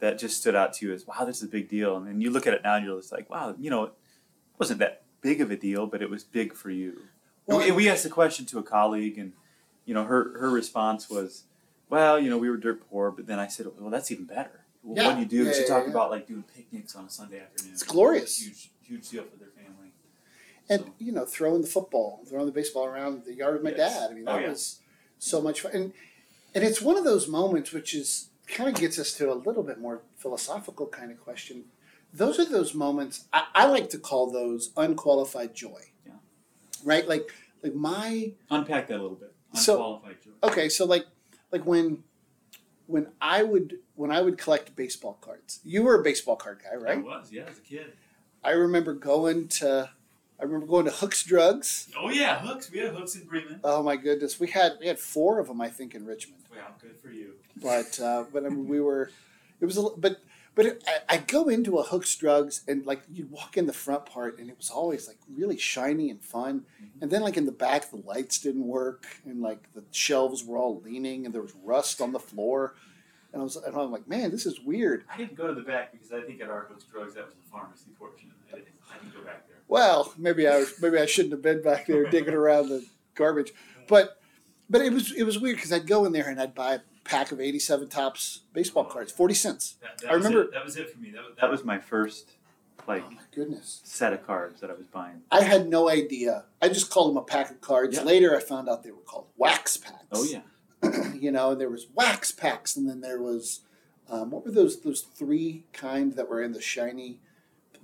that 0.00 0.18
just 0.18 0.38
stood 0.38 0.54
out 0.54 0.74
to 0.74 0.86
you 0.86 0.92
as 0.92 1.06
wow, 1.06 1.24
this 1.24 1.38
is 1.38 1.44
a 1.44 1.48
big 1.48 1.68
deal, 1.68 1.96
and 1.96 2.06
then 2.06 2.20
you 2.20 2.30
look 2.30 2.46
at 2.46 2.54
it 2.54 2.62
now 2.62 2.76
and 2.76 2.84
you're 2.84 2.98
just 3.00 3.10
like, 3.10 3.28
wow, 3.30 3.54
you 3.58 3.70
know, 3.70 3.84
it 3.84 3.92
wasn't 4.58 4.78
that 4.80 5.02
big 5.22 5.40
of 5.40 5.50
a 5.50 5.56
deal, 5.56 5.86
but 5.86 6.02
it 6.02 6.10
was 6.10 6.22
big 6.22 6.52
for 6.52 6.70
you. 6.70 7.00
Well, 7.46 7.58
and, 7.58 7.64
we, 7.64 7.68
and 7.68 7.76
we 7.76 7.88
asked 7.88 8.04
the 8.04 8.10
question 8.10 8.44
to 8.46 8.58
a 8.58 8.62
colleague, 8.62 9.16
and 9.16 9.32
you 9.86 9.94
know, 9.94 10.04
her 10.04 10.38
her 10.38 10.50
response 10.50 11.08
was, 11.08 11.44
well, 11.88 12.18
you 12.18 12.28
know, 12.28 12.36
we 12.36 12.50
were 12.50 12.58
dirt 12.58 12.86
poor, 12.90 13.10
but 13.10 13.26
then 13.26 13.38
I 13.38 13.46
said, 13.46 13.66
well, 13.78 13.90
that's 13.90 14.10
even 14.10 14.26
better. 14.26 14.64
Well, 14.82 14.96
Yeah. 14.96 15.08
What 15.08 15.14
do 15.14 15.20
you 15.22 15.26
do? 15.26 15.44
Yeah, 15.48 15.52
she 15.54 15.62
yeah, 15.62 15.68
talked 15.68 15.86
yeah. 15.86 15.92
about 15.92 16.10
like 16.10 16.26
doing 16.26 16.44
picnics 16.54 16.94
on 16.94 17.06
a 17.06 17.10
Sunday 17.10 17.40
afternoon. 17.40 17.72
It's 17.72 17.82
glorious. 17.82 18.38
huge, 18.42 18.70
huge 18.82 19.08
deal 19.08 19.24
for 19.24 19.38
their 19.38 19.48
family. 19.48 19.53
And 20.68 20.90
you 20.98 21.12
know 21.12 21.24
throwing 21.24 21.60
the 21.60 21.66
football 21.66 22.22
throwing 22.28 22.46
the 22.46 22.52
baseball 22.52 22.86
around 22.86 23.24
the 23.24 23.34
yard 23.34 23.54
with 23.54 23.62
my 23.62 23.70
Yes. 23.70 23.98
dad 23.98 24.10
i 24.10 24.14
mean 24.14 24.24
Oh, 24.26 24.32
that 24.34 24.42
yeah. 24.42 24.48
was 24.50 24.80
so 25.18 25.40
much 25.40 25.60
fun 25.60 25.72
and 25.72 25.92
and 26.54 26.64
it's 26.64 26.80
one 26.80 26.96
of 26.96 27.04
those 27.04 27.28
moments 27.28 27.72
which 27.72 27.94
is 27.94 28.30
kind 28.46 28.68
of 28.70 28.76
gets 28.80 28.98
us 28.98 29.12
to 29.14 29.32
a 29.32 29.34
little 29.34 29.62
bit 29.62 29.78
more 29.80 30.02
philosophical 30.16 30.86
kind 30.86 31.10
of 31.10 31.20
question 31.20 31.64
those 32.12 32.38
are 32.38 32.44
those 32.44 32.74
moments 32.74 33.26
i, 33.32 33.44
I 33.54 33.66
like 33.66 33.90
to 33.90 33.98
call 33.98 34.30
those 34.30 34.70
unqualified 34.76 35.54
joy 35.54 35.82
Yeah. 36.06 36.12
right 36.84 37.06
like 37.08 37.30
like 37.62 37.74
my 37.74 38.32
Unpack 38.50 38.88
that 38.88 38.98
a 39.00 39.02
little 39.02 39.16
bit. 39.16 39.34
So- 39.54 39.74
unqualified 39.74 40.16
joy. 40.22 40.30
okay 40.48 40.68
so 40.68 40.84
like 40.86 41.06
like 41.52 41.64
when 41.66 42.04
when 42.86 43.08
i 43.20 43.42
would 43.42 43.78
when 43.96 44.10
i 44.10 44.20
would 44.20 44.36
collect 44.38 44.76
baseball 44.76 45.16
cards 45.20 45.60
you 45.64 45.82
were 45.82 45.98
a 46.00 46.02
baseball 46.02 46.36
card 46.36 46.60
guy 46.62 46.76
right? 46.76 46.98
I 46.98 47.00
was, 47.00 47.30
yeah, 47.32 47.44
as 47.48 47.58
a 47.58 47.62
kid. 47.62 47.92
i 48.42 48.50
remember 48.50 48.92
going 48.94 49.48
to 49.48 49.90
i 50.40 50.44
remember 50.44 50.66
going 50.66 50.84
to 50.84 50.90
hooks 50.90 51.22
drugs 51.22 51.88
Oh 51.98 52.10
yeah, 52.10 52.38
hooks. 52.40 52.70
We 52.70 52.78
had 52.78 52.94
hooks 52.94 53.14
in 53.14 53.24
Bremen. 53.24 53.60
Oh 53.64 53.82
my 53.82 53.96
goodness, 53.96 54.38
we 54.40 54.48
had 54.48 54.72
we 54.80 54.86
had 54.86 54.98
four 54.98 55.38
of 55.38 55.46
them, 55.48 55.60
I 55.60 55.68
think, 55.68 55.94
in 55.94 56.04
Richmond. 56.04 56.42
Wow, 56.54 56.74
good 56.80 56.96
for 57.02 57.10
you. 57.10 57.34
But 57.62 57.98
uh, 58.00 58.24
but 58.32 58.44
I 58.44 58.48
mean, 58.48 58.66
we 58.68 58.80
were, 58.80 59.10
it 59.60 59.64
was 59.66 59.78
a 59.78 59.82
but 59.96 60.20
but 60.54 60.66
it, 60.66 60.84
I, 60.86 61.14
I 61.14 61.16
go 61.18 61.48
into 61.48 61.78
a 61.78 61.82
Hooks 61.82 62.14
Drugs 62.16 62.62
and 62.68 62.84
like 62.84 63.02
you'd 63.12 63.30
walk 63.30 63.56
in 63.56 63.66
the 63.66 63.72
front 63.72 64.06
part 64.06 64.38
and 64.38 64.48
it 64.50 64.56
was 64.56 64.70
always 64.70 65.06
like 65.08 65.18
really 65.32 65.56
shiny 65.56 66.10
and 66.10 66.20
fun, 66.20 66.64
and 67.00 67.10
then 67.10 67.22
like 67.22 67.36
in 67.36 67.46
the 67.46 67.52
back 67.52 67.90
the 67.90 67.96
lights 68.04 68.38
didn't 68.38 68.66
work 68.66 69.06
and 69.24 69.40
like 69.40 69.72
the 69.74 69.84
shelves 69.92 70.44
were 70.44 70.58
all 70.58 70.80
leaning 70.80 71.24
and 71.26 71.34
there 71.34 71.42
was 71.42 71.54
rust 71.64 72.00
on 72.00 72.12
the 72.12 72.20
floor, 72.20 72.74
and 73.32 73.40
I 73.40 73.44
was 73.44 73.56
and 73.56 73.74
I'm 73.76 73.92
like, 73.92 74.08
man, 74.08 74.30
this 74.32 74.46
is 74.46 74.60
weird. 74.60 75.04
I 75.12 75.16
didn't 75.16 75.36
go 75.36 75.46
to 75.46 75.54
the 75.54 75.62
back 75.62 75.92
because 75.92 76.12
I 76.12 76.20
think 76.22 76.40
at 76.40 76.50
our 76.50 76.66
hooks 76.68 76.84
drugs 76.84 77.14
that 77.14 77.26
was 77.26 77.34
the 77.34 77.50
pharmacy 77.50 77.90
portion. 77.98 78.30
I 78.52 78.56
didn't, 78.56 78.68
I 78.92 78.98
didn't 78.98 79.14
go 79.14 79.22
back 79.22 79.46
there. 79.48 79.53
Well, 79.68 80.12
maybe 80.18 80.46
I 80.46 80.58
was, 80.58 80.74
maybe 80.80 80.98
I 80.98 81.06
shouldn't 81.06 81.32
have 81.32 81.42
been 81.42 81.62
back 81.62 81.86
there 81.86 82.04
digging 82.10 82.34
around 82.34 82.68
the 82.68 82.84
garbage, 83.14 83.52
but 83.88 84.18
but 84.68 84.80
it 84.82 84.92
was 84.92 85.12
it 85.12 85.24
was 85.24 85.38
weird 85.38 85.56
because 85.56 85.72
I'd 85.72 85.86
go 85.86 86.04
in 86.04 86.12
there 86.12 86.28
and 86.28 86.40
I'd 86.40 86.54
buy 86.54 86.74
a 86.74 86.80
pack 87.04 87.32
of 87.32 87.40
eighty 87.40 87.58
seven 87.58 87.88
Topps 87.88 88.40
baseball 88.52 88.84
cards, 88.84 89.10
forty 89.12 89.34
cents. 89.34 89.76
That, 89.82 89.98
that 90.02 90.10
I 90.10 90.14
remember- 90.14 90.42
it. 90.42 90.52
that 90.52 90.64
was 90.64 90.76
it 90.76 90.90
for 90.90 90.98
me. 90.98 91.10
That 91.10 91.22
was, 91.24 91.34
That 91.40 91.50
was 91.50 91.64
my 91.64 91.78
first 91.78 92.32
like 92.86 93.04
Oh 93.06 93.10
my 93.12 93.22
goodness. 93.34 93.80
set 93.84 94.12
of 94.12 94.26
cards 94.26 94.60
that 94.60 94.70
I 94.70 94.74
was 94.74 94.86
buying. 94.86 95.22
I 95.30 95.40
had 95.42 95.68
no 95.68 95.88
idea. 95.88 96.44
I 96.60 96.68
just 96.68 96.90
called 96.90 97.10
them 97.10 97.16
a 97.16 97.22
pack 97.24 97.50
of 97.50 97.60
cards. 97.62 97.96
Yeah. 97.96 98.02
Later, 98.04 98.36
I 98.36 98.40
found 98.40 98.68
out 98.68 98.82
they 98.82 98.90
were 98.90 98.98
called 99.00 99.26
wax 99.36 99.76
packs. 99.78 100.04
Oh 100.12 100.24
yeah. 100.24 100.42
you 101.14 101.30
know, 101.32 101.52
and 101.52 101.60
there 101.60 101.70
was 101.70 101.86
wax 101.94 102.30
packs, 102.30 102.76
and 102.76 102.86
then 102.88 103.00
there 103.00 103.22
was 103.22 103.60
um, 104.10 104.30
what 104.30 104.44
were 104.44 104.50
those 104.50 104.80
those 104.80 105.00
three 105.00 105.64
kind 105.72 106.12
that 106.16 106.28
were 106.28 106.42
in 106.42 106.52
the 106.52 106.60
shiny 106.60 107.20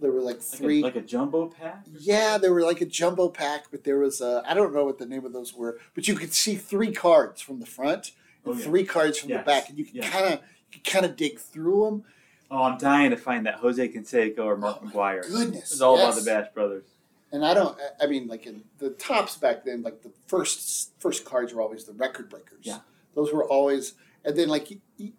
there 0.00 0.10
were 0.12 0.20
like 0.20 0.36
Like 0.36 0.42
three. 0.42 0.80
a, 0.80 0.84
like 0.84 0.96
a 0.96 1.00
jumbo 1.02 1.46
pack. 1.48 1.84
yeah, 1.98 2.38
there 2.38 2.52
were 2.52 2.62
like 2.62 2.80
a 2.80 2.86
jumbo 2.86 3.28
pack, 3.28 3.66
but 3.70 3.84
there 3.84 3.98
was 3.98 4.20
a 4.20 4.42
I 4.46 4.54
don't 4.54 4.74
know 4.74 4.84
what 4.84 4.98
the 4.98 5.06
name 5.06 5.24
of 5.24 5.32
those 5.32 5.54
were, 5.54 5.78
but 5.94 6.08
you 6.08 6.14
could 6.14 6.32
see 6.34 6.54
three 6.56 6.92
cards 6.92 7.40
from 7.40 7.60
the 7.60 7.66
front 7.66 8.12
oh, 8.46 8.50
and 8.52 8.54
Oh, 8.54 8.58
yeah. 8.58 8.64
three 8.64 8.84
cards 8.84 9.18
from 9.18 9.30
the 9.30 9.38
back, 9.38 9.68
and 9.68 9.78
you 9.78 9.84
could 9.84 9.94
yes. 9.96 10.10
kind 10.10 10.34
of 10.34 10.40
you 10.72 10.80
kind 10.84 11.04
of 11.04 11.16
dig 11.16 11.38
through 11.38 11.84
them. 11.84 12.04
Oh, 12.50 12.62
I'm 12.64 12.78
dying 12.78 13.10
to 13.10 13.16
find 13.16 13.46
that 13.46 13.56
Jose 13.56 13.88
Canseco 13.88 14.40
or 14.40 14.56
Mark 14.56 14.78
Oh, 14.82 14.86
McGwire. 14.86 15.22
Goodness, 15.22 15.70
It's 15.72 15.80
all 15.80 15.96
yes. 15.96 16.14
about 16.14 16.24
the 16.24 16.30
Bash 16.30 16.52
Brothers. 16.52 16.84
And 17.32 17.44
I 17.44 17.54
don't. 17.54 17.78
I- 18.00 18.04
I 18.04 18.06
mean, 18.08 18.26
like 18.26 18.44
in 18.46 18.64
the 18.78 18.90
Topps 18.90 19.36
back 19.36 19.64
then, 19.64 19.82
like 19.82 20.02
the 20.02 20.10
first 20.26 20.90
first 20.98 21.24
cards 21.24 21.52
were 21.54 21.62
always 21.62 21.84
the 21.84 21.92
record 21.92 22.28
breakers. 22.28 22.62
Yeah. 22.62 22.78
those 23.14 23.32
were 23.32 23.44
always. 23.44 23.94
And 24.24 24.36
then 24.36 24.48
like 24.48 24.70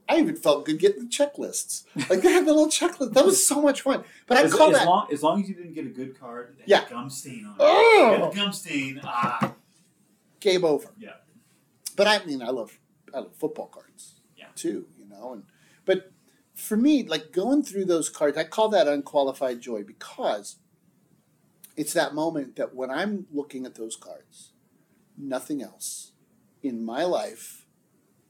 I 0.07 0.19
even 0.19 0.35
felt 0.35 0.65
good 0.65 0.77
getting 0.79 1.03
the 1.03 1.09
checklists. 1.09 1.85
Like 2.09 2.21
they 2.21 2.31
had 2.31 2.45
the 2.45 2.53
little 2.53 2.67
checklist. 2.67 3.13
That 3.13 3.25
was 3.25 3.45
so 3.45 3.61
much 3.61 3.81
fun. 3.81 4.03
But 4.27 4.37
I 4.37 4.43
as, 4.43 4.53
call 4.53 4.69
as 4.69 4.77
that 4.77 4.85
long 4.87 5.07
as 5.11 5.23
long 5.23 5.41
as 5.41 5.49
you 5.49 5.55
didn't 5.55 5.73
get 5.73 5.85
a 5.85 5.89
good 5.89 6.19
card, 6.19 6.55
that 6.59 6.67
Yeah. 6.67 6.87
gum 6.87 7.09
stain 7.09 7.45
on 7.45 7.53
it. 7.53 7.57
Oh! 7.59 8.31
Gum 8.33 8.53
stain. 8.53 9.01
Ah, 9.03 9.53
game 10.39 10.63
over. 10.63 10.89
Yeah. 10.99 11.13
But 11.95 12.07
I 12.07 12.23
mean, 12.25 12.41
I 12.43 12.49
love 12.49 12.77
I 13.13 13.19
love 13.19 13.35
football 13.35 13.67
cards. 13.67 14.19
Yeah. 14.37 14.45
Too, 14.55 14.85
you 14.97 15.07
know, 15.09 15.33
and 15.33 15.43
but 15.83 16.11
for 16.53 16.77
me, 16.77 17.01
like 17.03 17.31
going 17.31 17.63
through 17.63 17.85
those 17.85 18.07
cards, 18.07 18.37
I 18.37 18.43
call 18.43 18.69
that 18.69 18.87
unqualified 18.87 19.61
joy 19.61 19.81
because 19.83 20.57
it's 21.75 21.93
that 21.93 22.13
moment 22.13 22.55
that 22.57 22.75
when 22.75 22.91
I'm 22.91 23.25
looking 23.31 23.65
at 23.65 23.73
those 23.75 23.95
cards, 23.95 24.51
nothing 25.17 25.63
else 25.63 26.11
in 26.61 26.83
my 26.85 27.03
life 27.03 27.65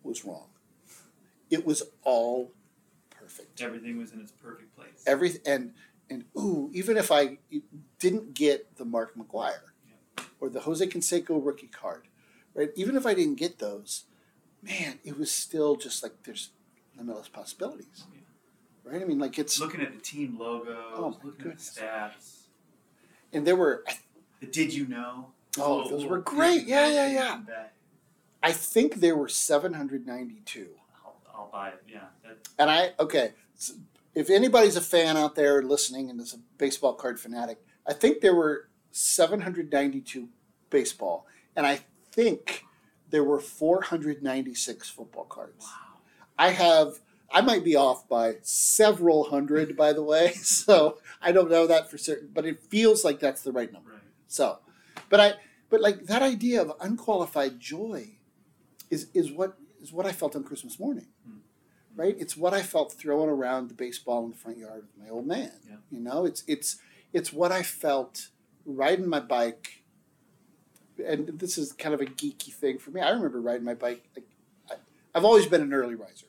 was 0.04 0.24
wrong. 0.24 0.48
It 1.52 1.66
was 1.66 1.84
all 2.04 2.52
perfect. 3.12 3.62
everything 3.62 3.98
was 3.98 4.12
in 4.14 4.22
its 4.22 4.32
perfect 4.32 4.76
place. 4.76 5.04
Every 5.06 5.34
and 5.46 5.74
and 6.10 6.26
ooh, 6.38 6.70
even 6.74 6.98
if 6.98 7.12
I 7.12 7.38
didn't 8.00 8.34
get 8.34 8.76
the 8.78 8.86
Mark 8.86 9.16
McGwire 9.16 9.70
or 10.40 10.50
the 10.50 10.62
Jose 10.62 10.86
Canseco 10.88 11.46
rookie 11.46 11.68
card, 11.68 12.08
right? 12.56 12.70
Even 12.76 12.96
if 12.96 13.06
I 13.06 13.14
didn't 13.14 13.36
get 13.36 13.60
those, 13.60 14.06
man, 14.64 15.00
it 15.04 15.18
was 15.18 15.32
still 15.32 15.76
just 15.76 16.02
like 16.02 16.24
there's 16.24 16.50
limitless 16.98 17.28
possibilities, 17.30 18.06
oh, 18.08 18.90
right? 18.92 19.02
I 19.02 19.06
mean, 19.06 19.20
like 19.20 19.38
it's 19.38 19.60
looking 19.60 19.82
at 19.82 19.94
the 19.94 20.00
team 20.02 20.38
logos, 20.40 20.76
Oh, 20.96 21.18
looking 21.24 21.44
goodness. 21.44 21.78
at 21.78 22.12
the 22.12 22.18
stats. 22.18 22.38
and 23.34 23.46
there 23.46 23.56
were 23.56 23.84
The 24.40 24.48
did 24.48 24.74
you 24.74 24.88
know? 24.88 25.28
Oh, 25.60 25.88
those 25.90 26.06
oh, 26.06 26.08
were 26.08 26.18
oh, 26.20 26.22
great. 26.22 26.66
Yeah, 26.66 26.88
yeah, 26.90 27.08
yeah. 27.08 27.40
I 28.42 28.52
think 28.54 28.96
there 28.96 29.16
were 29.16 29.28
792. 29.28 30.70
Buy 31.52 31.70
it. 31.70 31.84
Yeah, 31.88 32.06
that, 32.24 32.48
And 32.60 32.70
I 32.70 32.92
okay, 33.00 33.34
s- 33.58 33.74
if 34.16 34.30
anybody's 34.30 34.76
a 34.76 34.82
fan 34.82 35.18
out 35.18 35.36
there 35.36 35.62
listening 35.62 36.10
and 36.10 36.20
is 36.22 36.34
a 36.34 36.40
baseball 36.58 36.94
card 36.94 37.20
fanatic, 37.20 37.60
I 37.88 37.94
think 37.94 38.22
there 38.22 38.36
were 38.36 38.70
792 38.92 40.30
baseball, 40.70 41.26
and 41.56 41.66
I 41.66 41.80
think 42.12 42.66
there 43.10 43.24
were 43.24 43.40
496 43.40 44.90
football 44.90 45.26
cards. 45.26 45.66
wow. 45.66 46.00
I 46.38 46.50
have. 46.52 47.00
I 47.34 47.40
might 47.40 47.64
be 47.64 47.78
off 47.78 48.10
by 48.10 48.36
several 48.42 49.24
hundred, 49.30 49.78
by 49.78 49.94
the 49.94 50.04
way. 50.04 50.34
So 50.44 50.98
I 51.22 51.32
don't 51.32 51.50
know 51.50 51.66
that 51.68 51.90
for 51.90 51.98
certain, 51.98 52.30
but 52.34 52.46
it 52.46 52.62
feels 52.64 53.06
like 53.06 53.20
that's 53.22 53.42
the 53.42 53.52
right 53.54 53.72
number. 53.72 53.92
Right. 53.92 54.02
So, 54.28 54.60
but 55.10 55.20
I, 55.22 55.34
but 55.70 55.80
like 55.82 56.06
that 56.08 56.22
idea 56.22 56.62
of 56.62 56.74
unqualified 56.82 57.60
joy, 57.60 58.18
is 58.90 59.08
is 59.14 59.32
what 59.32 59.58
is 59.82 59.91
what 59.91 60.06
I 60.06 60.12
felt 60.12 60.36
on 60.36 60.44
Christmas 60.44 60.80
morning, 60.80 61.08
Hmm. 61.26 61.39
right? 61.96 62.15
It's 62.20 62.38
what 62.38 62.54
I 62.54 62.62
felt 62.62 62.94
throwing 62.94 63.30
around 63.30 63.70
the 63.70 63.74
baseball 63.74 64.24
in 64.26 64.32
the 64.32 64.38
front 64.38 64.58
yard 64.58 64.84
with 64.88 64.98
my 65.04 65.10
old 65.10 65.28
man. 65.28 65.52
Yeah. 65.67 65.78
You 65.89 66.00
know, 66.00 66.26
it's 66.26 66.44
it's 66.48 66.78
it's 67.13 67.34
what 67.34 67.52
I 67.52 67.63
felt 67.63 68.30
riding 68.65 69.08
my 69.08 69.20
bike. 69.20 69.84
And 71.06 71.39
this 71.39 71.58
is 71.58 71.74
kind 71.74 71.96
of 71.96 72.02
a 72.02 72.06
geeky 72.06 72.54
thing 72.54 72.78
for 72.78 72.91
me. 72.91 73.02
I 73.02 73.10
remember 73.10 73.41
riding 73.41 73.65
my 73.65 73.74
bike. 73.74 74.04
Like, 74.15 74.28
I, 74.70 74.76
I've 75.15 75.26
always 75.26 75.48
been 75.48 75.62
an 75.62 75.74
early 75.74 75.96
riser, 75.96 76.28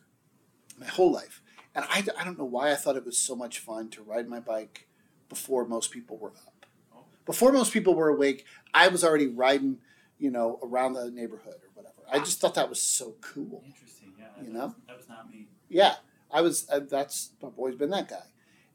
my 0.79 0.87
whole 0.87 1.12
life, 1.12 1.43
and 1.75 1.85
I, 1.88 2.03
I 2.19 2.25
don't 2.25 2.38
know 2.38 2.45
why 2.47 2.73
I 2.73 2.77
thought 2.77 2.97
it 2.97 3.05
was 3.05 3.19
so 3.19 3.37
much 3.37 3.59
fun 3.59 3.91
to 3.91 4.03
ride 4.03 4.29
my 4.29 4.41
bike 4.41 4.88
before 5.29 5.67
most 5.67 5.91
people 5.91 6.17
were 6.17 6.33
up. 6.47 6.67
Oh. 6.95 7.05
Before 7.27 7.53
most 7.53 7.73
people 7.73 7.95
were 7.95 8.09
awake, 8.09 8.45
I 8.73 8.88
was 8.88 9.05
already 9.05 9.27
riding, 9.27 9.79
you 10.19 10.31
know, 10.31 10.59
around 10.62 10.95
the 10.95 11.11
neighborhood 11.11 11.61
or. 11.67 11.72
I 12.12 12.18
just 12.18 12.40
thought 12.40 12.55
that 12.55 12.68
was 12.68 12.81
so 12.81 13.14
cool. 13.20 13.62
Interesting. 13.66 14.12
Yeah. 14.18 14.27
You 14.40 14.53
that 14.53 14.53
know? 14.53 14.66
was, 14.66 14.75
that 14.87 14.96
was 14.96 15.09
not 15.09 15.31
me. 15.31 15.46
Yeah, 15.68 15.94
I 16.31 16.42
was. 16.42 16.68
Uh, 16.70 16.81
that's 16.81 17.31
I've 17.42 17.59
always 17.59 17.77
been 17.77 17.90
that 17.90 18.09
guy. 18.09 18.27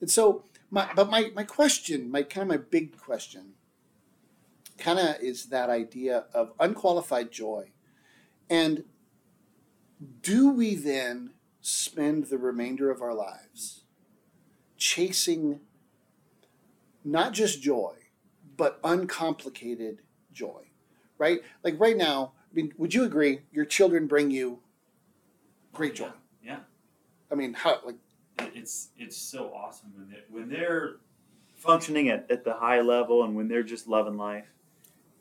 And 0.02 0.10
so 0.10 0.43
my, 0.71 0.89
but 0.95 1.10
my 1.10 1.32
my 1.36 1.43
question, 1.43 2.10
my 2.12 2.23
kind 2.23 2.43
of 2.43 2.47
my 2.47 2.63
big 2.63 2.97
question, 2.97 3.54
kind 4.78 5.00
of 5.00 5.15
is 5.21 5.45
that 5.45 5.69
idea 5.69 6.26
of 6.34 6.54
unqualified 6.60 7.32
joy, 7.32 7.71
and 8.50 8.84
do 10.21 10.50
we 10.50 10.76
then 10.76 11.32
spend 11.62 12.26
the 12.26 12.38
remainder 12.38 12.89
of 12.89 13.02
our 13.02 13.13
lives 13.13 13.84
chasing 14.78 15.60
not 17.04 17.34
just 17.34 17.62
joy, 17.62 17.93
but 18.58 18.80
uncomplicated 18.84 20.02
joy, 20.32 20.69
right? 21.17 21.39
Like 21.63 21.80
right 21.80 21.97
now, 21.97 22.34
mean, 22.58 22.74
would 22.78 22.93
you 22.93 23.04
agree? 23.04 23.41
Your 23.52 23.65
children 23.65 24.08
bring 24.08 24.32
you 24.32 24.60
great 25.74 25.96
joy. 25.96 26.10
Yeah. 26.43 26.60
I 27.32 27.36
mean, 27.36 27.54
how 27.54 27.80
like 27.86 27.96
it's 28.54 28.89
it's 28.98 29.17
so 29.17 29.54
awesome 29.54 29.93
when 29.96 30.10
they 30.10 30.22
when 30.30 30.50
they're 30.50 30.98
Functioning 31.56 32.10
at, 32.10 32.30
at 32.30 32.43
the 32.43 32.54
high 32.54 32.82
level 32.82 33.24
and 33.24 33.36
when 33.36 33.48
they're 33.48 33.63
just 33.63 33.88
loving 33.88 34.15
life, 34.15 34.46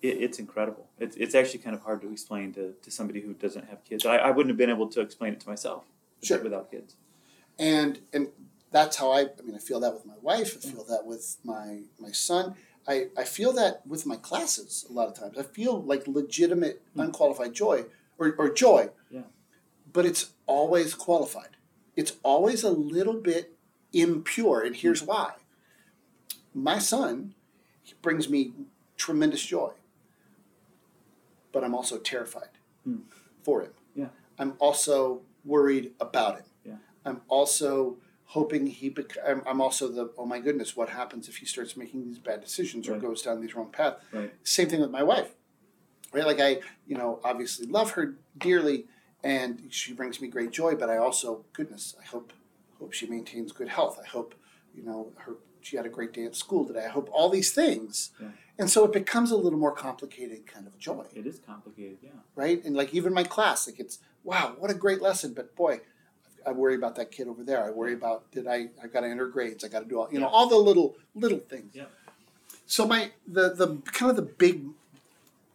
it, 0.02 0.18
it's 0.22 0.38
incredible. 0.38 0.86
It's, 0.98 1.16
it's 1.16 1.34
actually 1.34 1.60
kind 1.60 1.74
of 1.74 1.80
hard 1.80 2.02
to 2.02 2.12
explain 2.12 2.52
to, 2.52 2.74
to 2.82 2.90
somebody 2.90 3.22
who 3.22 3.32
doesn't 3.32 3.66
have 3.70 3.82
kids. 3.84 4.04
I, 4.04 4.16
I 4.18 4.30
wouldn't 4.30 4.50
have 4.50 4.58
been 4.58 4.68
able 4.68 4.86
to 4.88 5.00
explain 5.00 5.32
it 5.32 5.40
to 5.40 5.48
myself 5.48 5.84
Sure. 6.22 6.38
without 6.42 6.70
kids. 6.70 6.96
and 7.58 8.00
and 8.12 8.28
that's 8.70 8.96
how 8.98 9.10
I 9.12 9.20
I 9.22 9.42
mean 9.46 9.54
I 9.54 9.58
feel 9.58 9.80
that 9.80 9.94
with 9.94 10.04
my 10.04 10.18
wife, 10.20 10.58
I 10.62 10.68
feel 10.68 10.84
that 10.84 11.06
with 11.06 11.38
my 11.42 11.80
my 11.98 12.12
son. 12.12 12.54
I, 12.88 13.06
I 13.16 13.24
feel 13.24 13.52
that 13.54 13.84
with 13.86 14.06
my 14.06 14.16
classes 14.16 14.86
a 14.88 14.92
lot 14.92 15.08
of 15.08 15.14
times. 15.14 15.36
I 15.38 15.42
feel 15.42 15.82
like 15.82 16.06
legitimate 16.06 16.82
unqualified 16.96 17.52
joy 17.52 17.84
or, 18.18 18.34
or 18.38 18.48
joy. 18.52 18.90
Yeah. 19.10 19.22
But 19.92 20.06
it's 20.06 20.30
always 20.46 20.94
qualified. 20.94 21.56
It's 21.96 22.12
always 22.22 22.62
a 22.62 22.70
little 22.70 23.14
bit 23.20 23.54
impure, 23.92 24.62
and 24.62 24.76
here's 24.76 25.02
why. 25.02 25.32
My 26.54 26.78
son 26.78 27.34
brings 28.02 28.28
me 28.28 28.52
tremendous 28.96 29.44
joy. 29.44 29.72
But 31.52 31.64
I'm 31.64 31.74
also 31.74 31.98
terrified 31.98 32.50
Hmm. 32.84 32.98
for 33.42 33.62
him. 33.62 33.72
Yeah. 33.94 34.08
I'm 34.38 34.54
also 34.58 35.22
worried 35.44 35.92
about 35.98 36.36
him. 36.36 36.44
Yeah. 36.64 36.76
I'm 37.04 37.22
also 37.28 37.96
hoping 38.26 38.66
he. 38.66 38.88
Bec- 38.88 39.16
I'm, 39.26 39.42
I'm 39.46 39.60
also 39.60 39.88
the. 39.88 40.10
Oh 40.18 40.26
my 40.26 40.38
goodness, 40.40 40.76
what 40.76 40.88
happens 40.90 41.28
if 41.28 41.36
he 41.38 41.46
starts 41.46 41.76
making 41.76 42.04
these 42.04 42.18
bad 42.18 42.40
decisions 42.40 42.88
or 42.88 42.92
Right. 42.92 43.02
goes 43.02 43.22
down 43.22 43.40
these 43.40 43.54
wrong 43.54 43.70
path? 43.70 43.96
Right. 44.12 44.32
Same 44.44 44.68
thing 44.68 44.80
with 44.80 44.90
my 44.90 45.02
wife. 45.02 45.30
Right? 46.12 46.26
Like 46.26 46.40
I, 46.40 46.60
you 46.86 46.96
know, 46.96 47.20
obviously 47.24 47.66
love 47.66 47.92
her 47.92 48.14
dearly, 48.38 48.86
and 49.22 49.62
she 49.70 49.92
brings 49.92 50.20
me 50.20 50.28
great 50.28 50.50
joy. 50.50 50.74
But 50.74 50.88
I 50.90 50.96
also, 50.98 51.44
goodness, 51.52 51.94
I 52.00 52.04
hope 52.04 52.32
hope 52.78 52.92
she 52.92 53.06
maintains 53.06 53.52
good 53.52 53.68
health. 53.68 53.98
I 54.02 54.06
hope, 54.06 54.34
you 54.74 54.82
know, 54.82 55.12
her 55.18 55.34
she 55.60 55.76
had 55.76 55.84
a 55.86 55.88
great 55.88 56.12
day 56.12 56.24
at 56.24 56.36
school 56.36 56.64
today. 56.64 56.84
I 56.84 56.88
hope 56.90 57.08
all 57.12 57.28
these 57.28 57.52
things. 57.52 58.10
Yeah. 58.20 58.28
And 58.58 58.70
so 58.70 58.84
it 58.84 58.92
becomes 58.92 59.32
a 59.32 59.36
little 59.36 59.58
more 59.58 59.72
complicated 59.72 60.46
kind 60.46 60.66
of 60.66 60.78
joy 60.78 61.04
It 61.14 61.26
is 61.26 61.40
complicated, 61.40 61.98
yeah. 62.02 62.10
right? 62.36 62.64
And 62.64 62.74
like 62.76 62.94
even 62.94 63.12
my 63.12 63.24
class, 63.24 63.66
like 63.66 63.78
it's 63.80 63.98
wow, 64.24 64.54
what 64.58 64.70
a 64.70 64.74
great 64.74 65.02
lesson. 65.02 65.34
But 65.34 65.54
boy, 65.56 65.80
I 66.46 66.52
worry 66.52 66.74
about 66.74 66.94
that 66.96 67.10
kid 67.10 67.28
over 67.28 67.42
there. 67.42 67.64
I 67.64 67.70
worry 67.70 67.94
about 67.94 68.30
did 68.30 68.46
I 68.46 68.68
I've 68.82 68.92
got 68.92 69.00
to 69.00 69.08
enter 69.08 69.26
grades. 69.26 69.64
I 69.64 69.68
got 69.68 69.80
to 69.80 69.86
do 69.86 69.98
all 69.98 70.08
you 70.10 70.20
know 70.20 70.28
all 70.28 70.48
the 70.48 70.56
little 70.56 70.96
little 71.14 71.40
things. 71.40 71.74
Yeah. 71.74 71.84
So 72.66 72.86
my 72.86 73.12
the 73.26 73.54
the 73.54 73.78
kind 73.92 74.10
of 74.10 74.16
the 74.16 74.22
big, 74.22 74.64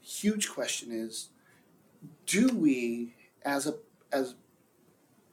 huge 0.01 0.49
question 0.49 0.91
is, 0.91 1.29
do 2.25 2.49
we 2.49 3.15
as 3.43 3.67
a 3.67 3.75
as 4.11 4.35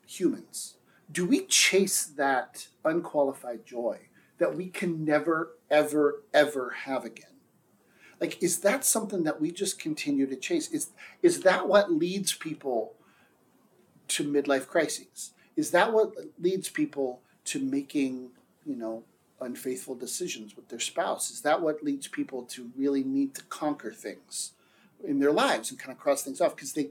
humans 0.07 0.79
do 1.11 1.27
we 1.27 1.45
chase 1.47 2.05
that 2.05 2.69
unqualified 2.85 3.65
joy 3.65 3.99
that 4.39 4.55
we 4.55 4.69
can 4.69 5.05
never 5.05 5.55
ever 5.71 6.23
ever 6.35 6.71
have 6.85 7.05
again? 7.05 7.25
Like, 8.21 8.43
is 8.43 8.61
that 8.61 8.85
something 8.85 9.23
that 9.25 9.41
we 9.41 9.53
just 9.53 9.79
continue 9.79 10.27
to 10.27 10.37
chase? 10.37 10.71
Is 10.71 10.91
is 11.23 11.43
that 11.43 11.69
what 11.69 11.93
leads 11.93 12.35
people 12.35 12.95
to 14.09 14.25
midlife 14.25 14.67
crises? 14.67 15.33
Is 15.59 15.73
that 15.73 15.93
what 15.93 16.15
leads 16.41 16.69
people 16.69 17.21
to 17.47 17.59
making, 17.59 18.31
you 18.65 18.77
know, 18.77 19.03
unfaithful 19.41 19.97
decisions 19.97 20.55
with 20.55 20.69
their 20.69 20.79
spouse? 20.79 21.33
Is 21.33 21.41
that 21.41 21.61
what 21.61 21.83
leads 21.83 22.07
people 22.07 22.45
to 22.45 22.71
really 22.77 23.03
need 23.03 23.35
to 23.35 23.43
conquer 23.43 23.91
things 23.91 24.53
in 25.03 25.19
their 25.19 25.33
lives 25.33 25.71
and 25.71 25.79
kind 25.79 25.91
of 25.91 25.99
cross 25.99 26.23
things 26.23 26.41
off? 26.41 26.55
Because 26.55 26.75
they 26.75 26.91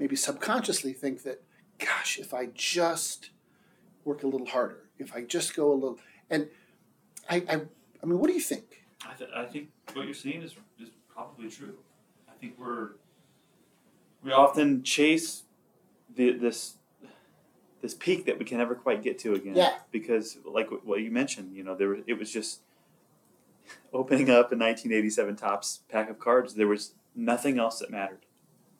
maybe 0.00 0.16
subconsciously 0.16 0.92
think 0.92 1.22
that, 1.22 1.40
gosh, 1.78 2.18
if 2.18 2.34
I 2.34 2.48
just 2.52 3.30
work 4.04 4.24
a 4.24 4.26
little 4.26 4.48
harder, 4.48 4.88
if 4.98 5.14
I 5.14 5.22
just 5.22 5.54
go 5.54 5.72
a 5.72 5.74
little 5.74 6.00
and 6.28 6.48
I, 7.30 7.36
I, 7.48 7.60
I 8.02 8.06
mean, 8.06 8.18
what 8.18 8.26
do 8.26 8.34
you 8.34 8.40
think? 8.40 8.82
I, 9.08 9.14
th- 9.14 9.30
I 9.32 9.44
think 9.44 9.68
what 9.92 10.04
you're 10.06 10.14
saying 10.14 10.42
is 10.42 10.56
is 10.80 10.90
probably 11.08 11.48
true. 11.48 11.78
I 12.28 12.32
think 12.40 12.58
we're 12.58 12.96
We 14.24 14.32
often 14.32 14.82
chase 14.82 15.44
the 16.12 16.32
this 16.32 16.74
this 17.84 17.92
peak 17.92 18.24
that 18.24 18.38
we 18.38 18.46
can 18.46 18.56
never 18.56 18.74
quite 18.74 19.02
get 19.02 19.18
to 19.18 19.34
again. 19.34 19.54
Yeah. 19.54 19.74
Because, 19.92 20.38
like 20.46 20.70
what- 20.70 21.02
you 21.02 21.10
mentioned, 21.10 21.54
you 21.54 21.62
know, 21.62 21.74
there 21.74 21.88
were, 21.88 21.98
it 22.06 22.18
was 22.18 22.32
just 22.32 22.60
opening 23.92 24.30
up 24.30 24.50
a 24.50 24.56
1987 24.56 25.36
Topps 25.36 25.80
pack 25.90 26.08
of 26.08 26.18
cards. 26.18 26.54
There 26.54 26.66
was 26.66 26.94
nothing 27.14 27.58
else 27.58 27.80
that 27.80 27.90
mattered. 27.90 28.24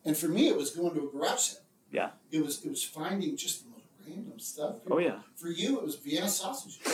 And 0.07 0.17
for 0.17 0.29
me, 0.29 0.49
it 0.49 0.57
was 0.57 0.71
going 0.71 0.95
to 0.95 1.07
a 1.07 1.11
garage 1.11 1.39
sale. 1.41 1.61
Yeah. 1.91 2.11
It 2.33 2.43
was 2.43 2.65
it 2.65 2.71
was 2.71 2.83
finding 2.83 3.37
just 3.37 3.65
the 3.65 3.71
most 3.73 3.85
random 4.09 4.39
stuff. 4.39 4.77
Oh 4.91 4.99
yeah. 4.99 5.19
For 5.37 5.49
you, 5.49 5.79
it 5.79 5.85
was 5.85 5.97
Vienna 5.97 6.29
sausage. 6.29 6.81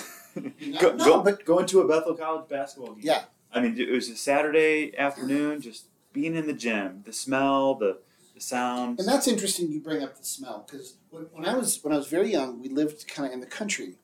You 0.61 0.75
know? 0.75 0.81
go, 0.81 0.93
no, 0.93 1.05
go, 1.05 1.23
but 1.23 1.45
going 1.45 1.67
to 1.67 1.81
a 1.81 1.89
Bethel 1.89 2.15
College 2.15 2.49
basketball 2.49 2.95
game. 2.95 3.03
yeah, 3.03 3.25
I 3.53 3.59
mean, 3.61 3.77
it 3.77 3.91
was 3.91 4.09
a 4.09 4.15
Saturday 4.15 4.97
afternoon, 4.97 5.61
just 5.61 5.87
being 6.13 6.37
in 6.37 6.47
the 6.47 6.53
gym, 6.53 7.03
the 7.05 7.13
smell, 7.13 7.75
the 7.75 7.99
the 8.41 8.47
sounds. 8.47 8.99
and 8.99 9.09
that's 9.09 9.28
interesting. 9.28 9.70
You 9.70 9.80
bring 9.80 10.03
up 10.03 10.16
the 10.16 10.24
smell 10.24 10.66
because 10.66 10.97
when, 11.11 11.24
when 11.32 11.45
I 11.45 11.57
was 11.57 11.82
when 11.82 11.93
I 11.93 11.97
was 11.97 12.09
very 12.09 12.32
young, 12.32 12.61
we 12.61 12.68
lived 12.68 13.07
kind 13.07 13.26
of 13.26 13.32
in 13.32 13.41
the 13.41 13.47
country, 13.47 13.95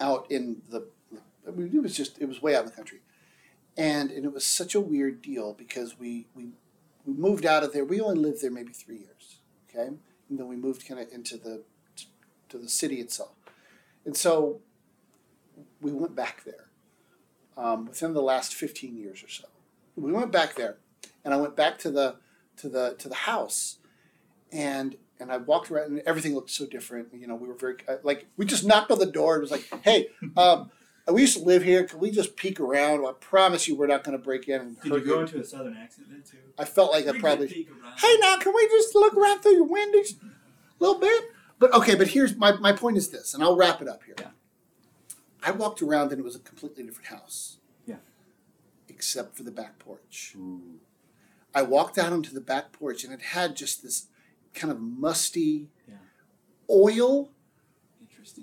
out 0.00 0.26
in 0.30 0.62
the. 0.70 0.86
I 1.46 1.50
mean, 1.50 1.70
it 1.74 1.82
was 1.82 1.96
just 1.96 2.18
it 2.20 2.26
was 2.26 2.42
way 2.42 2.54
out 2.54 2.64
in 2.64 2.70
the 2.70 2.76
country, 2.76 3.00
and 3.76 4.10
and 4.10 4.24
it 4.24 4.32
was 4.32 4.46
such 4.46 4.74
a 4.74 4.80
weird 4.80 5.22
deal 5.22 5.52
because 5.52 5.98
we 5.98 6.26
we 6.34 6.48
we 7.04 7.14
moved 7.14 7.46
out 7.46 7.62
of 7.62 7.72
there. 7.72 7.84
We 7.84 8.00
only 8.00 8.20
lived 8.20 8.42
there 8.42 8.50
maybe 8.50 8.72
three 8.72 8.98
years, 8.98 9.38
okay, 9.68 9.88
and 10.28 10.38
then 10.38 10.48
we 10.48 10.56
moved 10.56 10.86
kind 10.86 11.00
of 11.00 11.08
into 11.12 11.36
the 11.36 11.62
to 12.48 12.58
the 12.58 12.68
city 12.68 13.00
itself, 13.00 13.34
and 14.04 14.16
so 14.16 14.60
we 15.80 15.92
went 15.92 16.16
back 16.16 16.44
there 16.44 16.68
um, 17.56 17.86
within 17.86 18.14
the 18.14 18.22
last 18.22 18.54
fifteen 18.54 18.96
years 18.96 19.22
or 19.22 19.28
so. 19.28 19.44
We 19.96 20.12
went 20.12 20.32
back 20.32 20.54
there, 20.54 20.78
and 21.24 21.34
I 21.34 21.36
went 21.36 21.56
back 21.56 21.78
to 21.80 21.90
the 21.90 22.16
to 22.60 22.68
the 22.68 22.94
to 22.98 23.08
the 23.08 23.14
house, 23.14 23.78
and 24.52 24.96
and 25.18 25.30
I 25.30 25.36
walked 25.36 25.70
around, 25.70 25.86
and 25.92 26.00
everything 26.06 26.34
looked 26.34 26.50
so 26.50 26.66
different. 26.66 27.08
You 27.12 27.26
know, 27.26 27.34
we 27.34 27.46
were 27.48 27.54
very 27.54 27.76
uh, 27.88 27.96
like 28.02 28.26
we 28.36 28.44
just 28.46 28.64
knocked 28.64 28.90
on 28.90 28.98
the 28.98 29.06
door. 29.06 29.36
It 29.36 29.40
was 29.40 29.50
like, 29.50 29.66
hey. 29.82 30.08
Um, 30.36 30.70
we 31.10 31.22
used 31.22 31.36
to 31.36 31.42
live 31.42 31.64
here. 31.64 31.82
Can 31.84 31.98
we 31.98 32.12
just 32.12 32.36
peek 32.36 32.60
around? 32.60 33.04
I 33.04 33.12
promise 33.18 33.66
you, 33.66 33.74
we're 33.74 33.88
not 33.88 34.04
going 34.04 34.16
to 34.16 34.22
break 34.22 34.46
in 34.48 34.60
and 34.60 34.80
Did 34.80 34.92
you 34.92 35.00
go 35.04 35.20
into 35.22 35.40
a 35.40 35.44
southern 35.44 35.76
accent 35.76 36.06
then 36.08 36.22
too? 36.22 36.36
I 36.56 36.64
felt 36.64 36.92
like 36.92 37.04
I 37.04 37.06
We 37.08 37.12
could 37.14 37.20
probably 37.20 37.48
hey 37.48 38.16
now 38.20 38.36
can 38.36 38.52
we 38.54 38.68
just 38.68 38.94
look 38.94 39.14
around 39.14 39.40
through 39.40 39.54
your 39.54 39.64
windows 39.66 40.14
a 40.22 40.84
little 40.84 41.00
bit 41.00 41.24
but 41.58 41.74
okay 41.74 41.96
but 41.96 42.08
here's 42.08 42.36
my, 42.36 42.52
my 42.52 42.72
point 42.72 42.96
is 42.96 43.08
this 43.10 43.34
and 43.34 43.42
i'll 43.42 43.56
wrap 43.56 43.82
it 43.82 43.88
up 43.88 44.04
here 44.04 44.14
Yeah. 44.20 44.28
i 45.42 45.50
walked 45.50 45.82
around 45.82 46.12
and 46.12 46.20
it 46.20 46.24
was 46.24 46.36
a 46.36 46.40
completely 46.40 46.84
different 46.84 47.08
house 47.08 47.56
Yeah. 47.86 47.96
except 48.88 49.36
for 49.36 49.42
the 49.42 49.50
back 49.50 49.78
porch 49.80 50.34
Ooh. 50.36 50.78
I 51.54 51.62
walked 51.62 51.98
out 51.98 52.12
onto 52.12 52.32
the 52.32 52.40
back 52.40 52.72
porch 52.72 53.04
and 53.04 53.12
it 53.12 53.20
had 53.22 53.56
just 53.56 53.82
this 53.82 54.06
kind 54.54 54.70
of 54.72 54.80
musty 54.80 55.68
Yeah. 55.88 55.94
oil 56.70 57.30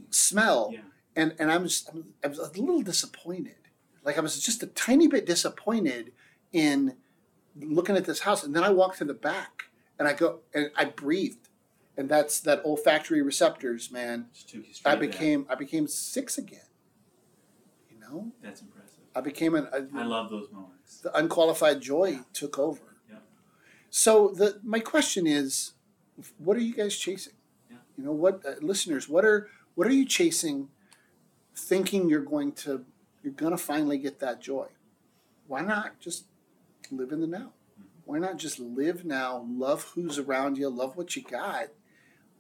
smell 0.10 0.72
Yeah. 0.74 0.82
and 1.16 1.36
and 1.40 1.52
I 1.52 1.58
was 1.58 1.90
I 2.24 2.28
was 2.28 2.40
a 2.40 2.50
little 2.60 2.82
disappointed. 2.82 3.56
Like 4.04 4.18
I 4.18 4.22
was 4.22 4.40
just 4.44 4.64
a 4.64 4.68
tiny 4.68 5.08
bit 5.08 5.26
disappointed 5.26 6.12
in 6.54 6.96
looking 7.60 7.98
at 7.98 8.06
this 8.06 8.22
house. 8.22 8.44
And 8.44 8.56
then 8.56 8.64
I 8.64 8.70
walked 8.70 8.98
to 9.00 9.06
the 9.06 9.14
back 9.14 9.64
and 10.00 10.08
I 10.08 10.14
go 10.14 10.40
and 10.54 10.72
I 10.78 10.86
breathed, 10.86 11.50
and 11.98 12.08
that's 12.10 12.40
that 12.42 12.64
olfactory 12.64 13.22
receptors, 13.22 13.92
man. 13.92 14.28
Just 14.34 14.50
took 14.50 14.68
you 14.68 14.74
straight 14.74 14.92
I 14.94 14.96
became 14.96 15.46
I 15.50 15.56
became 15.56 15.88
six 15.88 16.38
again. 16.38 16.70
You 17.92 18.00
know, 18.00 18.32
That's 18.42 18.62
impressive. 18.62 19.00
I 19.16 19.22
became 19.22 19.56
an 19.56 19.68
I 19.74 20.02
a, 20.02 20.06
love 20.08 20.30
those 20.30 20.50
moments. 20.52 21.02
the 21.02 21.16
unqualified 21.18 21.82
joy 21.82 22.20
took 22.34 22.58
over. 22.60 22.82
So 23.98 24.28
the 24.28 24.60
my 24.64 24.80
question 24.80 25.26
is, 25.26 25.74
what 26.38 26.56
are 26.56 26.62
you 26.62 26.76
guys 26.76 26.96
chasing? 26.96 27.34
Yeah. 27.68 27.78
You 27.98 28.04
know 28.04 28.12
what, 28.12 28.46
uh, 28.46 28.54
listeners, 28.62 29.10
what 29.10 29.26
are 29.26 29.50
what 29.74 29.88
are 29.88 29.92
you 29.92 30.06
chasing? 30.06 30.70
Thinking 31.56 32.08
you're 32.08 32.22
going 32.22 32.52
to 32.64 32.86
you're 33.24 33.34
gonna 33.34 33.58
finally 33.58 33.98
get 33.98 34.20
that 34.20 34.40
joy. 34.40 34.68
Why 35.48 35.62
not 35.62 36.00
just 36.00 36.26
live 36.92 37.12
in 37.12 37.22
the 37.22 37.28
now? 37.28 37.54
Why 38.06 38.20
not 38.20 38.38
just 38.38 38.60
live 38.60 39.04
now, 39.04 39.48
love 39.50 39.92
who's 39.96 40.20
around 40.20 40.60
you, 40.60 40.70
love 40.70 40.96
what 40.96 41.16
you 41.16 41.24
got, 41.24 41.70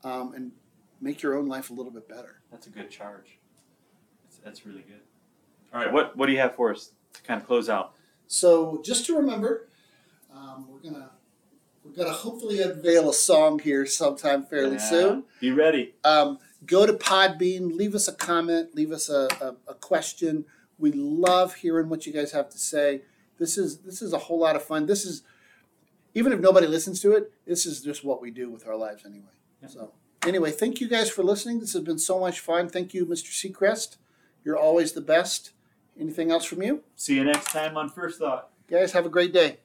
um, 0.03 0.35
and 0.35 0.51
make 1.01 1.23
your 1.23 1.35
own 1.35 1.47
life 1.47 1.71
a 1.71 1.73
little 1.73 1.91
bit 1.91 2.07
better. 2.07 2.39
That's 2.51 2.67
a 2.67 2.69
good 2.69 2.91
charge. 2.91 3.39
That's, 4.23 4.37
that's 4.37 4.65
really 4.67 4.83
good. 4.83 5.01
All 5.73 5.81
right, 5.81 5.91
what 5.91 6.15
what 6.15 6.27
do 6.27 6.33
you 6.33 6.39
have 6.39 6.53
for 6.53 6.69
us 6.71 6.91
to 7.13 7.21
kind 7.23 7.41
of 7.41 7.47
close 7.47 7.67
out? 7.67 7.95
So 8.27 8.79
just 8.85 9.07
to 9.07 9.17
remember, 9.17 9.69
um, 10.31 10.67
we're 10.69 10.87
gonna 10.87 11.09
we're 11.87 12.03
gonna 12.03 12.15
hopefully 12.15 12.61
unveil 12.61 13.09
a 13.09 13.13
song 13.13 13.59
here 13.59 13.85
sometime 13.85 14.45
fairly 14.45 14.73
Yeah. 14.75 14.89
soon. 14.89 15.23
Be 15.39 15.51
ready. 15.51 15.93
Um, 16.03 16.39
go 16.65 16.85
to 16.85 16.93
Podbean, 16.93 17.75
leave 17.75 17.95
us 17.95 18.07
a 18.07 18.13
comment, 18.13 18.75
leave 18.75 18.91
us 18.91 19.09
a, 19.09 19.27
a, 19.41 19.55
a 19.71 19.73
question. 19.75 20.45
We 20.79 20.91
love 20.91 21.55
hearing 21.55 21.89
what 21.89 22.05
you 22.05 22.13
guys 22.13 22.31
have 22.31 22.49
to 22.49 22.57
say. 22.57 23.01
This 23.39 23.57
is 23.57 23.79
this 23.79 24.01
is 24.01 24.13
a 24.13 24.17
whole 24.17 24.39
lot 24.39 24.55
of 24.55 24.63
fun. 24.63 24.85
This 24.85 25.05
is 25.05 25.23
even 26.13 26.33
if 26.33 26.39
nobody 26.39 26.67
listens 26.67 26.99
to 27.01 27.11
it, 27.13 27.31
this 27.45 27.65
is 27.65 27.81
just 27.81 28.03
what 28.03 28.21
we 28.21 28.31
do 28.31 28.49
with 28.49 28.67
our 28.67 28.75
lives 28.75 29.05
anyway. 29.05 29.25
Yeah. 29.61 29.67
So 29.69 29.91
anyway, 30.25 30.51
thank 30.51 30.81
you 30.81 30.87
guys 30.87 31.09
for 31.09 31.23
listening. 31.23 31.59
This 31.59 31.73
has 31.73 31.83
been 31.83 31.99
so 31.99 32.19
much 32.19 32.39
fun. 32.39 32.69
Thank 32.69 32.93
you, 32.93 33.05
Mr. 33.05 33.29
Seacrest. 33.31 33.97
You're 34.43 34.57
always 34.57 34.93
the 34.93 35.01
best. 35.01 35.51
Anything 35.99 36.31
else 36.31 36.45
from 36.45 36.61
you? 36.61 36.83
See 36.95 37.15
you 37.15 37.23
next 37.23 37.51
time 37.51 37.75
on 37.75 37.89
First 37.89 38.19
Thought. 38.19 38.49
Guys, 38.69 38.91
have 38.91 39.05
a 39.05 39.09
great 39.09 39.33
day. 39.33 39.57